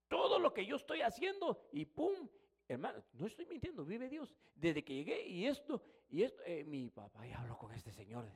todo 0.09 0.39
lo 0.39 0.53
que 0.55 0.65
yo 0.65 0.77
estoy 0.77 1.03
haciendo 1.03 1.69
y 1.73 1.85
pum, 1.85 2.29
hermano, 2.67 3.03
no 3.13 3.27
estoy 3.27 3.47
mintiendo, 3.47 3.85
vive 3.85 4.09
Dios. 4.09 4.35
Desde 4.55 4.85
que 4.85 4.95
llegué 4.95 5.27
y 5.27 5.47
esto, 5.47 5.83
y 6.09 6.23
esto, 6.23 6.43
eh, 6.45 6.65
mi 6.65 6.91
papá 6.91 7.27
ya 7.27 7.39
habló 7.39 7.59
con 7.59 7.73
este 7.73 7.93
señor, 7.93 8.31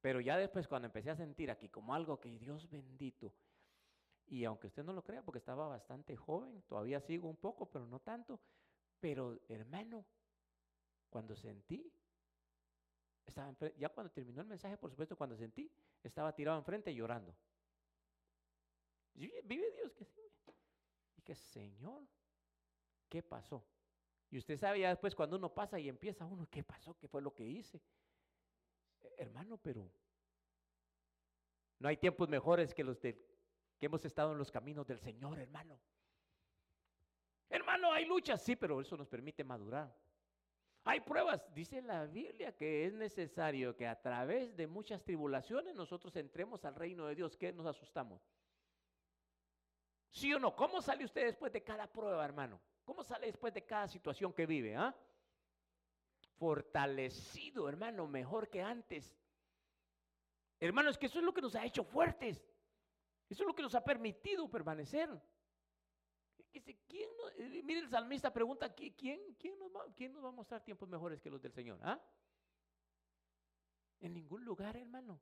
Pero 0.00 0.20
ya 0.20 0.36
después 0.36 0.66
cuando 0.66 0.86
empecé 0.86 1.10
a 1.10 1.16
sentir 1.16 1.50
aquí 1.50 1.68
como 1.68 1.94
algo 1.94 2.18
que 2.20 2.36
Dios 2.38 2.68
bendito, 2.68 3.32
y 4.28 4.44
aunque 4.44 4.66
usted 4.66 4.84
no 4.84 4.92
lo 4.92 5.02
crea, 5.02 5.22
porque 5.22 5.38
estaba 5.38 5.68
bastante 5.68 6.16
joven, 6.16 6.62
todavía 6.62 7.00
sigo 7.00 7.28
un 7.28 7.36
poco, 7.36 7.66
pero 7.66 7.86
no 7.86 8.00
tanto. 8.00 8.40
Pero 8.98 9.38
hermano, 9.48 10.04
cuando 11.08 11.36
sentí, 11.36 11.92
estaba 13.24 13.54
ya 13.76 13.88
cuando 13.88 14.12
terminó 14.12 14.42
el 14.42 14.48
mensaje, 14.48 14.76
por 14.76 14.90
supuesto, 14.90 15.16
cuando 15.16 15.36
sentí, 15.36 15.70
estaba 16.02 16.34
tirado 16.34 16.58
enfrente 16.58 16.94
llorando. 16.94 17.36
Vive 19.14 19.70
Dios 19.72 19.94
que 19.94 20.04
sí. 20.04 20.20
Y 21.16 21.22
que 21.22 21.34
Señor, 21.34 22.06
¿qué 23.08 23.22
pasó? 23.22 23.64
Y 24.30 24.38
usted 24.38 24.56
sabe 24.56 24.80
ya 24.80 24.90
después 24.90 25.14
cuando 25.14 25.36
uno 25.36 25.52
pasa 25.54 25.78
y 25.78 25.88
empieza 25.88 26.24
uno, 26.26 26.48
¿qué 26.50 26.64
pasó? 26.64 26.96
¿Qué 26.98 27.08
fue 27.08 27.22
lo 27.22 27.32
que 27.32 27.44
hice? 27.44 27.80
Hermano, 29.16 29.56
pero 29.56 29.88
no 31.78 31.88
hay 31.88 31.96
tiempos 31.96 32.28
mejores 32.28 32.74
que 32.74 32.82
los 32.84 33.00
de 33.00 33.35
que 33.78 33.86
hemos 33.86 34.04
estado 34.04 34.32
en 34.32 34.38
los 34.38 34.50
caminos 34.50 34.86
del 34.86 34.98
Señor, 34.98 35.38
hermano. 35.38 35.78
Hermano, 37.48 37.92
hay 37.92 38.04
luchas, 38.04 38.42
sí, 38.42 38.56
pero 38.56 38.80
eso 38.80 38.96
nos 38.96 39.08
permite 39.08 39.44
madurar. 39.44 39.94
Hay 40.84 41.00
pruebas, 41.00 41.42
dice 41.52 41.82
la 41.82 42.06
Biblia, 42.06 42.56
que 42.56 42.86
es 42.86 42.92
necesario 42.92 43.76
que 43.76 43.86
a 43.88 44.00
través 44.00 44.56
de 44.56 44.66
muchas 44.66 45.02
tribulaciones 45.02 45.74
nosotros 45.74 46.14
entremos 46.14 46.64
al 46.64 46.76
reino 46.76 47.06
de 47.06 47.16
Dios. 47.16 47.36
¿Qué 47.36 47.52
nos 47.52 47.66
asustamos? 47.66 48.22
¿Sí 50.10 50.32
o 50.32 50.38
no? 50.38 50.54
¿Cómo 50.54 50.80
sale 50.80 51.04
usted 51.04 51.24
después 51.24 51.52
de 51.52 51.62
cada 51.62 51.86
prueba, 51.92 52.24
hermano? 52.24 52.60
¿Cómo 52.84 53.02
sale 53.02 53.26
después 53.26 53.52
de 53.52 53.64
cada 53.64 53.88
situación 53.88 54.32
que 54.32 54.46
vive? 54.46 54.76
¿ah? 54.76 54.94
Fortalecido, 56.38 57.68
hermano, 57.68 58.06
mejor 58.06 58.48
que 58.48 58.62
antes. 58.62 59.12
Hermano, 60.60 60.90
es 60.90 60.98
que 60.98 61.06
eso 61.06 61.18
es 61.18 61.24
lo 61.24 61.34
que 61.34 61.42
nos 61.42 61.56
ha 61.56 61.64
hecho 61.64 61.82
fuertes. 61.82 62.40
Eso 63.28 63.42
es 63.42 63.46
lo 63.46 63.54
que 63.54 63.62
nos 63.62 63.74
ha 63.74 63.84
permitido 63.84 64.48
permanecer. 64.48 65.10
¿quién 66.88 67.08
eh, 67.36 67.62
mire, 67.62 67.80
el 67.80 67.88
salmista 67.88 68.32
pregunta, 68.32 68.72
¿quién, 68.74 68.90
quién, 69.38 69.58
nos 69.58 69.74
va, 69.74 69.84
¿quién 69.94 70.12
nos 70.12 70.24
va 70.24 70.28
a 70.28 70.32
mostrar 70.32 70.64
tiempos 70.64 70.88
mejores 70.88 71.20
que 71.20 71.30
los 71.30 71.40
del 71.40 71.52
Señor? 71.52 71.78
¿Ah? 71.82 72.00
En 74.00 74.14
ningún 74.14 74.44
lugar, 74.44 74.76
hermano. 74.76 75.20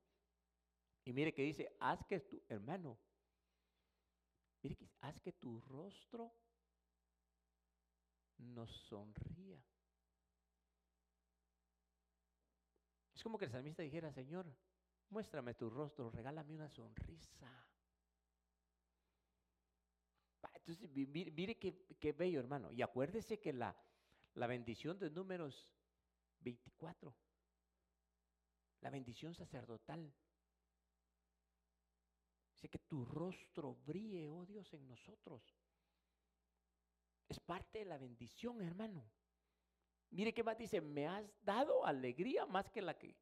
Y 1.04 1.12
mire 1.12 1.34
que 1.34 1.42
dice, 1.42 1.76
haz 1.80 2.04
que 2.04 2.20
tu, 2.20 2.42
hermano, 2.48 2.98
mire 4.62 4.76
que 4.76 4.88
haz 5.00 5.20
que 5.20 5.32
tu 5.32 5.60
rostro 5.60 6.32
nos 8.38 8.70
sonría. 8.70 9.62
Es 13.14 13.22
como 13.22 13.38
que 13.38 13.44
el 13.44 13.50
salmista 13.50 13.82
dijera, 13.82 14.12
Señor, 14.12 14.46
muéstrame 15.10 15.54
tu 15.54 15.70
rostro, 15.70 16.10
regálame 16.10 16.54
una 16.54 16.68
sonrisa. 16.68 17.64
Entonces, 20.66 20.90
mire, 20.90 21.58
qué, 21.58 22.12
bello, 22.12 22.40
hermano. 22.40 22.72
Y 22.72 22.80
acuérdese 22.80 23.38
que 23.38 23.52
la, 23.52 23.76
la 24.34 24.46
bendición 24.46 24.98
de 24.98 25.10
números 25.10 25.70
24, 26.40 27.14
la 28.80 28.90
bendición 28.90 29.34
sacerdotal, 29.34 30.10
dice 32.54 32.68
que 32.70 32.78
tu 32.78 33.04
rostro 33.04 33.74
brille, 33.84 34.30
oh 34.30 34.46
Dios, 34.46 34.72
en 34.72 34.86
nosotros. 34.86 35.42
Es 37.28 37.38
parte 37.40 37.80
de 37.80 37.84
la 37.84 37.98
bendición, 37.98 38.62
hermano. 38.62 39.04
Mire 40.10 40.32
qué 40.32 40.42
más 40.42 40.56
dice, 40.56 40.80
me 40.80 41.06
has 41.06 41.26
dado 41.44 41.84
alegría 41.84 42.46
más 42.46 42.70
que 42.70 42.80
la 42.80 42.96
que 42.96 43.14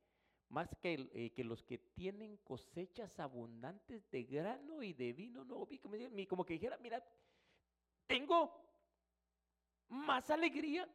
más 0.52 0.68
que, 0.83 1.09
eh, 1.14 1.33
que, 1.33 1.44
los 1.44 1.62
que 1.62 1.78
tienen 1.78 2.37
cosechas 2.44 3.18
abundantes 3.18 4.09
de 4.11 4.24
grano 4.24 4.83
y 4.83 4.92
de 4.92 5.14
vino 5.14 5.44
nuevo. 5.44 5.66
Como 6.28 6.44
que 6.44 6.52
dijera, 6.52 6.76
mira, 6.76 7.02
tengo 8.12 8.55
más 9.88 10.29
alegría 10.29 10.87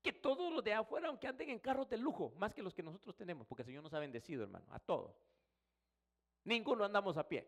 que 0.00 0.14
todos 0.14 0.50
los 0.50 0.64
de 0.64 0.72
afuera, 0.72 1.08
aunque 1.08 1.26
anden 1.26 1.50
en 1.50 1.58
carros 1.58 1.90
de 1.90 1.98
lujo, 1.98 2.32
más 2.38 2.54
que 2.54 2.62
los 2.62 2.72
que 2.72 2.82
nosotros 2.82 3.14
tenemos, 3.14 3.46
porque 3.46 3.60
el 3.60 3.66
Señor 3.66 3.82
nos 3.82 3.92
ha 3.92 3.98
bendecido, 3.98 4.44
hermano, 4.44 4.66
a 4.70 4.78
todos. 4.78 5.14
Ninguno 6.44 6.84
andamos 6.84 7.18
a 7.18 7.28
pie. 7.28 7.46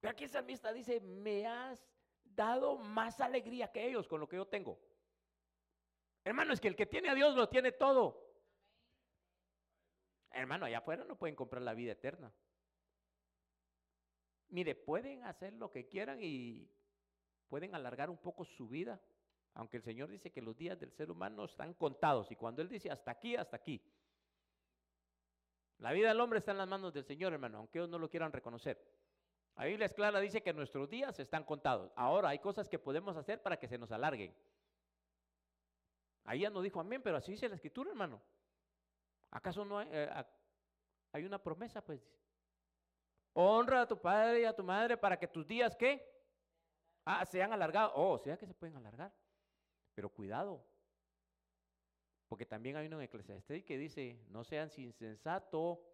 Pero 0.00 0.10
aquí 0.12 0.24
el 0.24 0.30
salmista 0.30 0.72
dice, 0.72 1.00
me 1.00 1.46
has 1.46 1.86
dado 2.24 2.78
más 2.78 3.20
alegría 3.20 3.70
que 3.70 3.86
ellos 3.86 4.08
con 4.08 4.20
lo 4.20 4.26
que 4.28 4.36
yo 4.36 4.46
tengo. 4.46 4.80
Hermano, 6.24 6.54
es 6.54 6.60
que 6.62 6.68
el 6.68 6.76
que 6.76 6.86
tiene 6.86 7.10
a 7.10 7.14
Dios 7.14 7.36
lo 7.36 7.46
tiene 7.50 7.72
todo. 7.72 8.26
Hermano, 10.30 10.64
allá 10.64 10.78
afuera 10.78 11.04
no 11.04 11.18
pueden 11.18 11.36
comprar 11.36 11.60
la 11.60 11.74
vida 11.74 11.92
eterna. 11.92 12.32
Mire, 14.50 14.74
pueden 14.74 15.24
hacer 15.24 15.52
lo 15.54 15.70
que 15.70 15.86
quieran 15.86 16.18
y 16.20 16.68
pueden 17.48 17.74
alargar 17.74 18.10
un 18.10 18.18
poco 18.18 18.44
su 18.44 18.68
vida, 18.68 19.00
aunque 19.54 19.76
el 19.76 19.82
Señor 19.82 20.08
dice 20.08 20.30
que 20.30 20.42
los 20.42 20.56
días 20.56 20.78
del 20.78 20.92
ser 20.92 21.10
humano 21.10 21.44
están 21.44 21.74
contados 21.74 22.30
y 22.30 22.36
cuando 22.36 22.60
Él 22.62 22.68
dice 22.68 22.90
hasta 22.90 23.12
aquí, 23.12 23.36
hasta 23.36 23.56
aquí. 23.56 23.80
La 25.78 25.92
vida 25.92 26.08
del 26.08 26.20
hombre 26.20 26.40
está 26.40 26.50
en 26.50 26.58
las 26.58 26.68
manos 26.68 26.92
del 26.92 27.04
Señor, 27.04 27.32
hermano, 27.32 27.58
aunque 27.58 27.78
ellos 27.78 27.88
no 27.88 27.98
lo 27.98 28.10
quieran 28.10 28.32
reconocer. 28.32 28.84
La 29.56 29.64
Biblia 29.64 29.86
es 29.86 29.94
clara, 29.94 30.20
dice 30.20 30.42
que 30.42 30.52
nuestros 30.52 30.88
días 30.90 31.18
están 31.18 31.44
contados. 31.44 31.92
Ahora 31.96 32.30
hay 32.30 32.38
cosas 32.38 32.68
que 32.68 32.78
podemos 32.78 33.16
hacer 33.16 33.42
para 33.42 33.58
que 33.58 33.68
se 33.68 33.78
nos 33.78 33.90
alarguen. 33.90 34.34
Ahí 36.24 36.40
ya 36.40 36.50
no 36.50 36.60
dijo 36.60 36.80
amén, 36.80 37.02
pero 37.02 37.16
así 37.16 37.32
dice 37.32 37.48
la 37.48 37.54
escritura, 37.54 37.90
hermano. 37.90 38.20
¿Acaso 39.30 39.64
no 39.64 39.78
hay, 39.78 39.88
eh, 39.90 40.24
hay 41.12 41.24
una 41.24 41.42
promesa? 41.42 41.82
Pues 41.82 42.00
honra 43.32 43.82
a 43.82 43.88
tu 43.88 44.00
padre 44.00 44.42
y 44.42 44.44
a 44.44 44.54
tu 44.54 44.62
madre 44.62 44.96
para 44.96 45.18
que 45.18 45.26
tus 45.26 45.46
días, 45.46 45.76
¿qué? 45.76 46.04
Ah, 47.04 47.24
sean 47.24 47.52
alargados. 47.52 47.92
Oh, 47.94 48.12
o 48.12 48.18
sea 48.18 48.36
que 48.36 48.46
se 48.46 48.54
pueden 48.54 48.76
alargar. 48.76 49.12
Pero 49.94 50.08
cuidado. 50.08 50.64
Porque 52.28 52.46
también 52.46 52.76
hay 52.76 52.86
uno 52.86 52.96
en 52.98 53.04
Eclesiastés 53.04 53.64
que 53.64 53.76
dice, 53.76 54.24
no 54.28 54.44
sean 54.44 54.70
insensato, 54.76 55.84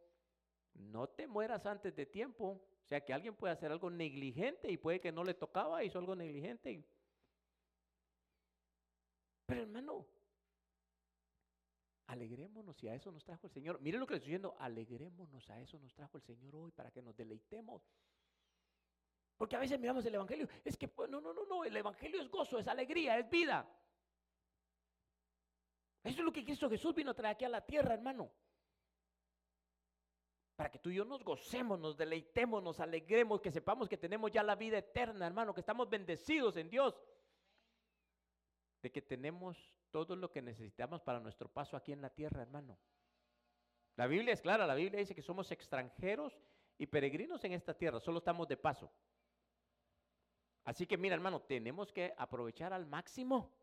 no 0.74 1.08
te 1.08 1.26
mueras 1.26 1.64
antes 1.64 1.94
de 1.96 2.04
tiempo. 2.04 2.60
O 2.84 2.86
sea 2.86 3.04
que 3.04 3.12
alguien 3.12 3.34
puede 3.34 3.52
hacer 3.52 3.72
algo 3.72 3.90
negligente 3.90 4.70
y 4.70 4.76
puede 4.76 5.00
que 5.00 5.12
no 5.12 5.24
le 5.24 5.34
tocaba, 5.34 5.82
hizo 5.82 5.98
algo 5.98 6.14
negligente. 6.14 6.84
Pero 9.46 9.62
hermano, 9.62 10.06
alegrémonos 12.06 12.82
y 12.82 12.88
a 12.88 12.94
eso 12.94 13.10
nos 13.10 13.24
trajo 13.24 13.46
el 13.46 13.52
Señor. 13.52 13.80
Mire 13.80 13.98
lo 13.98 14.06
que 14.06 14.14
le 14.14 14.18
estoy 14.18 14.30
diciendo, 14.30 14.54
alegrémonos, 14.58 15.50
a 15.50 15.60
eso 15.60 15.78
nos 15.78 15.92
trajo 15.94 16.16
el 16.16 16.22
Señor 16.22 16.54
hoy 16.54 16.70
para 16.70 16.90
que 16.90 17.02
nos 17.02 17.16
deleitemos. 17.16 17.82
Porque 19.36 19.56
a 19.56 19.58
veces 19.58 19.78
miramos 19.78 20.04
el 20.06 20.14
Evangelio, 20.14 20.48
es 20.64 20.76
que 20.76 20.88
pues, 20.88 21.10
no, 21.10 21.20
no, 21.20 21.32
no, 21.32 21.44
no, 21.44 21.64
el 21.64 21.76
Evangelio 21.76 22.20
es 22.20 22.30
gozo, 22.30 22.58
es 22.58 22.68
alegría, 22.68 23.18
es 23.18 23.28
vida. 23.28 23.68
Eso 26.02 26.20
es 26.20 26.24
lo 26.24 26.32
que 26.32 26.44
Cristo 26.44 26.70
Jesús 26.70 26.94
vino 26.94 27.10
a 27.10 27.14
traer 27.14 27.34
aquí 27.34 27.44
a 27.44 27.48
la 27.48 27.66
tierra, 27.66 27.94
hermano. 27.94 28.30
Para 30.54 30.70
que 30.70 30.78
tú 30.78 30.88
y 30.88 30.94
yo 30.94 31.04
nos 31.04 31.22
gocemos, 31.22 31.78
nos 31.78 31.96
deleitemos, 31.98 32.62
nos 32.62 32.80
alegremos, 32.80 33.42
que 33.42 33.50
sepamos 33.50 33.88
que 33.88 33.98
tenemos 33.98 34.30
ya 34.30 34.42
la 34.42 34.54
vida 34.54 34.78
eterna, 34.78 35.26
hermano, 35.26 35.52
que 35.52 35.60
estamos 35.60 35.90
bendecidos 35.90 36.56
en 36.56 36.70
Dios. 36.70 36.94
De 38.80 38.90
que 38.90 39.02
tenemos 39.02 39.74
todo 40.04 40.14
lo 40.14 40.30
que 40.30 40.42
necesitamos 40.42 41.00
para 41.00 41.20
nuestro 41.20 41.48
paso 41.48 41.74
aquí 41.74 41.90
en 41.90 42.02
la 42.02 42.10
tierra, 42.10 42.42
hermano. 42.42 42.78
La 43.96 44.06
Biblia 44.06 44.34
es 44.34 44.42
clara, 44.42 44.66
la 44.66 44.74
Biblia 44.74 45.00
dice 45.00 45.14
que 45.14 45.22
somos 45.22 45.50
extranjeros 45.50 46.38
y 46.76 46.86
peregrinos 46.86 47.42
en 47.44 47.54
esta 47.54 47.72
tierra, 47.72 47.98
solo 47.98 48.18
estamos 48.18 48.46
de 48.46 48.58
paso. 48.58 48.92
Así 50.64 50.86
que 50.86 50.98
mira, 50.98 51.14
hermano, 51.14 51.40
tenemos 51.40 51.92
que 51.92 52.12
aprovechar 52.18 52.74
al 52.74 52.84
máximo. 52.84 53.56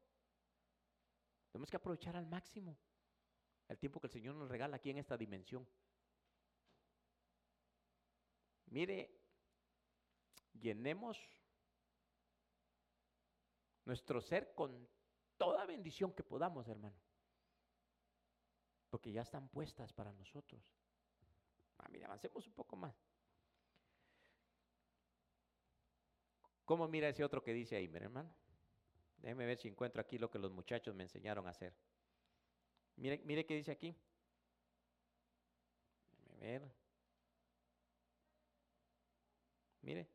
Tenemos 1.52 1.70
que 1.70 1.78
aprovechar 1.78 2.16
al 2.16 2.26
máximo 2.26 2.80
el 3.68 3.78
tiempo 3.78 4.00
que 4.00 4.08
el 4.08 4.14
Señor 4.14 4.34
nos 4.34 4.50
regala 4.50 4.78
aquí 4.78 4.90
en 4.90 4.98
esta 4.98 5.16
dimensión. 5.16 5.68
Mire, 8.72 9.22
llenemos 10.54 11.20
nuestro 13.86 14.20
ser 14.20 14.56
con 14.56 14.90
toda 15.38 15.66
bendición 15.66 16.14
que 16.14 16.24
podamos, 16.24 16.68
hermano. 16.68 16.96
Porque 18.90 19.12
ya 19.12 19.22
están 19.22 19.50
puestas 19.50 19.92
para 19.92 20.14
nosotros. 20.14 20.62
Ah, 21.80 21.88
mire, 21.90 22.06
avancemos 22.06 22.46
un 22.48 22.54
poco 22.54 22.76
más. 22.76 22.96
¿Cómo 26.66 26.88
mira 26.88 27.10
ese 27.10 27.24
otro 27.24 27.44
que 27.44 27.54
dice 27.54 27.76
ahí, 27.76 27.88
mi 27.88 27.98
hermano? 27.98 28.34
Déjeme 29.18 29.46
ver 29.46 29.58
si 29.58 29.68
encuentro 29.68 30.02
aquí 30.02 30.18
lo 30.18 30.30
que 30.30 30.40
los 30.40 30.52
muchachos 30.52 30.96
me 30.96 31.04
enseñaron 31.04 31.48
a 31.48 31.52
hacer. 31.52 31.74
Mire, 32.96 33.22
mire 33.26 33.46
qué 33.46 33.56
dice 33.56 33.72
aquí. 33.72 33.96
Déjeme 36.12 36.60
ver. 36.60 36.76
Mire. 39.82 40.13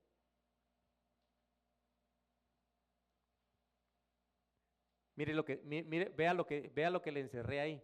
Mire 5.18 5.34
lo 5.34 5.44
que, 5.44 5.56
mire, 5.64 6.10
vea 6.10 6.32
lo 6.32 6.46
que, 6.46 6.68
vea 6.68 6.90
lo 6.90 7.02
que 7.02 7.10
le 7.10 7.18
encerré 7.18 7.60
ahí. 7.60 7.82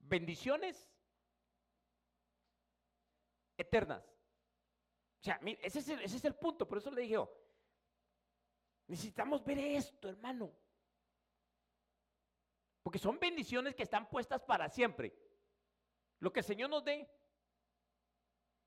Bendiciones 0.00 0.92
eternas. 3.56 4.04
O 5.22 5.24
sea, 5.24 5.40
ese 5.62 5.78
es, 5.78 5.88
el, 5.88 6.02
ese 6.02 6.18
es 6.18 6.24
el 6.26 6.34
punto, 6.34 6.68
por 6.68 6.76
eso 6.76 6.90
le 6.90 7.00
dije, 7.00 7.16
necesitamos 8.88 9.42
ver 9.42 9.58
esto, 9.58 10.10
hermano. 10.10 10.54
Porque 12.82 12.98
son 12.98 13.18
bendiciones 13.18 13.74
que 13.74 13.84
están 13.84 14.06
puestas 14.10 14.42
para 14.42 14.68
siempre. 14.68 15.16
Lo 16.18 16.30
que 16.30 16.40
el 16.40 16.46
Señor 16.46 16.68
nos 16.68 16.84
dé 16.84 17.08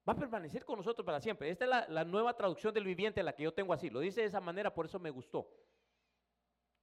va 0.08 0.14
a 0.14 0.16
permanecer 0.16 0.66
con 0.66 0.78
nosotros 0.78 1.06
para 1.06 1.20
siempre. 1.20 1.50
Esta 1.50 1.66
es 1.66 1.90
la, 1.90 2.04
nueva 2.04 2.36
traducción 2.36 2.74
del 2.74 2.84
viviente, 2.84 3.24
la 3.24 3.34
que 3.34 3.44
yo 3.44 3.54
tengo 3.54 3.74
así. 3.74 3.90
Lo 3.90 4.00
dice 4.00 4.22
de 4.22 4.28
esa 4.28 4.42
manera, 4.42 4.74
por 4.74 4.86
eso 4.86 5.00
me 5.00 5.10
gustó. 5.10 5.50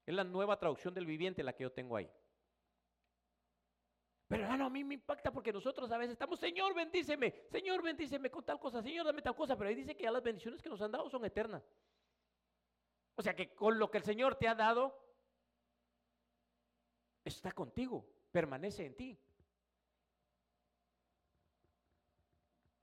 Es 0.05 0.15
la 0.15 0.25
nueva 0.25 0.59
traducción 0.59 0.95
del 0.95 1.07
viviente 1.07 1.43
la 1.43 1.53
que 1.53 1.65
yo 1.65 1.73
tengo 1.73 1.97
ahí. 1.97 2.11
Pero 4.29 4.43
hermano, 4.43 4.67
a 4.67 4.71
mí 4.71 4.83
me 4.83 4.95
impacta 4.95 5.33
porque 5.33 5.53
nosotros 5.53 5.91
a 5.91 5.99
veces 5.99 6.13
estamos, 6.13 6.41
Señor, 6.41 6.75
bendíceme, 6.75 7.33
Señor, 7.49 7.83
bendíceme 7.83 8.29
con 8.29 8.45
tal 8.45 8.59
cosa, 8.59 8.83
Señor, 8.83 9.07
dame 9.07 9.23
tal 9.23 9.37
cosa, 9.37 9.57
pero 9.57 9.69
ahí 9.69 9.77
dice 9.77 9.97
que 9.97 10.03
ya 10.03 10.11
las 10.11 10.23
bendiciones 10.23 10.61
que 10.61 10.69
nos 10.69 10.83
han 10.83 10.91
dado 10.91 11.09
son 11.09 11.25
eternas. 11.25 11.63
O 13.15 13.23
sea 13.23 13.35
que 13.35 13.55
con 13.55 13.79
lo 13.79 13.91
que 13.91 13.99
el 13.99 14.05
Señor 14.05 14.35
te 14.35 14.49
ha 14.49 14.55
dado, 14.55 15.01
está 17.25 17.53
contigo, 17.53 18.05
permanece 18.33 18.85
en 18.85 18.97
ti. 18.97 19.19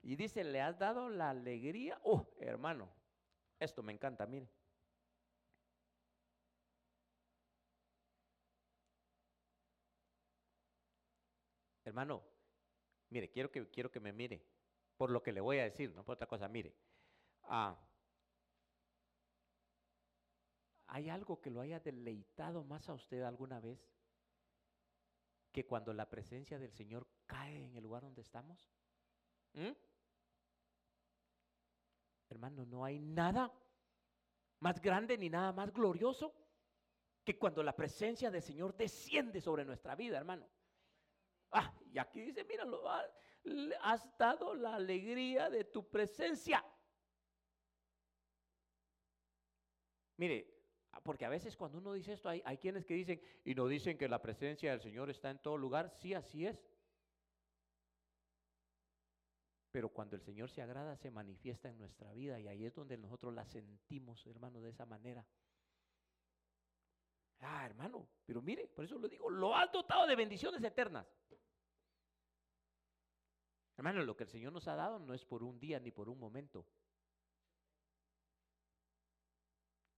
Y 0.04 0.16
dice, 0.16 0.44
le 0.44 0.60
has 0.60 0.78
dado 0.78 1.08
la 1.08 1.30
alegría. 1.30 1.98
Oh, 2.04 2.28
hermano, 2.38 2.90
esto 3.58 3.82
me 3.82 3.92
encanta, 3.92 4.26
mire. 4.26 4.46
Hermano, 11.84 12.22
mire, 13.08 13.30
quiero 13.30 13.50
que, 13.50 13.66
quiero 13.70 13.90
que 13.90 14.00
me 14.00 14.12
mire 14.12 14.44
por 14.98 15.10
lo 15.10 15.22
que 15.22 15.32
le 15.32 15.40
voy 15.40 15.58
a 15.58 15.64
decir, 15.64 15.94
no 15.94 16.04
por 16.04 16.14
otra 16.14 16.26
cosa, 16.26 16.48
mire. 16.48 16.76
Ah, 17.44 17.74
¿Hay 20.88 21.08
algo 21.08 21.40
que 21.40 21.50
lo 21.50 21.62
haya 21.62 21.80
deleitado 21.80 22.62
más 22.62 22.88
a 22.90 22.94
usted 22.94 23.22
alguna 23.22 23.58
vez 23.58 23.90
que 25.50 25.66
cuando 25.66 25.94
la 25.94 26.10
presencia 26.10 26.58
del 26.58 26.72
Señor 26.72 27.08
cae 27.26 27.64
en 27.64 27.74
el 27.74 27.82
lugar 27.82 28.02
donde 28.02 28.20
estamos? 28.20 28.70
¿Mm? 29.54 29.72
Hermano, 32.34 32.66
no 32.66 32.84
hay 32.84 32.98
nada 32.98 33.52
más 34.58 34.80
grande 34.80 35.16
ni 35.16 35.30
nada 35.30 35.52
más 35.52 35.72
glorioso 35.72 36.34
que 37.22 37.38
cuando 37.38 37.62
la 37.62 37.76
presencia 37.76 38.28
del 38.28 38.42
Señor 38.42 38.76
desciende 38.76 39.40
sobre 39.40 39.64
nuestra 39.64 39.94
vida, 39.94 40.18
hermano. 40.18 40.48
Ah, 41.52 41.72
y 41.92 41.96
aquí 41.96 42.22
dice, 42.22 42.42
míralo, 42.42 42.82
has 43.80 44.18
dado 44.18 44.52
la 44.52 44.74
alegría 44.74 45.48
de 45.48 45.62
tu 45.62 45.88
presencia. 45.88 46.64
Mire, 50.16 50.52
ah, 50.90 51.00
porque 51.04 51.24
a 51.24 51.28
veces 51.28 51.56
cuando 51.56 51.78
uno 51.78 51.92
dice 51.92 52.14
esto, 52.14 52.28
hay, 52.28 52.42
hay 52.44 52.58
quienes 52.58 52.84
que 52.84 52.94
dicen, 52.94 53.22
y 53.44 53.54
no 53.54 53.68
dicen 53.68 53.96
que 53.96 54.08
la 54.08 54.20
presencia 54.20 54.72
del 54.72 54.80
Señor 54.80 55.08
está 55.08 55.30
en 55.30 55.38
todo 55.38 55.56
lugar. 55.56 55.88
Sí, 55.88 56.14
así 56.14 56.46
es. 56.46 56.60
Pero 59.74 59.88
cuando 59.88 60.14
el 60.14 60.22
Señor 60.22 60.48
se 60.50 60.62
agrada, 60.62 60.94
se 60.94 61.10
manifiesta 61.10 61.68
en 61.68 61.76
nuestra 61.76 62.12
vida 62.12 62.38
y 62.38 62.46
ahí 62.46 62.64
es 62.64 62.72
donde 62.76 62.96
nosotros 62.96 63.34
la 63.34 63.44
sentimos, 63.44 64.24
hermano, 64.28 64.60
de 64.60 64.70
esa 64.70 64.86
manera. 64.86 65.26
Ah, 67.40 67.66
hermano, 67.66 68.08
pero 68.24 68.40
mire, 68.40 68.68
por 68.68 68.84
eso 68.84 68.96
lo 68.96 69.08
digo, 69.08 69.28
lo 69.28 69.52
has 69.52 69.72
dotado 69.72 70.06
de 70.06 70.14
bendiciones 70.14 70.62
eternas. 70.62 71.12
Hermano, 73.76 74.04
lo 74.04 74.16
que 74.16 74.22
el 74.22 74.28
Señor 74.30 74.52
nos 74.52 74.68
ha 74.68 74.76
dado 74.76 75.00
no 75.00 75.12
es 75.12 75.24
por 75.24 75.42
un 75.42 75.58
día 75.58 75.80
ni 75.80 75.90
por 75.90 76.08
un 76.08 76.20
momento. 76.20 76.64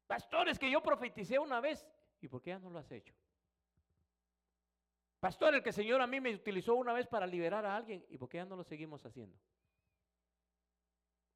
Pastores, 0.07 0.59
que 0.59 0.71
yo 0.71 0.83
profeticé 0.83 1.39
una 1.39 1.61
vez, 1.61 1.87
¿y 2.23 2.29
por 2.29 2.41
qué 2.41 2.49
ya 2.49 2.59
no 2.59 2.71
lo 2.71 2.79
has 2.79 2.91
hecho? 2.93 3.15
Pastor, 5.21 5.55
el 5.55 5.63
que 5.63 5.69
el 5.69 5.75
Señor 5.75 6.01
a 6.01 6.07
mí 6.07 6.19
me 6.19 6.35
utilizó 6.35 6.77
una 6.77 6.95
vez 6.95 7.07
para 7.07 7.27
liberar 7.27 7.67
a 7.67 7.77
alguien, 7.77 8.07
¿y 8.09 8.17
por 8.17 8.31
qué 8.31 8.39
ya 8.39 8.47
no 8.47 8.57
lo 8.57 8.65
seguimos 8.65 9.05
haciendo? 9.05 9.39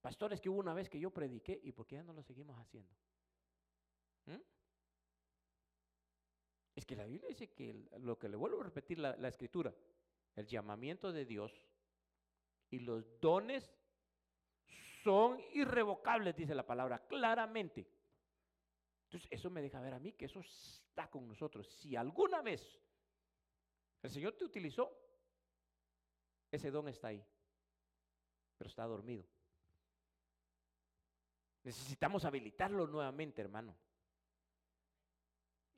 Pastores, 0.01 0.41
que 0.41 0.49
hubo 0.49 0.61
una 0.61 0.75
vez 0.75 0.89
que 0.89 0.99
yo 0.99 1.11
prediqué, 1.11 1.61
¿y 1.63 1.73
por 1.73 1.87
qué 1.87 1.97
ya 1.97 2.03
no 2.03 2.13
lo 2.13 2.23
seguimos 2.23 2.59
haciendo? 2.59 2.95
¿Mm? 4.27 4.41
Es 6.75 6.87
que 6.87 6.97
la 6.97 7.05
Biblia 7.05 7.29
dice 7.29 7.53
que 7.53 7.75
lo 7.99 8.19
que 8.19 8.29
le 8.29 8.37
vuelvo 8.37 8.61
a 8.61 8.65
repetir 8.65 8.99
la, 8.99 9.15
la 9.17 9.29
escritura, 9.29 9.75
el 10.37 10.47
llamamiento 10.47 11.13
de 11.13 11.27
Dios 11.27 11.61
y 12.71 12.79
los 12.79 13.21
dones 13.21 13.71
son 15.03 15.41
irrevocables, 15.53 16.37
dice 16.37 16.55
la 16.55 16.67
palabra, 16.67 17.07
claramente. 17.07 17.87
Entonces, 19.05 19.29
eso 19.31 19.51
me 19.51 19.61
deja 19.61 19.81
ver 19.81 19.95
a 19.95 19.99
mí 19.99 20.13
que 20.13 20.27
eso 20.27 20.41
está 20.41 21.11
con 21.11 21.27
nosotros. 21.27 21.67
Si 21.67 21.97
alguna 21.97 22.43
vez 22.43 22.81
el 24.03 24.11
Señor 24.11 24.35
te 24.35 24.45
utilizó, 24.45 24.97
ese 26.51 26.71
don 26.71 26.89
está 26.89 27.09
ahí, 27.09 27.25
pero 28.57 28.69
está 28.69 28.85
dormido. 28.85 29.25
Necesitamos 31.63 32.25
habilitarlo 32.25 32.87
nuevamente, 32.87 33.43
hermano. 33.43 33.77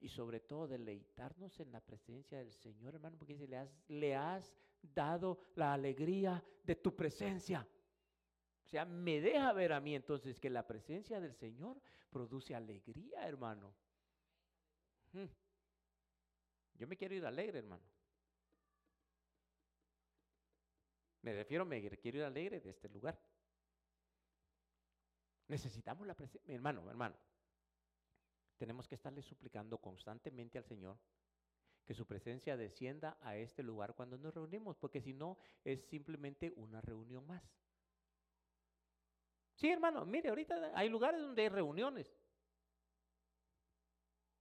Y 0.01 0.09
sobre 0.09 0.41
todo 0.41 0.67
deleitarnos 0.67 1.59
en 1.61 1.71
la 1.73 1.81
presencia 1.81 2.39
del 2.39 2.53
Señor, 2.53 2.95
hermano, 2.95 3.17
porque 3.19 3.35
dice, 3.35 3.47
le 3.47 3.57
has, 3.57 3.71
le 3.89 4.17
has 4.17 4.53
dado 4.83 5.39
la 5.55 5.73
alegría 5.75 6.43
de 6.65 6.77
tu 6.77 6.95
presencia. 6.95 7.67
O 8.65 8.69
sea, 8.69 8.85
me 8.85 9.21
deja 9.21 9.53
ver 9.53 9.73
a 9.73 9.81
mí 9.81 9.95
entonces 9.95 10.41
que 10.41 10.51
la 10.51 10.67
presencia 10.67 11.21
del 11.21 11.35
Señor 11.35 11.81
produce 12.11 12.55
alegría, 12.55 13.27
hermano. 13.27 13.75
Hmm. 15.13 15.27
Yo 16.75 16.87
me 16.87 16.97
quiero 16.97 17.15
ir 17.15 17.25
alegre, 17.25 17.59
hermano. 17.59 17.85
Me 21.23 21.33
refiero, 21.33 21.65
me 21.65 21.81
quiero 21.97 22.19
ir 22.19 22.25
alegre 22.25 22.61
de 22.61 22.71
este 22.71 22.89
lugar. 22.89 23.19
Necesitamos 25.53 26.07
la 26.07 26.15
presencia, 26.15 26.49
mi 26.49 26.55
hermano, 26.55 26.89
hermano. 26.89 27.15
Tenemos 28.57 28.89
que 28.89 28.95
estarle 28.95 29.21
suplicando 29.21 29.77
constantemente 29.77 30.57
al 30.57 30.65
Señor 30.65 30.97
que 31.85 31.93
su 31.93 32.07
presencia 32.07 32.57
descienda 32.57 33.19
a 33.21 33.37
este 33.37 33.63
lugar 33.63 33.95
cuando 33.95 34.17
nos 34.17 34.33
reunimos, 34.33 34.79
porque 34.79 35.03
si 35.03 35.13
no 35.13 35.37
es 35.63 35.85
simplemente 35.89 36.55
una 36.57 36.81
reunión 36.81 37.27
más. 37.27 37.43
Sí, 39.57 39.69
hermano, 39.69 40.07
mire, 40.07 40.31
ahorita 40.31 40.73
hay 40.75 40.89
lugares 40.89 41.21
donde 41.21 41.43
hay 41.43 41.51
reuniones 41.51 42.11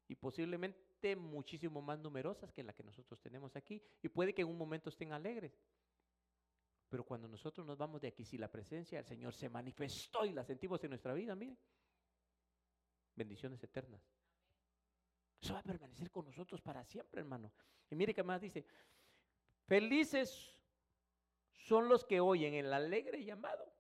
y 0.08 0.16
posiblemente 0.16 1.18
muchísimo 1.18 1.82
más 1.82 2.00
numerosas 2.00 2.54
que 2.54 2.64
la 2.64 2.72
que 2.72 2.84
nosotros 2.84 3.20
tenemos 3.20 3.54
aquí 3.58 3.84
y 4.02 4.08
puede 4.08 4.34
que 4.34 4.44
en 4.44 4.48
un 4.48 4.58
momento 4.58 4.88
estén 4.88 5.12
alegres. 5.12 5.60
Pero 6.92 7.06
cuando 7.06 7.30
nosotros 7.30 7.66
nos 7.66 7.78
vamos 7.78 8.02
de 8.02 8.10
aquí, 8.10 8.26
si 8.26 8.38
la 8.38 8.52
presencia 8.52 8.98
del 8.98 9.06
Señor 9.06 9.34
se 9.34 9.48
manifestó 9.48 10.26
y 10.26 10.34
la 10.34 10.44
sentimos 10.44 10.84
en 10.84 10.90
nuestra 10.90 11.14
vida, 11.14 11.34
mire, 11.36 11.58
bendiciones 13.16 13.64
eternas. 13.64 14.02
Eso 15.40 15.54
va 15.54 15.62
a 15.62 15.64
permanecer 15.64 16.12
con 16.12 16.26
nosotros 16.26 16.60
para 16.60 16.84
siempre, 16.84 17.22
hermano. 17.22 17.54
Y 17.90 17.96
mire 17.96 18.14
que 18.14 18.24
más 18.24 18.42
dice, 18.42 18.66
felices 19.68 20.54
son 21.54 21.88
los 21.88 22.04
que 22.04 22.20
oyen 22.20 22.56
el 22.56 22.74
alegre 22.74 23.24
llamado. 23.24 23.72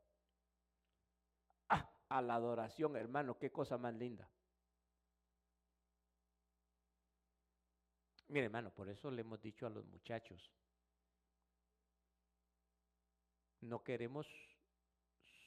A 2.08 2.22
la 2.22 2.36
adoración, 2.36 2.96
hermano, 2.96 3.38
qué 3.38 3.52
cosa 3.52 3.78
más 3.78 3.94
linda. 3.94 4.30
Mire, 8.30 8.46
hermano, 8.46 8.74
por 8.74 8.88
eso 8.88 9.12
le 9.12 9.20
hemos 9.20 9.42
dicho 9.42 9.66
a 9.66 9.70
los 9.70 9.86
muchachos, 9.86 10.50
no 13.62 13.84
queremos 13.84 14.28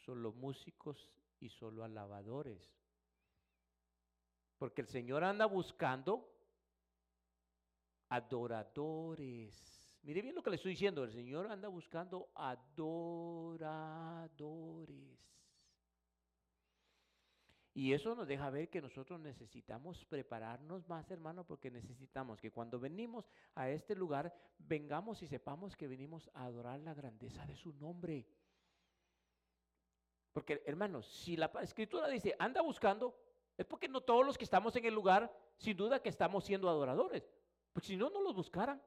solo 0.04 0.32
músicos 0.32 1.10
y 1.40 1.48
solo 1.48 1.84
alabadores. 1.84 2.60
Porque 4.58 4.80
el 4.82 4.88
Señor 4.88 5.24
anda 5.24 5.46
buscando 5.46 6.30
adoradores. 8.08 9.54
Mire 10.02 10.22
bien 10.22 10.34
lo 10.34 10.42
que 10.42 10.50
le 10.50 10.56
estoy 10.56 10.72
diciendo. 10.72 11.04
El 11.04 11.12
Señor 11.12 11.50
anda 11.50 11.68
buscando 11.68 12.30
adoradores. 12.34 13.54
Y 17.76 17.92
eso 17.92 18.14
nos 18.14 18.28
deja 18.28 18.48
ver 18.50 18.70
que 18.70 18.80
nosotros 18.80 19.18
necesitamos 19.18 20.04
prepararnos 20.04 20.88
más, 20.88 21.10
hermano, 21.10 21.44
porque 21.44 21.72
necesitamos 21.72 22.40
que 22.40 22.52
cuando 22.52 22.78
venimos 22.78 23.28
a 23.56 23.68
este 23.68 23.96
lugar, 23.96 24.32
vengamos 24.58 25.20
y 25.22 25.26
sepamos 25.26 25.74
que 25.74 25.88
venimos 25.88 26.30
a 26.34 26.44
adorar 26.44 26.78
la 26.78 26.94
grandeza 26.94 27.44
de 27.46 27.56
su 27.56 27.72
nombre. 27.72 28.28
Porque, 30.32 30.62
hermanos, 30.66 31.06
si 31.06 31.36
la 31.36 31.50
escritura 31.62 32.06
dice, 32.06 32.36
anda 32.38 32.62
buscando, 32.62 33.18
es 33.56 33.66
porque 33.66 33.88
no 33.88 34.00
todos 34.02 34.24
los 34.24 34.38
que 34.38 34.44
estamos 34.44 34.76
en 34.76 34.84
el 34.84 34.94
lugar, 34.94 35.36
sin 35.56 35.76
duda 35.76 36.00
que 36.00 36.10
estamos 36.10 36.44
siendo 36.44 36.68
adoradores. 36.68 37.28
Porque 37.72 37.88
si 37.88 37.96
no, 37.96 38.08
no 38.08 38.22
los 38.22 38.36
buscaran. 38.36 38.80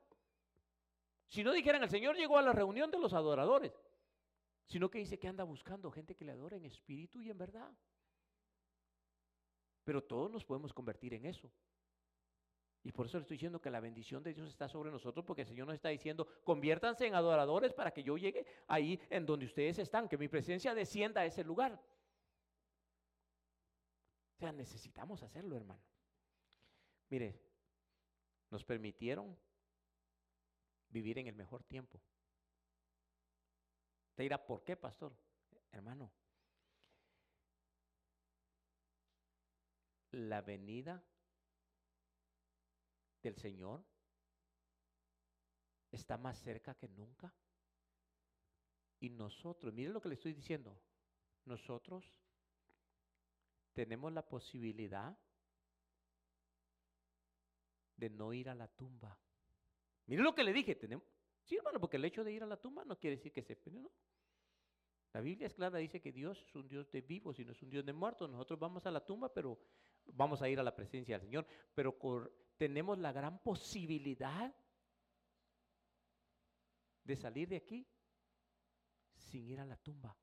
Si 1.26 1.44
no 1.44 1.52
dijeran, 1.52 1.84
el 1.84 1.90
Señor 1.90 2.16
llegó 2.16 2.38
a 2.38 2.42
la 2.42 2.54
reunión 2.54 2.90
de 2.90 3.00
los 3.00 3.12
adoradores, 3.12 3.74
sino 4.66 4.90
que 4.90 5.00
dice 5.00 5.20
que 5.20 5.28
anda 5.28 5.44
buscando 5.44 5.92
gente 5.92 6.16
que 6.16 6.24
le 6.24 6.32
adore 6.32 6.56
en 6.56 6.64
espíritu 6.64 7.22
y 7.22 7.30
en 7.30 7.38
verdad. 7.38 7.70
Pero 9.88 10.04
todos 10.04 10.30
nos 10.30 10.44
podemos 10.44 10.74
convertir 10.74 11.14
en 11.14 11.26
eso. 11.26 11.50
Y 12.84 12.92
por 12.92 13.06
eso 13.06 13.18
le 13.18 13.22
estoy 13.22 13.36
diciendo 13.36 13.62
que 13.62 13.72
la 13.72 13.80
bendición 13.80 14.22
de 14.22 14.34
Dios 14.34 14.50
está 14.50 14.68
sobre 14.68 14.92
nosotros, 14.92 15.24
porque 15.24 15.44
el 15.44 15.48
Señor 15.48 15.66
nos 15.66 15.76
está 15.76 15.88
diciendo, 15.88 16.28
conviértanse 16.44 17.08
en 17.08 17.16
adoradores 17.16 17.72
para 17.72 17.92
que 17.92 18.04
yo 18.04 18.18
llegue 18.18 18.46
ahí 18.68 19.00
en 19.10 19.26
donde 19.26 19.46
ustedes 19.46 19.80
están, 19.80 20.10
que 20.10 20.18
mi 20.18 20.28
presencia 20.28 20.76
descienda 20.76 21.22
a 21.22 21.26
ese 21.26 21.42
lugar. 21.42 21.82
O 24.36 24.40
sea, 24.40 24.52
necesitamos 24.52 25.24
hacerlo, 25.24 25.56
hermano. 25.56 25.82
Mire, 27.08 27.40
nos 28.50 28.66
permitieron 28.66 29.40
vivir 30.90 31.18
en 31.18 31.28
el 31.28 31.36
mejor 31.38 31.64
tiempo. 31.64 32.02
Te 34.16 34.24
dirá, 34.24 34.46
¿por 34.46 34.66
qué, 34.66 34.76
pastor? 34.76 35.16
Hermano, 35.72 36.12
la 40.12 40.42
venida 40.42 41.04
del 43.22 43.36
Señor 43.36 43.84
está 45.92 46.18
más 46.18 46.40
cerca 46.42 46.76
que 46.76 46.88
nunca. 46.88 47.34
Y 49.00 49.10
nosotros, 49.10 49.74
miren 49.74 49.94
lo 49.94 50.02
que 50.02 50.10
le 50.10 50.16
estoy 50.16 50.34
diciendo, 50.34 50.80
nosotros 51.46 52.06
tenemos 53.74 54.12
la 54.12 54.28
posibilidad 54.28 55.18
de 57.96 58.10
no 58.10 58.34
ir 58.34 58.50
a 58.50 58.56
la 58.56 58.68
tumba. 58.68 59.20
Miren 60.08 60.24
lo 60.24 60.34
que 60.34 60.44
le 60.44 60.54
dije, 60.54 60.76
tenemos, 60.76 61.06
sí 61.44 61.58
hermano, 61.58 61.80
porque 61.80 61.98
el 61.98 62.06
hecho 62.06 62.24
de 62.24 62.32
ir 62.32 62.44
a 62.44 62.48
la 62.48 62.60
tumba 62.60 62.86
no 62.86 62.98
quiere 62.98 63.18
decir 63.18 63.32
que 63.32 63.44
se, 63.44 63.60
¿no? 63.70 63.92
La 65.14 65.22
Biblia 65.22 65.48
es 65.48 65.54
clara, 65.54 65.80
dice 65.80 66.02
que 66.02 66.12
Dios 66.12 66.42
es 66.42 66.56
un 66.56 66.68
Dios 66.68 66.92
de 66.92 67.02
vivos 67.02 67.40
y 67.40 67.46
no 67.46 67.52
es 67.52 67.62
un 67.62 67.70
Dios 67.70 67.86
de 67.86 67.94
muertos. 67.94 68.30
Nosotros 68.30 68.60
vamos 68.60 68.86
a 68.86 68.92
la 68.92 69.04
tumba, 69.04 69.34
pero 69.34 69.60
vamos 70.14 70.42
a 70.42 70.50
ir 70.50 70.60
a 70.60 70.64
la 70.64 70.76
presencia 70.76 71.18
del 71.18 71.28
Señor. 71.28 71.46
Pero 71.74 71.98
tenemos 72.58 72.98
la 72.98 73.12
gran 73.12 73.42
posibilidad 73.44 74.54
de 77.04 77.16
salir 77.16 77.48
de 77.48 77.56
aquí 77.58 77.88
sin 79.16 79.48
ir 79.48 79.60
a 79.60 79.66
la 79.66 79.78
tumba. 79.78 80.16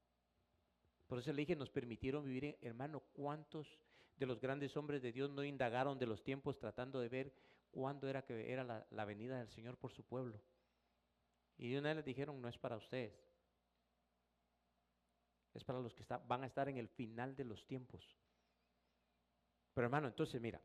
Por 1.06 1.18
eso 1.18 1.32
le 1.32 1.42
dije, 1.42 1.56
nos 1.56 1.70
permitieron 1.70 2.24
vivir, 2.24 2.58
hermano, 2.60 3.00
¿cuántos 3.12 3.78
de 4.16 4.26
los 4.26 4.40
grandes 4.40 4.76
hombres 4.76 5.02
de 5.02 5.12
Dios 5.12 5.30
no 5.30 5.44
indagaron 5.44 5.98
de 5.98 6.06
los 6.06 6.22
tiempos 6.22 6.58
tratando 6.58 7.00
de 7.00 7.08
ver 7.08 7.34
cuándo 7.70 8.08
era 8.08 8.24
que 8.24 8.52
era 8.52 8.86
la, 8.88 9.04
venida 9.04 9.38
del 9.38 9.50
Señor 9.50 9.76
por 9.76 9.92
su 9.92 10.04
pueblo? 10.04 10.40
Y 11.56 11.74
una 11.76 11.90
vez 11.90 11.96
les 11.96 12.04
dijeron, 12.04 12.40
no 12.40 12.48
es 12.48 12.58
para 12.58 12.76
ustedes, 12.76 13.14
es 15.52 15.62
para 15.62 15.78
los 15.78 15.94
que 15.94 16.04
van 16.26 16.42
a 16.42 16.46
estar 16.46 16.68
en 16.68 16.78
el 16.78 16.88
final 16.88 17.36
de 17.36 17.44
los 17.44 17.64
tiempos. 17.66 18.16
Pero 19.74 19.86
hermano, 19.86 20.06
entonces 20.06 20.40
mira, 20.40 20.62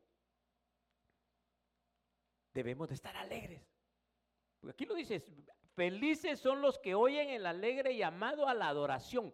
debemos 2.53 2.87
de 2.87 2.95
estar 2.95 3.15
alegres. 3.17 3.67
Aquí 4.67 4.85
lo 4.85 4.93
dices, 4.93 5.23
felices 5.75 6.39
son 6.39 6.61
los 6.61 6.77
que 6.77 6.93
oyen 6.93 7.29
el 7.29 7.45
alegre 7.45 7.97
llamado 7.97 8.47
a 8.47 8.53
la 8.53 8.67
adoración. 8.67 9.33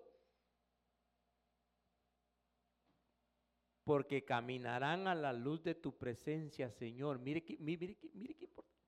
Porque 3.84 4.24
caminarán 4.24 5.08
a 5.08 5.14
la 5.14 5.34
luz 5.34 5.62
de 5.64 5.76
tu 5.76 5.96
presencia, 5.98 6.72
Señor. 6.72 7.20
Mire 7.20 7.44
que, 7.44 7.58
mire, 7.60 7.98
mire 8.14 8.36
qué 8.36 8.46
importante. 8.46 8.82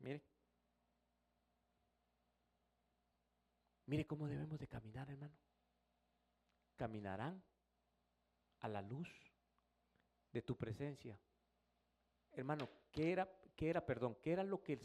Mire. 0.00 0.22
Mire 3.86 4.06
cómo 4.06 4.28
debemos 4.28 4.58
de 4.60 4.68
caminar, 4.68 5.10
hermano. 5.10 5.34
Caminarán 6.78 7.42
a 8.60 8.68
la 8.68 8.80
luz 8.80 9.10
de 10.32 10.40
tu 10.40 10.56
presencia. 10.56 11.20
Hermano, 12.32 12.68
¿qué 12.92 13.12
era, 13.12 13.28
qué 13.56 13.68
era, 13.68 13.84
perdón, 13.84 14.16
qué 14.22 14.32
era 14.32 14.44
lo 14.44 14.62
que 14.62 14.78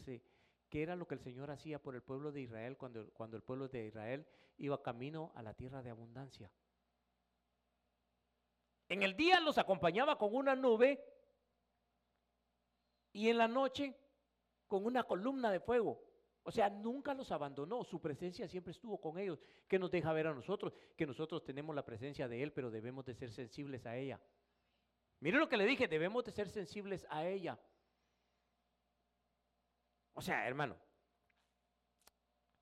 qué 0.68 0.82
era 0.82 0.96
lo 0.96 1.06
que 1.06 1.14
el 1.14 1.20
Señor 1.20 1.52
hacía 1.52 1.78
por 1.78 1.94
el 1.94 2.02
pueblo 2.02 2.32
de 2.32 2.40
Israel 2.40 2.76
cuando, 2.76 3.08
cuando 3.12 3.36
el 3.36 3.44
pueblo 3.44 3.68
de 3.68 3.86
Israel 3.86 4.26
iba 4.58 4.82
camino 4.82 5.30
a 5.36 5.42
la 5.42 5.54
tierra 5.54 5.82
de 5.82 5.90
abundancia? 5.90 6.50
En 8.88 9.04
el 9.04 9.16
día 9.16 9.38
los 9.38 9.56
acompañaba 9.56 10.18
con 10.18 10.34
una 10.34 10.56
nube 10.56 11.00
y 13.12 13.28
en 13.28 13.38
la 13.38 13.46
noche 13.46 13.96
con 14.66 14.84
una 14.84 15.04
columna 15.04 15.52
de 15.52 15.60
fuego. 15.60 16.02
O 16.46 16.52
sea, 16.52 16.68
nunca 16.68 17.14
los 17.14 17.32
abandonó, 17.32 17.84
su 17.84 18.00
presencia 18.00 18.46
siempre 18.46 18.72
estuvo 18.72 19.00
con 19.00 19.18
ellos, 19.18 19.42
que 19.66 19.78
nos 19.78 19.90
deja 19.90 20.12
ver 20.12 20.26
a 20.26 20.34
nosotros, 20.34 20.74
que 20.94 21.06
nosotros 21.06 21.42
tenemos 21.42 21.74
la 21.74 21.86
presencia 21.86 22.28
de 22.28 22.42
Él, 22.42 22.52
pero 22.52 22.70
debemos 22.70 23.06
de 23.06 23.14
ser 23.14 23.30
sensibles 23.32 23.86
a 23.86 23.96
ella. 23.96 24.20
Mire 25.20 25.38
lo 25.38 25.48
que 25.48 25.56
le 25.56 25.64
dije, 25.64 25.88
debemos 25.88 26.22
de 26.22 26.32
ser 26.32 26.50
sensibles 26.50 27.06
a 27.08 27.26
ella. 27.26 27.58
O 30.12 30.20
sea, 30.20 30.46
hermano, 30.46 30.76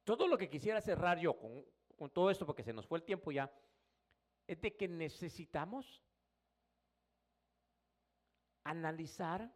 todo 0.05 0.29
lo 0.29 0.39
que 0.39 0.49
quisiera 0.49 0.81
cerrar 0.81 1.19
yo 1.19 1.37
con, 1.37 1.65
con 1.97 2.09
todo 2.09 2.31
esto, 2.31 2.47
porque 2.47 2.63
se 2.63 2.73
nos 2.73 2.87
fue 2.87 2.99
el 2.99 3.05
tiempo 3.05 3.33
ya, 3.33 3.53
es 4.47 4.61
de 4.61 4.77
que 4.77 4.87
necesitamos 4.87 6.05
analizar 8.63 9.53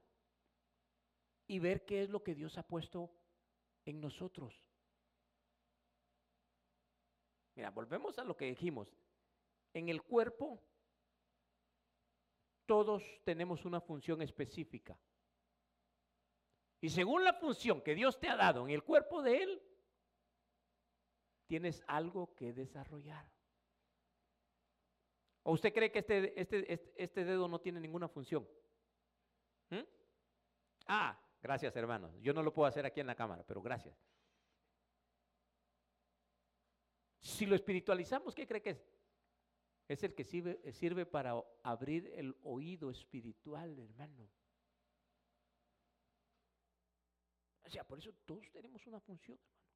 y 1.46 1.60
ver 1.60 1.84
qué 1.84 2.02
es 2.02 2.10
lo 2.10 2.24
que 2.24 2.34
Dios 2.34 2.58
ha 2.58 2.66
puesto 2.66 3.12
en 3.86 4.00
nosotros. 4.00 4.60
Mira, 7.54 7.70
volvemos 7.70 8.18
a 8.18 8.24
lo 8.24 8.36
que 8.36 8.44
dijimos. 8.44 8.94
En 9.72 9.88
el 9.88 10.02
cuerpo 10.02 10.62
todos 12.66 13.02
tenemos 13.24 13.64
una 13.64 13.80
función 13.80 14.20
específica. 14.20 14.98
Y 16.80 16.90
según 16.90 17.24
la 17.24 17.32
función 17.32 17.80
que 17.80 17.94
Dios 17.94 18.18
te 18.20 18.28
ha 18.28 18.36
dado 18.36 18.64
en 18.64 18.74
el 18.74 18.82
cuerpo 18.82 19.22
de 19.22 19.42
Él, 19.42 19.62
tienes 21.46 21.82
algo 21.86 22.34
que 22.34 22.52
desarrollar. 22.52 23.26
¿O 25.44 25.52
usted 25.52 25.72
cree 25.72 25.92
que 25.92 26.00
este, 26.00 26.38
este, 26.38 26.72
este, 26.72 27.02
este 27.02 27.24
dedo 27.24 27.48
no 27.48 27.60
tiene 27.60 27.80
ninguna 27.80 28.08
función? 28.08 28.46
¿Mm? 29.70 29.84
Ah, 30.88 31.18
gracias 31.46 31.76
hermanos. 31.76 32.12
Yo 32.20 32.34
no 32.34 32.42
lo 32.42 32.52
puedo 32.52 32.66
hacer 32.66 32.84
aquí 32.84 33.00
en 33.00 33.06
la 33.06 33.14
cámara, 33.14 33.44
pero 33.46 33.62
gracias. 33.62 33.96
Si 37.20 37.46
lo 37.46 37.54
espiritualizamos, 37.54 38.34
¿qué 38.34 38.46
cree 38.46 38.60
que 38.60 38.70
es? 38.70 38.84
Es 39.88 40.02
el 40.02 40.14
que 40.14 40.24
sirve, 40.24 40.72
sirve 40.72 41.06
para 41.06 41.40
abrir 41.62 42.12
el 42.16 42.36
oído 42.42 42.90
espiritual, 42.90 43.78
hermano. 43.78 44.28
O 47.64 47.70
sea, 47.70 47.84
por 47.84 47.98
eso 47.98 48.12
todos 48.24 48.50
tenemos 48.50 48.84
una 48.88 48.98
función, 48.98 49.38
hermano. 49.38 49.66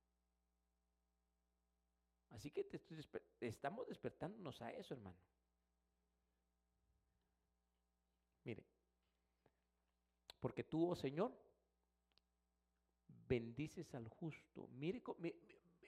Así 2.31 2.51
que 2.51 2.67
estamos 3.41 3.87
despertándonos 3.87 4.61
a 4.63 4.73
eso, 4.73 4.95
hermano. 4.95 5.19
Mire, 8.43 8.65
porque 10.41 10.65
tú, 10.65 10.91
oh 10.91 10.97
Señor, 10.97 11.33
bendices 13.31 13.95
al 13.95 14.09
justo. 14.09 14.67
Mire, 14.73 15.01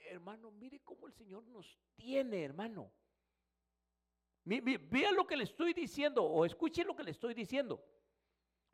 hermano, 0.09 0.53
mire 0.53 0.80
cómo 0.80 1.09
el 1.09 1.12
Señor 1.12 1.45
nos 1.49 1.76
tiene, 1.97 2.45
hermano. 2.45 2.93
Vea 4.45 5.11
lo 5.11 5.26
que 5.26 5.36
le 5.36 5.45
estoy 5.45 5.74
diciendo 5.74 6.24
o 6.24 6.45
escuche 6.45 6.84
lo 6.84 6.95
que 6.95 7.03
le 7.03 7.11
estoy 7.11 7.34
diciendo. 7.34 7.84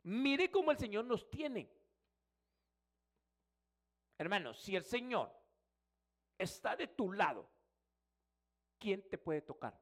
Mire 0.03 0.51
cómo 0.51 0.69
el 0.71 0.77
Señor 0.77 1.05
nos 1.05 1.29
tiene. 1.31 1.67
Hermano, 4.19 4.53
si 4.53 4.75
el 4.75 4.83
Señor 4.83 5.33
está 6.37 6.75
de 6.75 6.87
tu 6.87 7.11
lado, 7.11 7.49
¿quién 8.77 9.01
te 9.09 9.17
puede 9.17 9.41
tocar? 9.41 9.79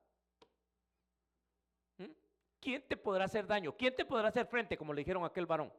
¿Mm? 1.97 2.11
¿Quién 2.61 2.87
te 2.87 2.95
podrá 2.95 3.25
hacer 3.25 3.45
daño? 3.45 3.75
¿Quién 3.75 3.95
te 3.95 4.05
podrá 4.05 4.29
hacer 4.29 4.47
frente, 4.47 4.77
como 4.77 4.93
le 4.93 5.01
dijeron 5.01 5.25
aquel 5.25 5.45
varón? 5.45 5.73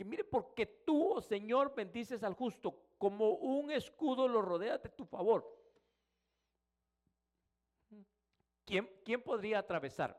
Porque 0.00 0.08
mire, 0.08 0.24
porque 0.24 0.64
tú, 0.64 1.12
oh 1.12 1.20
Señor, 1.20 1.74
bendices 1.74 2.22
al 2.22 2.32
justo, 2.32 2.94
como 2.96 3.32
un 3.32 3.70
escudo 3.70 4.26
lo 4.26 4.40
rodea 4.40 4.78
de 4.78 4.88
tu 4.88 5.04
favor. 5.04 5.44
¿Quién, 8.64 9.22
podría 9.22 9.58
atravesar? 9.58 10.18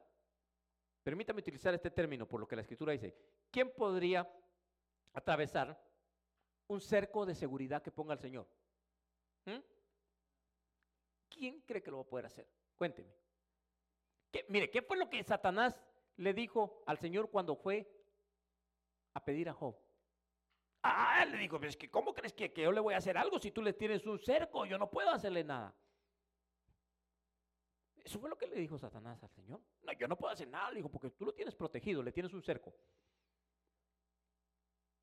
Permítame 1.02 1.40
utilizar 1.40 1.74
este 1.74 1.90
término 1.90 2.28
por 2.28 2.40
lo 2.40 2.48
que 2.48 2.56
la 2.56 2.62
escritura 2.62 2.94
dice. 2.94 3.16
¿Quién 3.50 3.74
podría 3.74 4.32
atravesar 5.14 5.84
un 6.68 6.80
cerco 6.80 7.26
de 7.26 7.34
seguridad 7.34 7.82
que 7.82 7.90
ponga 7.90 8.14
el 8.14 8.20
Señor? 8.20 8.48
¿Mm? 9.46 9.62
¿Quién 11.28 11.62
cree 11.62 11.82
que 11.82 11.90
lo 11.90 11.98
va 11.98 12.04
a 12.04 12.08
poder 12.08 12.28
hacer? 12.28 12.48
Cuénteme. 12.78 13.12
mire, 14.48 14.70
¿qué 14.70 14.84
fue 14.84 14.98
lo 14.98 15.10
que 15.10 15.24
Satanás 15.24 15.82
le 16.18 16.36
dijo 16.36 16.84
al 16.86 17.00
Señor 17.00 17.32
cuando 17.32 17.56
fue 17.56 18.01
a 19.14 19.24
pedir 19.24 19.49
a 19.49 19.53
Job? 19.53 19.76
Ah, 20.84 21.26
le 21.26 21.38
dijo, 21.38 21.62
es 21.64 21.78
que 21.78 21.89
¿cómo 21.91 22.14
crees 22.14 22.34
que, 22.34 22.51
que 22.51 22.64
yo 22.64 22.72
le 22.72 22.80
voy 22.80 22.93
a 22.93 22.97
hacer 22.97 23.18
algo 23.18 23.39
si 23.39 23.51
tú 23.51 23.62
le 23.62 23.74
tienes 23.74 24.05
un 24.05 24.20
cerco? 24.20 24.66
Yo 24.66 24.78
no 24.78 24.89
puedo 24.89 25.09
hacerle 25.12 25.43
nada. 25.43 25.76
Eso 28.03 28.20
fue 28.20 28.30
lo 28.30 28.38
que 28.38 28.47
le 28.47 28.55
dijo 28.55 28.78
Satanás 28.78 29.22
al 29.24 29.30
Señor. 29.30 29.62
No, 29.84 29.93
yo 29.93 30.07
no 30.07 30.18
puedo 30.18 30.34
hacer 30.34 30.47
nada, 30.47 30.70
le 30.72 30.78
dijo, 30.78 30.89
porque 30.89 31.12
tú 31.12 31.26
lo 31.26 31.34
tienes 31.34 31.55
protegido, 31.55 32.01
le 32.01 32.12
tienes 32.12 32.34
un 32.34 32.41
cerco. 32.41 32.74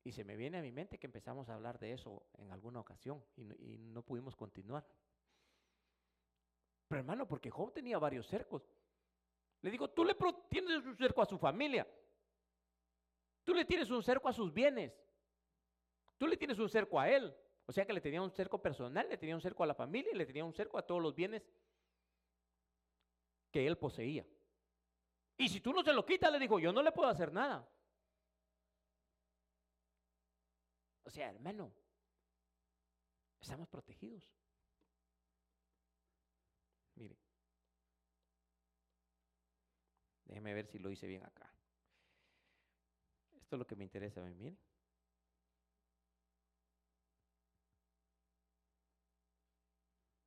Y 0.03 0.11
se 0.11 0.23
me 0.23 0.35
viene 0.35 0.57
a 0.57 0.61
mi 0.61 0.71
mente 0.71 0.97
que 0.97 1.07
empezamos 1.07 1.49
a 1.49 1.55
hablar 1.55 1.79
de 1.79 1.93
eso 1.93 2.25
en 2.37 2.51
alguna 2.51 2.79
ocasión 2.79 3.23
y 3.35 3.77
no, 3.77 4.01
pudimos 4.01 4.35
continuar. 4.35 4.85
Pero 6.87 6.99
hermano, 6.99 7.27
porque 7.27 7.49
Job 7.49 7.71
tenía 7.71 7.99
varios 7.99 8.27
cercos. 8.27 8.67
Le 9.61 9.69
digo, 9.69 9.89
tú 9.89 10.03
le 10.03 10.15
tienes 10.49 10.85
un 10.85 10.97
cerco 10.97 11.21
a 11.21 11.25
su 11.25 11.37
familia. 11.37 11.87
Tú 13.49 13.55
le 13.55 13.65
tienes 13.65 13.89
un 13.89 14.03
cerco 14.03 14.29
a 14.29 14.31
sus 14.31 14.53
bienes. 14.53 14.93
Tú 16.19 16.27
le 16.27 16.37
tienes 16.37 16.59
un 16.59 16.69
cerco 16.69 16.99
a 16.99 17.09
él. 17.09 17.35
O 17.65 17.71
sea 17.71 17.83
que 17.83 17.93
le 17.93 17.99
tenía 17.99 18.21
un 18.21 18.29
cerco 18.29 18.61
personal, 18.61 19.09
le 19.09 19.17
tenía 19.17 19.33
un 19.33 19.41
cerco 19.41 19.63
a 19.63 19.65
la 19.65 19.73
familia 19.73 20.13
le 20.13 20.27
tenía 20.27 20.45
un 20.45 20.53
cerco 20.53 20.77
a 20.77 20.85
todos 20.85 21.01
los 21.01 21.15
bienes 21.15 21.41
que 23.51 23.65
él 23.65 23.75
poseía. 23.75 24.23
Y 25.35 25.49
si 25.49 25.61
tú 25.61 25.73
no 25.73 25.81
se 25.81 25.93
lo 25.93 26.05
quitas, 26.05 26.31
le 26.31 26.37
dijo, 26.37 26.59
yo 26.59 26.71
no 26.71 26.83
le 26.83 26.91
puedo 26.91 27.09
hacer 27.09 27.33
nada. 27.33 27.67
O 31.05 31.09
sea, 31.09 31.31
hermano, 31.31 31.73
estamos 33.41 33.67
protegidos. 33.67 34.21
Mire, 36.93 37.17
déjeme 40.25 40.53
ver 40.53 40.67
si 40.67 40.77
lo 40.77 40.91
hice 40.91 41.07
bien 41.07 41.25
acá. 41.25 41.51
Esto 43.49 43.55
es 43.55 43.61
lo 43.61 43.65
que 43.65 43.75
me 43.75 43.83
interesa 43.83 44.21
a 44.21 44.25
mí, 44.25 44.35
mire. 44.35 44.55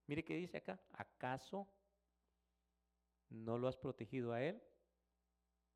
Mire 0.08 0.24
qué 0.24 0.34
dice 0.34 0.56
acá. 0.56 0.82
¿Acaso 0.90 1.68
no 3.28 3.58
lo 3.58 3.68
has 3.68 3.76
protegido 3.76 4.32
a 4.32 4.42
él, 4.42 4.60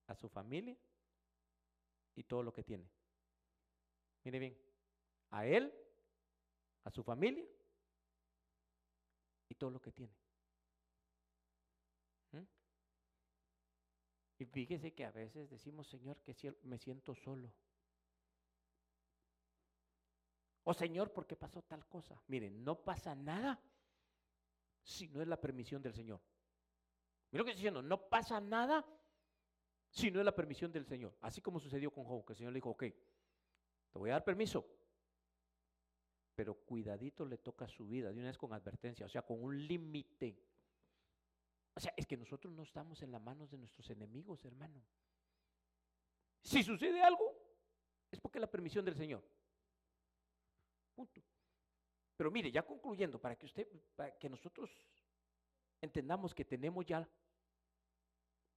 a 0.09 0.17
su 0.17 0.29
familia 0.29 0.77
y 2.17 2.25
todo 2.25 2.43
lo 2.43 2.53
que 2.53 2.65
tiene. 2.65 2.91
Mire 4.25 4.41
bien, 4.41 4.59
a 5.31 5.47
él, 5.47 5.73
a 6.83 6.91
su 6.91 7.05
familia 7.05 7.47
y 9.49 9.55
todo 9.55 9.71
lo 9.71 9.81
que 9.81 9.93
tiene. 9.93 10.26
Y 14.39 14.45
fíjese 14.45 14.93
que 14.93 15.05
a 15.05 15.11
veces 15.11 15.49
decimos, 15.49 15.89
Señor, 15.89 16.21
que 16.21 16.35
me 16.63 16.79
siento 16.79 17.15
solo. 17.15 17.53
O 20.65 20.75
Señor, 20.75 21.13
¿por 21.13 21.27
qué 21.27 21.37
pasó 21.37 21.63
tal 21.63 21.87
cosa? 21.87 22.21
Miren, 22.27 22.65
no 22.65 22.83
pasa 22.83 23.15
nada 23.15 23.61
si 24.83 25.09
no 25.09 25.23
es 25.23 25.29
la 25.29 25.41
permisión 25.41 25.81
del 25.81 25.95
Señor. 25.95 26.21
Mira 27.31 27.41
lo 27.41 27.45
que 27.45 27.51
estoy 27.53 27.63
diciendo, 27.63 27.83
no 27.83 28.09
pasa 28.09 28.41
nada 28.41 28.85
si 29.91 30.11
no 30.11 30.19
es 30.19 30.25
la 30.25 30.35
permisión 30.35 30.73
del 30.73 30.85
Señor. 30.85 31.17
Así 31.21 31.41
como 31.41 31.61
sucedió 31.61 31.91
con 31.91 32.05
Job, 32.05 32.25
que 32.25 32.33
el 32.33 32.37
Señor 32.37 32.53
le 32.53 32.59
dijo, 32.59 32.71
ok, 32.71 32.83
te 32.83 33.99
voy 33.99 34.11
a 34.11 34.15
dar 34.15 34.25
permiso, 34.25 34.67
pero 36.35 36.55
cuidadito 36.55 37.25
le 37.25 37.39
toca 37.39 37.67
su 37.67 37.87
vida, 37.87 38.13
de 38.13 38.19
una 38.19 38.29
vez 38.29 38.37
con 38.39 38.53
advertencia, 38.53 39.07
o 39.07 39.09
sea, 39.09 39.23
con 39.23 39.43
un 39.43 39.67
límite. 39.67 40.37
O 41.77 41.81
sea, 41.81 41.93
es 41.95 42.07
que 42.07 42.17
nosotros 42.17 42.53
no 42.55 42.63
estamos 42.63 43.03
en 43.03 43.13
las 43.13 43.21
manos 43.21 43.51
de 43.51 43.59
nuestros 43.59 43.89
enemigos, 43.91 44.43
hermano. 44.47 44.83
Si 46.43 46.63
sucede 46.63 47.03
algo, 47.03 47.37
es 48.11 48.19
porque 48.19 48.41
la 48.41 48.51
permisión 48.51 48.83
del 48.83 48.97
Señor. 48.97 49.23
Punto. 50.95 51.23
Pero 52.17 52.31
mire, 52.31 52.51
ya 52.51 52.65
concluyendo, 52.65 53.21
para 53.21 53.37
que 53.37 53.45
usted, 53.45 53.69
para 53.95 54.17
que 54.17 54.31
nosotros 54.31 54.71
entendamos 55.83 56.35
que 56.35 56.47
tenemos 56.47 56.87
ya 56.87 57.07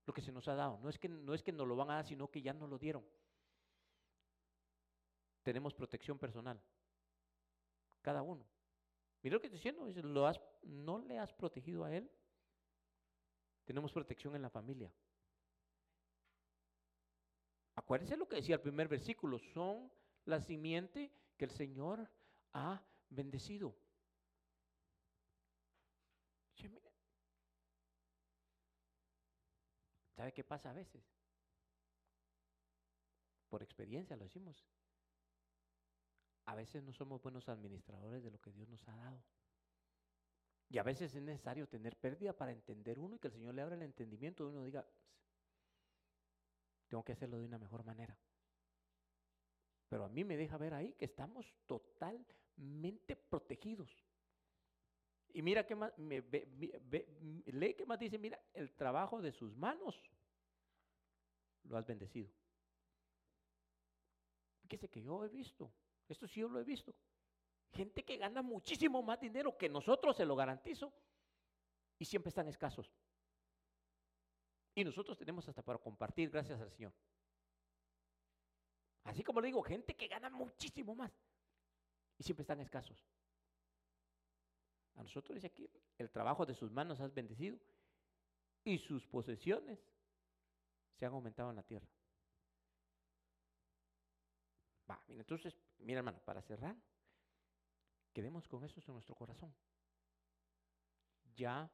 lo 0.05 0.13
que 0.13 0.21
se 0.21 0.31
nos 0.31 0.47
ha 0.47 0.55
dado. 0.55 0.79
No 0.79 0.87
es 0.87 0.97
que, 0.97 1.09
no 1.09 1.33
es 1.33 1.43
que 1.43 1.51
nos 1.51 1.67
lo 1.67 1.75
van 1.75 1.91
a 1.91 1.95
dar, 1.95 2.05
sino 2.05 2.31
que 2.31 2.41
ya 2.41 2.53
nos 2.53 2.69
lo 2.69 2.79
dieron. 2.79 3.05
Tenemos 5.43 5.73
protección 5.73 6.17
personal. 6.17 6.61
Cada 8.01 8.21
uno. 8.21 8.47
Mira 9.21 9.33
lo 9.33 9.41
que 9.41 9.47
estoy 9.47 9.57
diciendo, 9.57 9.85
¿lo 10.07 10.25
has, 10.25 10.39
no 10.61 10.99
le 10.99 11.19
has 11.19 11.33
protegido 11.33 11.83
a 11.83 11.93
él. 11.93 12.09
Tenemos 13.69 13.93
protección 13.93 14.35
en 14.35 14.41
la 14.41 14.49
familia. 14.49 14.91
Acuérdense 17.75 18.17
lo 18.17 18.27
que 18.27 18.37
decía 18.37 18.55
el 18.55 18.61
primer 18.61 18.87
versículo, 18.87 19.37
son 19.37 19.91
la 20.25 20.41
simiente 20.41 21.11
que 21.37 21.45
el 21.45 21.51
Señor 21.51 22.09
ha 22.53 22.83
bendecido. 23.11 23.75
¿Sabe 30.15 30.33
qué 30.33 30.43
pasa 30.43 30.71
a 30.71 30.73
veces? 30.73 31.03
Por 33.49 33.61
experiencia 33.61 34.15
lo 34.15 34.23
decimos. 34.23 34.65
A 36.45 36.55
veces 36.55 36.81
no 36.81 36.91
somos 36.91 37.21
buenos 37.21 37.47
administradores 37.47 38.23
de 38.23 38.31
lo 38.31 38.41
que 38.41 38.51
Dios 38.51 38.67
nos 38.67 38.87
ha 38.87 38.95
dado. 38.95 39.23
Y 40.69 40.77
a 40.77 40.83
veces 40.83 41.15
es 41.15 41.21
necesario 41.21 41.67
tener 41.67 41.97
pérdida 41.97 42.31
para 42.33 42.51
entender 42.51 42.99
uno 42.99 43.15
y 43.15 43.19
que 43.19 43.27
el 43.27 43.33
Señor 43.33 43.55
le 43.55 43.63
abra 43.63 43.75
el 43.75 43.81
entendimiento 43.81 44.43
y 44.43 44.47
uno 44.47 44.63
diga, 44.63 44.85
tengo 46.87 47.03
que 47.03 47.13
hacerlo 47.13 47.39
de 47.39 47.45
una 47.45 47.57
mejor 47.57 47.83
manera. 47.83 48.17
Pero 49.87 50.05
a 50.05 50.09
mí 50.09 50.23
me 50.23 50.37
deja 50.37 50.57
ver 50.57 50.75
ahí 50.75 50.93
que 50.93 51.05
estamos 51.05 51.51
totalmente 51.65 53.15
protegidos. 53.15 53.91
Y 55.33 55.41
mira 55.41 55.65
qué 55.65 55.75
más, 55.75 55.91
lee 55.97 57.73
qué 57.75 57.85
más 57.87 57.99
dice, 57.99 58.19
mira, 58.19 58.39
el 58.53 58.71
trabajo 58.73 59.21
de 59.21 59.31
sus 59.31 59.55
manos 59.55 59.99
lo 61.63 61.77
has 61.77 61.85
bendecido. 61.85 62.29
Fíjese 64.61 64.89
que 64.89 65.01
yo 65.01 65.25
he 65.25 65.29
visto, 65.29 65.71
esto 66.07 66.27
sí 66.27 66.41
yo 66.41 66.49
lo 66.49 66.59
he 66.59 66.63
visto, 66.63 66.93
gente 67.71 68.03
que 68.03 68.17
gana 68.17 68.41
muchísimo 68.41 69.01
más 69.01 69.19
dinero 69.19 69.57
que 69.57 69.69
nosotros, 69.69 70.15
se 70.15 70.25
lo 70.25 70.35
garantizo, 70.35 70.93
y 71.97 72.05
siempre 72.05 72.29
están 72.29 72.47
escasos. 72.47 72.91
Y 74.75 74.83
nosotros 74.83 75.17
tenemos 75.17 75.47
hasta 75.47 75.61
para 75.61 75.79
compartir, 75.79 76.29
gracias 76.29 76.59
al 76.61 76.71
Señor. 76.71 76.93
Así 79.03 79.23
como 79.23 79.41
le 79.41 79.47
digo, 79.47 79.61
gente 79.61 79.95
que 79.95 80.07
gana 80.07 80.29
muchísimo 80.29 80.95
más 80.95 81.11
y 82.17 82.23
siempre 82.23 82.43
están 82.43 82.59
escasos. 82.59 83.03
A 84.95 85.03
nosotros 85.03 85.35
dice 85.35 85.47
aquí, 85.47 85.69
el 85.97 86.11
trabajo 86.11 86.45
de 86.45 86.53
sus 86.53 86.71
manos 86.71 86.99
has 86.99 87.13
bendecido 87.13 87.57
y 88.63 88.77
sus 88.77 89.07
posesiones 89.07 89.79
se 90.95 91.05
han 91.05 91.13
aumentado 91.13 91.49
en 91.49 91.55
la 91.55 91.63
tierra. 91.63 91.87
Va, 94.89 95.01
entonces, 95.07 95.57
mira 95.79 95.99
hermano, 95.99 96.19
para 96.25 96.41
cerrar, 96.41 96.75
quedemos 98.13 98.47
con 98.47 98.63
eso 98.63 98.79
en 98.85 98.93
nuestro 98.93 99.15
corazón. 99.15 99.53
Ya 101.35 101.71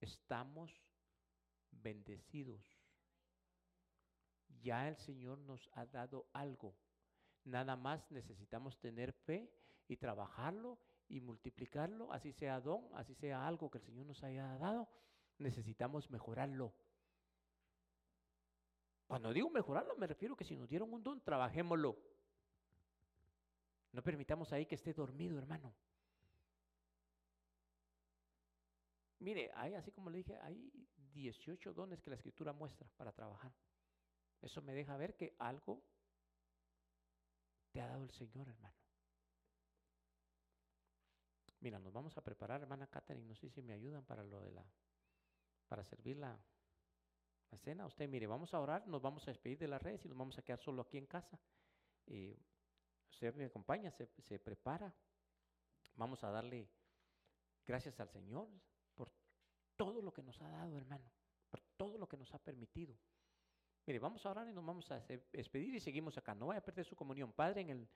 estamos 0.00 0.72
bendecidos. 1.70 2.64
Ya 4.62 4.88
el 4.88 4.96
Señor 4.96 5.38
nos 5.38 5.68
ha 5.72 5.86
dado 5.86 6.26
algo. 6.32 6.74
Nada 7.44 7.76
más 7.76 8.10
necesitamos 8.10 8.78
tener 8.78 9.12
fe 9.12 9.50
y 9.88 9.96
trabajarlo 9.96 10.78
y 11.08 11.20
multiplicarlo, 11.20 12.12
así 12.12 12.32
sea 12.32 12.60
don, 12.60 12.88
así 12.94 13.14
sea 13.14 13.46
algo 13.46 13.70
que 13.70 13.78
el 13.78 13.84
Señor 13.84 14.06
nos 14.06 14.22
haya 14.22 14.56
dado, 14.58 14.88
necesitamos 15.38 16.08
mejorarlo. 16.10 16.72
Cuando 19.08 19.32
digo 19.32 19.50
mejorarlo, 19.50 19.96
me 19.96 20.06
refiero 20.06 20.36
que 20.36 20.44
si 20.44 20.56
nos 20.56 20.68
dieron 20.68 20.92
un 20.92 21.02
don, 21.02 21.20
trabajémoslo. 21.20 21.98
No 23.92 24.02
permitamos 24.02 24.52
ahí 24.52 24.66
que 24.66 24.76
esté 24.76 24.92
dormido, 24.92 25.38
hermano. 25.38 25.74
Mire, 29.18 29.50
hay, 29.54 29.74
así 29.74 29.92
como 29.92 30.08
le 30.10 30.18
dije, 30.18 30.38
hay 30.38 30.70
18 31.12 31.74
dones 31.74 32.00
que 32.00 32.10
la 32.10 32.16
escritura 32.16 32.52
muestra 32.52 32.88
para 32.96 33.12
trabajar. 33.12 33.52
Eso 34.40 34.62
me 34.62 34.72
deja 34.72 34.96
ver 34.96 35.16
que 35.16 35.34
algo 35.38 35.82
te 37.70 37.80
ha 37.80 37.86
dado 37.86 38.04
el 38.04 38.10
Señor, 38.10 38.48
hermano. 38.48 38.76
Mira, 41.60 41.78
nos 41.78 41.92
vamos 41.92 42.16
a 42.16 42.22
preparar, 42.22 42.62
hermana 42.62 42.86
Catherine, 42.86 43.26
no 43.26 43.34
sé 43.34 43.50
si 43.50 43.60
me 43.60 43.74
ayudan 43.74 44.04
para 44.04 44.22
lo 44.22 44.40
de 44.40 44.50
la, 44.50 44.64
para 45.68 45.84
servir 45.84 46.16
la, 46.16 46.38
cena. 47.58 47.84
Usted, 47.84 48.08
mire, 48.08 48.26
vamos 48.26 48.54
a 48.54 48.60
orar, 48.60 48.86
nos 48.86 49.02
vamos 49.02 49.26
a 49.26 49.30
despedir 49.30 49.58
de 49.58 49.68
las 49.68 49.82
redes 49.82 50.04
y 50.04 50.08
nos 50.08 50.16
vamos 50.16 50.38
a 50.38 50.42
quedar 50.42 50.60
solo 50.60 50.82
aquí 50.82 50.96
en 50.96 51.06
casa. 51.06 51.38
Usted 53.10 53.34
me 53.34 53.44
acompaña, 53.44 53.90
se, 53.90 54.38
prepara. 54.38 54.92
Vamos 55.96 56.22
a 56.24 56.30
darle 56.30 56.68
gracias 57.66 58.00
al 58.00 58.08
Señor 58.08 58.48
por 58.94 59.12
todo 59.76 60.00
lo 60.00 60.12
que 60.12 60.22
nos 60.22 60.40
ha 60.40 60.48
dado, 60.48 60.76
hermano, 60.76 61.10
por 61.50 61.60
todo 61.76 61.98
lo 61.98 62.08
que 62.08 62.16
nos 62.16 62.32
ha 62.32 62.38
permitido. 62.38 62.96
Mire, 63.86 63.98
vamos 63.98 64.24
a 64.24 64.30
orar 64.30 64.48
y 64.48 64.52
nos 64.52 64.64
vamos 64.64 64.90
a 64.90 65.00
despedir 65.32 65.74
y 65.74 65.80
seguimos 65.80 66.16
acá. 66.16 66.34
No 66.34 66.46
vaya 66.46 66.60
a 66.60 66.64
perder 66.64 66.84
su 66.84 66.94
comunión. 66.94 67.32
Padre, 67.32 67.62
en 67.62 67.70
el 67.70 67.88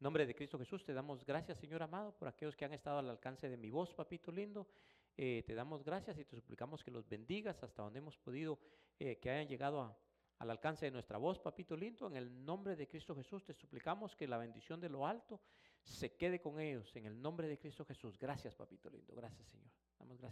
nombre 0.00 0.26
de 0.26 0.34
Cristo 0.34 0.58
Jesús, 0.58 0.84
te 0.84 0.94
damos 0.94 1.24
gracias, 1.24 1.58
Señor 1.58 1.82
amado, 1.82 2.16
por 2.16 2.28
aquellos 2.28 2.56
que 2.56 2.64
han 2.64 2.72
estado 2.72 2.98
al 2.98 3.10
alcance 3.10 3.48
de 3.48 3.56
mi 3.56 3.70
voz, 3.70 3.92
papito 3.94 4.32
lindo. 4.32 4.68
Eh, 5.16 5.42
te 5.46 5.54
damos 5.54 5.84
gracias 5.84 6.16
y 6.18 6.24
te 6.24 6.36
suplicamos 6.36 6.82
que 6.82 6.90
los 6.90 7.06
bendigas 7.06 7.62
hasta 7.62 7.82
donde 7.82 7.98
hemos 7.98 8.16
podido, 8.16 8.58
eh, 8.98 9.18
que 9.18 9.30
hayan 9.30 9.46
llegado 9.46 9.94
al 10.42 10.50
alcance 10.50 10.86
de 10.86 10.90
nuestra 10.90 11.18
voz, 11.18 11.38
papito 11.38 11.76
lindo. 11.76 12.08
En 12.08 12.16
el 12.16 12.44
nombre 12.44 12.74
de 12.74 12.88
Cristo 12.88 13.14
Jesús, 13.14 13.44
te 13.44 13.54
suplicamos 13.54 14.16
que 14.16 14.26
la 14.26 14.38
bendición 14.38 14.80
de 14.80 14.88
lo 14.88 15.06
alto 15.06 15.40
se 15.84 16.16
quede 16.16 16.40
con 16.40 16.58
ellos. 16.58 16.90
En 16.96 17.06
el 17.06 17.22
nombre 17.22 17.46
de 17.46 17.58
Cristo 17.58 17.84
Jesús. 17.84 18.18
Gracias, 18.18 18.56
papito 18.56 18.90
lindo. 18.90 19.14
Gracias, 19.14 19.46
Señor. 19.46 19.70
Damos 20.00 20.18
gracias. 20.18 20.20